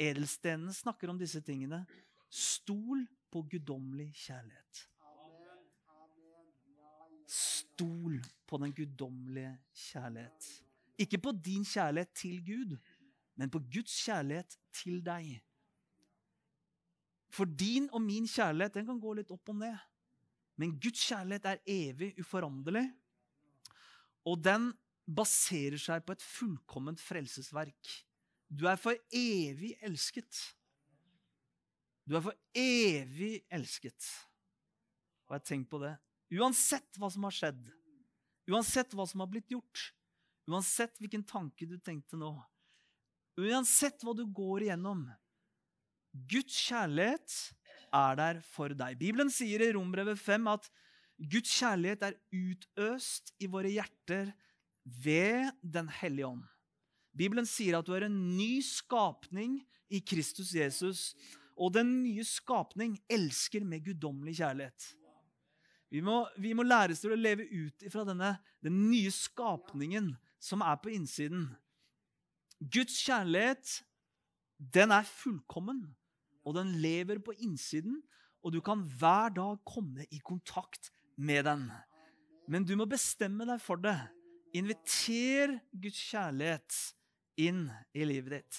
Edelstenene 0.00 0.74
snakker 0.74 1.10
om 1.10 1.18
disse 1.20 1.42
tingene. 1.44 1.82
Stol 2.30 3.02
på 3.30 3.42
guddommelig 3.50 4.10
kjærlighet. 4.26 4.86
Stol 7.30 8.18
på 8.46 8.58
den 8.58 8.72
guddommelige 8.74 9.52
kjærlighet. 9.72 10.48
Ikke 11.00 11.20
på 11.22 11.32
din 11.32 11.64
kjærlighet 11.64 12.10
til 12.14 12.40
Gud, 12.44 12.74
men 13.38 13.50
på 13.50 13.60
Guds 13.72 13.94
kjærlighet 14.04 14.56
til 14.74 14.98
deg. 15.04 15.38
For 17.30 17.46
din 17.46 17.86
og 17.94 18.02
min 18.02 18.26
kjærlighet 18.28 18.74
den 18.74 18.88
kan 18.88 19.00
gå 19.00 19.14
litt 19.16 19.30
opp 19.30 19.52
og 19.52 19.60
ned. 19.62 19.78
Men 20.60 20.74
Guds 20.82 21.06
kjærlighet 21.06 21.46
er 21.46 21.62
evig, 21.70 22.10
uforanderlig. 22.20 22.84
Og 24.28 24.42
den 24.44 24.72
baserer 25.06 25.80
seg 25.80 26.04
på 26.06 26.14
et 26.16 26.24
fullkomment 26.24 27.00
frelsesverk. 27.02 27.92
Du 28.50 28.66
er 28.68 28.78
for 28.80 28.96
evig 29.14 29.76
elsket. 29.86 30.42
Du 32.06 32.16
er 32.18 32.24
for 32.24 32.58
evig 32.58 33.40
elsket. 33.52 34.08
Og 35.28 35.36
jeg 35.38 35.46
tenker 35.52 35.70
på 35.70 35.82
det. 35.84 35.94
Uansett 36.40 36.98
hva 36.98 37.10
som 37.10 37.26
har 37.26 37.34
skjedd, 37.34 37.62
uansett 38.50 38.94
hva 38.94 39.06
som 39.06 39.22
har 39.22 39.30
blitt 39.30 39.50
gjort, 39.50 39.88
uansett 40.50 40.98
hvilken 41.02 41.24
tanke 41.26 41.66
du 41.66 41.76
tenkte 41.82 42.18
nå, 42.18 42.30
uansett 43.38 44.02
hva 44.06 44.14
du 44.14 44.22
går 44.26 44.68
igjennom, 44.68 45.08
Guds 46.30 46.54
kjærlighet 46.66 47.34
er 47.94 48.16
der 48.18 48.40
for 48.46 48.74
deg. 48.74 48.96
Bibelen 48.98 49.30
sier 49.30 49.62
i 49.62 49.72
Rombrevet 49.74 50.18
5 50.18 50.48
at 50.50 50.70
Guds 51.20 51.52
kjærlighet 51.60 52.02
er 52.06 52.16
utøst 52.34 53.34
i 53.42 53.50
våre 53.50 53.70
hjerter 53.70 54.32
ved 54.84 55.50
Den 55.62 55.88
hellige 55.88 56.26
ånd. 56.26 56.44
Bibelen 57.16 57.46
sier 57.48 57.78
at 57.78 57.86
du 57.86 57.94
er 57.96 58.06
en 58.06 58.18
ny 58.36 58.60
skapning 58.64 59.58
i 59.90 60.00
Kristus 60.00 60.54
Jesus. 60.54 61.14
Og 61.60 61.74
den 61.74 61.90
nye 62.04 62.24
skapning 62.24 62.96
elsker 63.10 63.66
med 63.66 63.84
guddommelig 63.84 64.38
kjærlighet. 64.38 64.94
Vi 65.90 66.00
må, 66.06 66.22
vi 66.38 66.54
må 66.54 66.62
læres 66.62 67.02
til 67.02 67.12
å 67.12 67.18
leve 67.18 67.44
ut 67.50 67.82
ifra 67.84 68.04
denne, 68.06 68.36
den 68.62 68.76
nye 68.92 69.10
skapningen 69.12 70.12
som 70.40 70.62
er 70.62 70.78
på 70.80 70.92
innsiden. 70.94 71.48
Guds 72.60 72.94
kjærlighet, 73.02 73.80
den 74.56 74.94
er 74.94 75.08
fullkommen, 75.08 75.82
og 76.46 76.56
den 76.56 76.76
lever 76.80 77.18
på 77.24 77.34
innsiden. 77.42 77.98
Og 78.40 78.54
du 78.54 78.60
kan 78.64 78.86
hver 79.00 79.34
dag 79.36 79.58
komme 79.68 80.06
i 80.08 80.20
kontakt 80.24 80.88
med 81.16 81.44
den. 81.44 81.66
Men 82.48 82.64
du 82.64 82.72
må 82.78 82.86
bestemme 82.88 83.44
deg 83.48 83.60
for 83.60 83.80
det. 83.82 83.98
Inviter 84.56 85.58
Guds 85.70 86.00
kjærlighet 86.10 86.78
inn 87.40 87.68
i 87.94 88.06
livet 88.06 88.40
ditt. 88.40 88.58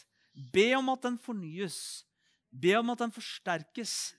Be 0.53 0.71
om 0.77 0.91
at 0.93 1.03
den 1.03 1.17
fornyes. 1.19 2.05
Be 2.51 2.77
om 2.79 2.93
at 2.93 3.03
den 3.03 3.13
forsterkes. 3.13 4.13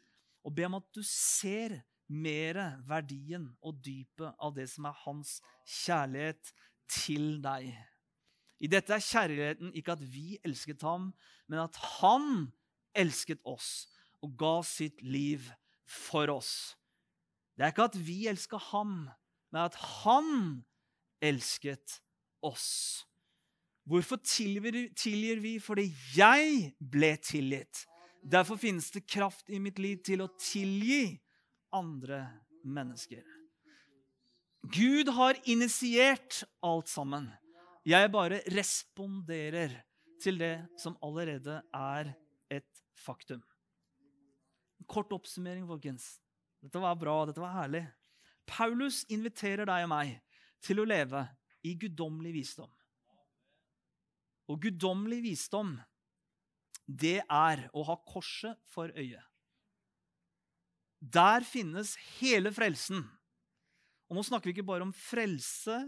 Og 0.45 0.55
be 0.57 0.66
om 0.68 0.77
at 0.81 0.89
du 0.95 1.01
ser 1.07 1.79
mer 2.12 2.59
verdien 2.89 3.47
og 3.64 3.79
dypet 3.81 4.35
av 4.37 4.53
det 4.57 4.66
som 4.68 4.89
er 4.89 4.99
hans 5.05 5.39
kjærlighet 5.64 6.53
til 6.93 7.39
deg. 7.45 7.70
I 8.62 8.70
dette 8.70 8.95
er 8.95 9.03
kjærligheten 9.03 9.73
ikke 9.79 9.97
at 9.97 10.03
vi 10.07 10.37
elsket 10.45 10.85
ham, 10.87 11.11
men 11.49 11.62
at 11.64 11.79
han 11.99 12.53
elsket 12.95 13.41
oss 13.49 13.89
og 14.23 14.37
ga 14.39 14.61
sitt 14.66 15.01
liv 15.03 15.49
for 15.89 16.31
oss. 16.31 16.77
Det 17.57 17.64
er 17.64 17.73
ikke 17.73 17.89
at 17.91 17.99
vi 17.99 18.18
elsker 18.31 18.61
ham, 18.70 19.09
men 19.53 19.61
at 19.64 19.79
han 20.05 20.29
elsket 21.23 22.01
oss. 22.43 23.07
Hvorfor 23.89 24.20
tilgir 24.23 25.41
vi? 25.43 25.57
Fordi 25.62 25.89
jeg 26.16 26.73
ble 26.79 27.14
tilgitt. 27.23 27.85
Derfor 28.23 28.59
finnes 28.61 28.91
det 28.95 29.07
kraft 29.11 29.51
i 29.51 29.59
mitt 29.59 29.81
liv 29.83 30.03
til 30.07 30.23
å 30.23 30.31
tilgi 30.39 31.18
andre 31.75 32.25
mennesker. 32.62 33.23
Gud 34.62 35.11
har 35.11 35.39
initiert 35.51 36.45
alt 36.62 36.91
sammen. 36.91 37.27
Jeg 37.83 38.12
bare 38.14 38.39
responderer 38.55 39.75
til 40.23 40.39
det 40.39 40.55
som 40.79 40.95
allerede 41.03 41.59
er 41.75 42.12
et 42.53 42.85
faktum. 42.95 43.43
Kort 44.87 45.11
oppsummering, 45.14 45.66
folkens. 45.66 46.20
Dette 46.62 46.79
var 46.79 46.95
bra, 46.95 47.25
dette 47.27 47.43
var 47.43 47.57
herlig. 47.57 47.83
Paulus 48.47 49.03
inviterer 49.11 49.66
deg 49.66 49.89
og 49.89 49.91
meg 49.91 50.14
til 50.62 50.82
å 50.82 50.86
leve 50.88 51.24
i 51.66 51.74
guddommelig 51.78 52.32
visdom. 52.36 52.70
Og 54.50 54.60
guddommelig 54.66 55.20
visdom, 55.24 55.76
det 56.86 57.20
er 57.22 57.66
å 57.72 57.84
ha 57.86 57.96
korset 58.06 58.58
for 58.72 58.90
øyet. 58.98 59.22
Der 61.02 61.42
finnes 61.46 61.96
hele 62.20 62.52
frelsen. 62.54 63.02
Og 64.10 64.18
nå 64.18 64.22
snakker 64.26 64.50
vi 64.50 64.56
ikke 64.56 64.68
bare 64.68 64.86
om 64.86 64.94
frelse 64.94 65.78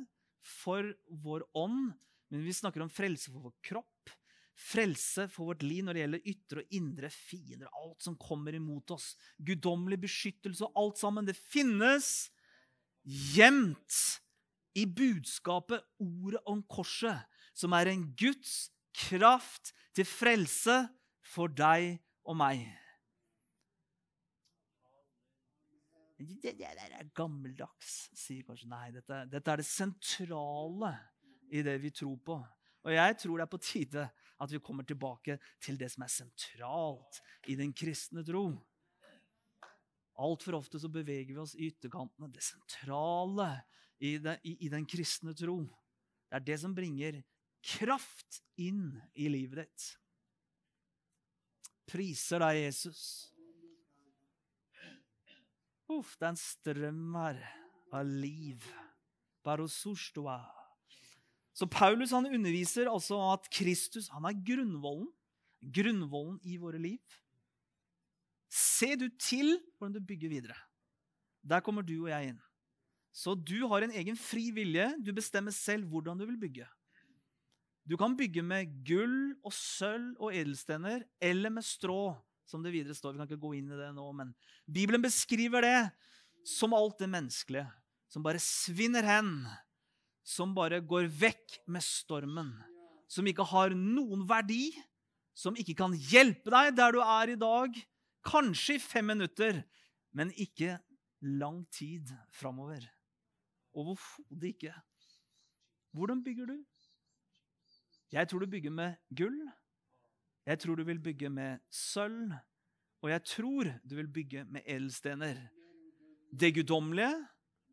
for 0.44 0.86
vår 1.22 1.44
ånd, 1.56 1.92
men 2.32 2.44
vi 2.44 2.54
snakker 2.56 2.82
om 2.82 2.90
frelse 2.90 3.30
for 3.30 3.46
vår 3.46 3.54
kropp, 3.68 4.10
frelse 4.54 5.26
for 5.30 5.50
vårt 5.50 5.64
liv 5.66 5.84
når 5.84 5.96
det 5.96 6.02
gjelder 6.02 6.28
ytre 6.30 6.62
og 6.62 6.76
indre 6.78 7.10
fiender, 7.12 7.70
alt 7.74 8.06
som 8.06 8.16
kommer 8.18 8.54
imot 8.56 8.94
oss, 8.94 9.12
guddommelig 9.38 10.00
beskyttelse 10.06 10.66
og 10.66 10.82
alt 10.82 11.00
sammen. 11.02 11.26
Det 11.26 11.36
finnes 11.36 12.30
gjemt 13.04 13.98
i 14.74 14.86
budskapet, 14.86 15.82
ordet 16.02 16.40
om 16.50 16.62
korset, 16.66 17.22
som 17.54 17.74
er 17.76 17.92
en 17.92 18.08
Guds 18.18 18.72
kraft 18.94 19.72
til 19.94 20.06
frelse 20.08 20.80
for 21.34 21.52
deg 21.52 21.96
og 22.26 22.38
meg. 22.38 22.64
Det, 26.18 26.54
det 26.56 26.66
er 26.66 27.08
gammeldags, 27.16 27.94
sier 28.16 28.44
kanskje. 28.46 28.68
Nei, 28.70 28.88
dette, 28.94 29.24
dette, 29.30 29.50
er 29.50 29.60
det 29.60 29.66
sentrale 29.68 30.92
i 31.52 31.62
det 31.66 31.74
vi 31.82 31.90
tror 31.94 32.16
på. 32.24 32.36
Og 32.84 32.92
jeg 32.94 33.16
tror 33.20 33.40
det 33.40 33.44
er 33.44 33.52
på 33.52 33.64
tide 33.64 34.04
at 34.44 34.52
vi 34.52 34.60
kommer 34.62 34.86
tilbake 34.86 35.36
til 35.62 35.78
det 35.80 35.90
som 35.92 36.04
er 36.04 36.12
sentralt 36.12 37.20
i 37.50 37.56
den 37.58 37.74
kristne 37.76 38.24
tro. 38.26 38.46
Altfor 40.22 40.60
ofte 40.60 40.78
så 40.78 40.90
beveger 40.92 41.32
vi 41.32 41.40
oss 41.42 41.56
i 41.58 41.68
ytterkantene. 41.72 42.30
Det 42.30 42.44
sentrale 42.44 43.48
i, 43.98 44.16
det, 44.18 44.38
i, 44.44 44.56
i 44.66 44.70
den 44.72 44.86
kristne 44.88 45.34
tro. 45.36 45.60
Det 46.28 46.40
er 46.40 46.46
det 46.48 46.58
som 46.62 46.74
bringer 46.74 47.20
kraft 47.64 48.40
inn 48.60 48.90
i 49.14 49.28
livet 49.32 49.64
ditt. 49.64 49.86
Priser 51.88 52.42
deg, 52.42 52.62
Jesus. 52.64 53.02
Uff, 55.92 56.14
det 56.16 56.26
er 56.26 56.32
en 56.32 56.40
strøm 56.40 57.18
her 57.20 57.40
av 57.94 58.08
liv. 58.08 58.64
Så 61.54 61.66
Paulus 61.68 62.14
han 62.16 62.26
underviser 62.26 62.88
altså 62.88 63.18
at 63.34 63.50
Kristus 63.52 64.08
han 64.14 64.24
er 64.24 64.40
grunnvollen. 64.46 65.10
Grunnvollen 65.60 66.38
i 66.44 66.56
våre 66.60 66.80
liv. 66.80 67.00
Se 68.48 68.94
du 68.96 69.08
til 69.20 69.58
hvordan 69.76 69.98
du 69.98 70.00
bygger 70.00 70.32
videre. 70.32 70.56
Der 71.44 71.60
kommer 71.60 71.84
du 71.84 71.96
og 72.06 72.10
jeg 72.12 72.32
inn. 72.32 72.40
Så 73.14 73.36
du 73.38 73.60
har 73.70 73.84
en 73.84 73.94
egen 73.94 74.16
fri 74.18 74.48
vilje. 74.54 74.88
Du 74.98 75.12
bestemmer 75.14 75.54
selv 75.54 75.86
hvordan 75.86 76.18
du 76.18 76.26
vil 76.26 76.40
bygge. 76.40 76.66
Du 77.86 77.94
kan 78.00 78.16
bygge 78.16 78.42
med 78.42 78.70
gull 78.86 79.36
og 79.44 79.52
sølv 79.54 80.16
og 80.18 80.34
edelstener 80.34 81.04
eller 81.22 81.52
med 81.52 81.66
strå 81.66 82.16
som 82.48 82.64
det 82.64 82.72
videre 82.74 82.96
står. 82.96 83.14
Vi 83.14 83.20
kan 83.20 83.28
ikke 83.28 83.44
gå 83.44 83.52
inn 83.58 83.70
i 83.70 83.78
det 83.78 83.90
nå, 83.96 84.06
men 84.16 84.32
Bibelen 84.66 85.04
beskriver 85.04 85.64
det 85.64 85.78
som 86.48 86.74
alt 86.76 86.98
det 87.00 87.10
menneskelige. 87.12 87.68
Som 88.10 88.24
bare 88.24 88.40
svinner 88.42 89.06
hen. 89.06 89.30
Som 90.24 90.54
bare 90.56 90.80
går 90.80 91.06
vekk 91.12 91.60
med 91.70 91.84
stormen. 91.84 92.50
Som 93.10 93.28
ikke 93.28 93.46
har 93.48 93.76
noen 93.76 94.24
verdi. 94.28 94.72
Som 95.36 95.56
ikke 95.58 95.76
kan 95.78 95.94
hjelpe 96.10 96.52
deg 96.54 96.74
der 96.78 96.96
du 96.96 97.00
er 97.04 97.34
i 97.34 97.38
dag. 97.38 97.78
Kanskje 98.24 98.78
i 98.78 98.82
fem 98.82 99.10
minutter, 99.12 99.60
men 100.16 100.30
ikke 100.40 100.78
lang 101.20 101.64
tid 101.72 102.08
framover. 102.32 102.84
Overhodet 103.74 104.44
ikke. 104.54 104.74
Hvordan 105.92 106.24
bygger 106.24 106.46
du? 106.46 106.64
Jeg 108.12 108.28
tror 108.28 108.38
du 108.38 108.46
bygger 108.50 108.70
med 108.70 108.94
gull. 109.16 109.50
Jeg 110.46 110.58
tror 110.58 110.74
du 110.74 110.84
vil 110.84 111.00
bygge 111.02 111.30
med 111.30 111.58
sølv, 111.70 112.32
og 113.02 113.10
jeg 113.10 113.24
tror 113.24 113.64
du 113.90 113.94
vil 113.96 114.08
bygge 114.12 114.44
med 114.44 114.60
edelstener. 114.66 115.40
Det 116.40 116.54
guddommelige, 116.54 117.26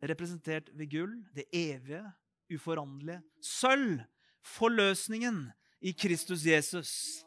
representert 0.04 0.70
ved 0.74 0.90
gull, 0.90 1.14
det 1.36 1.46
evige, 1.54 2.12
uforanderlige. 2.54 3.22
Sølv, 3.42 4.00
forløsningen 4.42 5.52
i 5.82 5.92
Kristus 5.92 6.46
Jesus. 6.46 7.26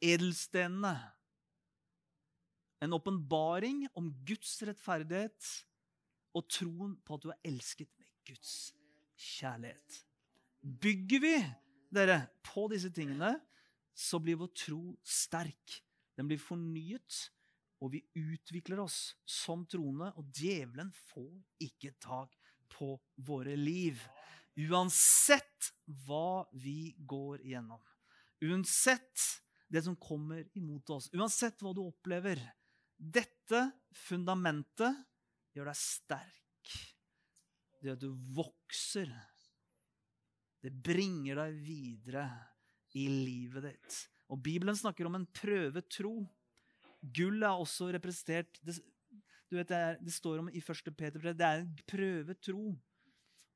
Edelstenene, 0.00 0.96
en 2.82 2.92
åpenbaring 2.92 3.86
om 3.94 4.10
Guds 4.26 4.62
rettferdighet 4.62 5.66
og 6.36 6.48
troen 6.52 6.96
på 7.04 7.16
at 7.16 7.24
du 7.24 7.30
er 7.32 7.48
elsket 7.48 7.88
med 7.96 8.10
Guds 8.28 8.54
kjærlighet. 9.16 10.02
Bygger 10.60 11.22
vi 11.22 11.36
dere, 11.94 12.26
på 12.44 12.66
disse 12.72 12.90
tingene, 12.94 13.36
så 13.96 14.20
blir 14.20 14.38
vår 14.40 14.52
tro 14.56 14.82
sterk. 15.06 15.78
Den 16.16 16.28
blir 16.28 16.40
fornyet, 16.40 17.20
og 17.80 17.92
vi 17.92 18.02
utvikler 18.16 18.80
oss 18.82 19.14
som 19.28 19.64
troende. 19.68 20.10
Og 20.16 20.28
djevelen 20.34 20.92
får 21.12 21.32
ikke 21.64 21.94
tak 22.02 22.36
på 22.72 22.94
våre 23.26 23.56
liv. 23.56 24.00
Uansett 24.56 25.72
hva 26.06 26.46
vi 26.56 26.94
går 26.98 27.44
igjennom. 27.44 27.82
Uansett 28.44 29.24
det 29.68 29.82
som 29.84 29.96
kommer 29.96 30.44
imot 30.56 30.90
oss. 30.96 31.10
Uansett 31.12 31.60
hva 31.64 31.74
du 31.76 31.82
opplever. 31.84 32.40
Dette 32.96 33.68
fundamentet 34.06 34.96
gjør 35.56 35.72
deg 35.72 35.80
sterk. 35.80 36.76
Det 37.76 37.88
gjør 37.88 37.98
at 37.98 38.04
du 38.04 38.12
vokser 38.36 39.10
det 40.66 40.72
bringer 40.82 41.38
deg 41.38 41.58
videre 41.62 42.24
i 42.98 43.06
livet 43.06 43.68
ditt. 43.68 43.98
Og 44.34 44.40
Bibelen 44.42 44.74
snakker 44.74 45.06
om 45.06 45.14
en 45.18 45.28
prøvetro. 45.30 46.16
Gull 47.14 47.44
er 47.44 47.54
også 47.54 47.92
representert 47.94 48.58
Det, 48.66 48.74
vet, 49.52 49.68
det, 49.68 49.76
er, 49.78 50.00
det 50.02 50.14
står 50.14 50.40
om 50.42 50.48
i 50.50 50.58
1. 50.58 50.90
Peter 50.98 51.22
det 51.28 51.46
er 51.46 51.62
en 51.62 51.76
prøvetro. 51.86 52.72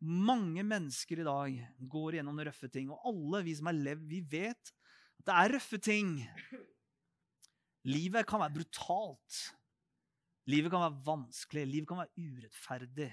Mange 0.01 0.63
mennesker 0.63 1.21
i 1.21 1.27
dag 1.27 1.57
går 1.93 2.21
gjennom 2.21 2.39
røffe 2.47 2.71
ting, 2.73 2.93
og 2.95 3.03
alle 3.11 3.43
vi 3.45 3.57
som 3.59 3.69
har 3.69 3.77
levd, 3.77 4.07
vi 4.09 4.21
vet 4.23 4.71
at 5.21 5.27
det 5.27 5.35
er 5.35 5.53
røffe 5.57 5.81
ting. 5.83 6.15
Livet 7.91 8.29
kan 8.29 8.41
være 8.41 8.55
brutalt. 8.55 9.41
Livet 10.51 10.73
kan 10.73 10.83
være 10.83 11.03
vanskelig, 11.07 11.67
livet 11.69 11.89
kan 11.91 12.01
være 12.03 12.25
urettferdig. 12.31 13.11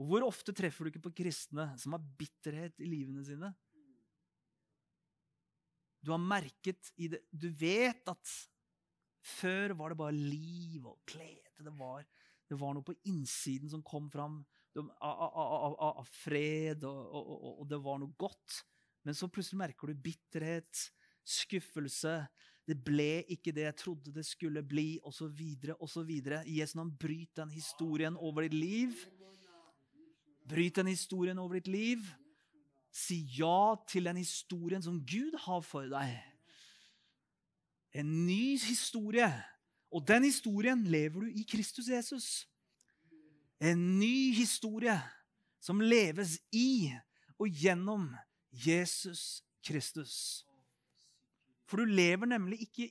Og 0.00 0.08
Hvor 0.10 0.26
ofte 0.26 0.54
treffer 0.56 0.84
du 0.84 0.90
ikke 0.90 1.04
på 1.06 1.14
kristne 1.22 1.68
som 1.78 1.94
har 1.94 2.02
bitterhet 2.18 2.80
i 2.82 2.88
livene 2.88 3.22
sine? 3.26 3.52
Du 6.04 6.10
har 6.12 6.20
merket 6.20 6.90
i 7.00 7.08
det 7.08 7.22
Du 7.32 7.46
vet 7.48 8.02
at 8.10 8.32
før 9.24 9.72
var 9.78 9.92
det 9.92 10.00
bare 10.00 10.12
liv 10.12 10.84
og 10.84 10.98
glede. 11.08 11.64
Det 11.64 11.72
var, 11.78 12.04
det 12.50 12.58
var 12.60 12.74
noe 12.76 12.84
på 12.84 12.96
innsiden 13.08 13.70
som 13.72 13.84
kom 13.86 14.10
fram 14.12 14.42
av, 14.76 14.90
av, 15.00 15.38
av, 15.38 15.76
av 16.02 16.10
fred, 16.10 16.84
og, 16.84 17.14
og, 17.14 17.44
og, 17.60 17.64
det 17.70 17.78
var 17.80 18.00
noe 18.02 18.12
godt. 18.20 18.58
Men 19.06 19.16
så 19.16 19.30
plutselig 19.32 19.62
merker 19.62 19.88
du 19.88 20.02
bitterhet, 20.04 20.82
skuffelse. 21.24 22.18
Det 22.64 22.76
ble 22.80 23.24
ikke 23.28 23.52
det 23.52 23.66
jeg 23.66 23.76
trodde 23.76 24.12
det 24.14 24.24
skulle 24.24 24.62
bli, 24.64 24.98
osv., 25.04 25.40
osv. 25.78 26.12
Jesu 26.48 26.76
navn, 26.78 26.94
bryt 26.96 27.36
den 27.36 27.50
historien 27.52 28.16
over 28.16 28.46
ditt 28.46 28.54
liv. 28.56 28.94
Bryt 30.48 30.76
den 30.76 30.86
historien 30.86 31.38
over 31.38 31.60
ditt 31.60 31.68
liv. 31.68 32.06
Si 32.94 33.20
ja 33.36 33.74
til 33.88 34.08
den 34.08 34.16
historien 34.16 34.82
som 34.82 35.00
Gud 35.04 35.36
har 35.44 35.60
for 35.60 35.90
deg. 35.92 36.16
En 37.92 38.26
ny 38.26 38.56
historie. 38.58 39.28
Og 39.92 40.08
den 40.08 40.24
historien 40.24 40.84
lever 40.84 41.20
du 41.20 41.26
i 41.28 41.44
Kristus 41.48 41.88
Jesus. 41.88 42.48
En 43.60 43.98
ny 43.98 44.32
historie 44.34 44.96
som 45.60 45.80
leves 45.80 46.38
i 46.52 46.92
og 47.38 47.48
gjennom 47.48 48.08
Jesus 48.50 49.42
Kristus. 49.64 50.44
For 51.68 51.80
du 51.80 51.88
lever 51.88 52.28
nemlig 52.28 52.60
ikke 52.66 52.90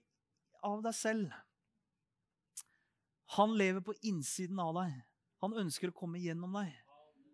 av 0.65 0.81
deg 0.85 0.95
selv. 0.97 1.33
Han 3.37 3.55
lever 3.57 3.83
på 3.85 3.95
innsiden 4.05 4.59
av 4.61 4.75
deg. 4.77 4.95
Han 5.43 5.57
ønsker 5.63 5.91
å 5.91 5.97
komme 5.97 6.21
gjennom 6.21 6.53
deg. 6.57 6.71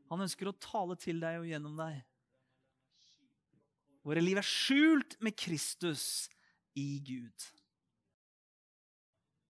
Han 0.09 0.23
ønsker 0.25 0.49
å 0.49 0.57
tale 0.57 0.97
til 0.99 1.19
deg 1.21 1.41
og 1.41 1.49
gjennom 1.49 1.75
deg. 1.77 1.99
Våre 4.07 4.23
liv 4.23 4.39
er 4.39 4.47
skjult 4.47 5.17
med 5.21 5.35
Kristus 5.37 6.03
i 6.79 7.01
Gud. 7.05 7.49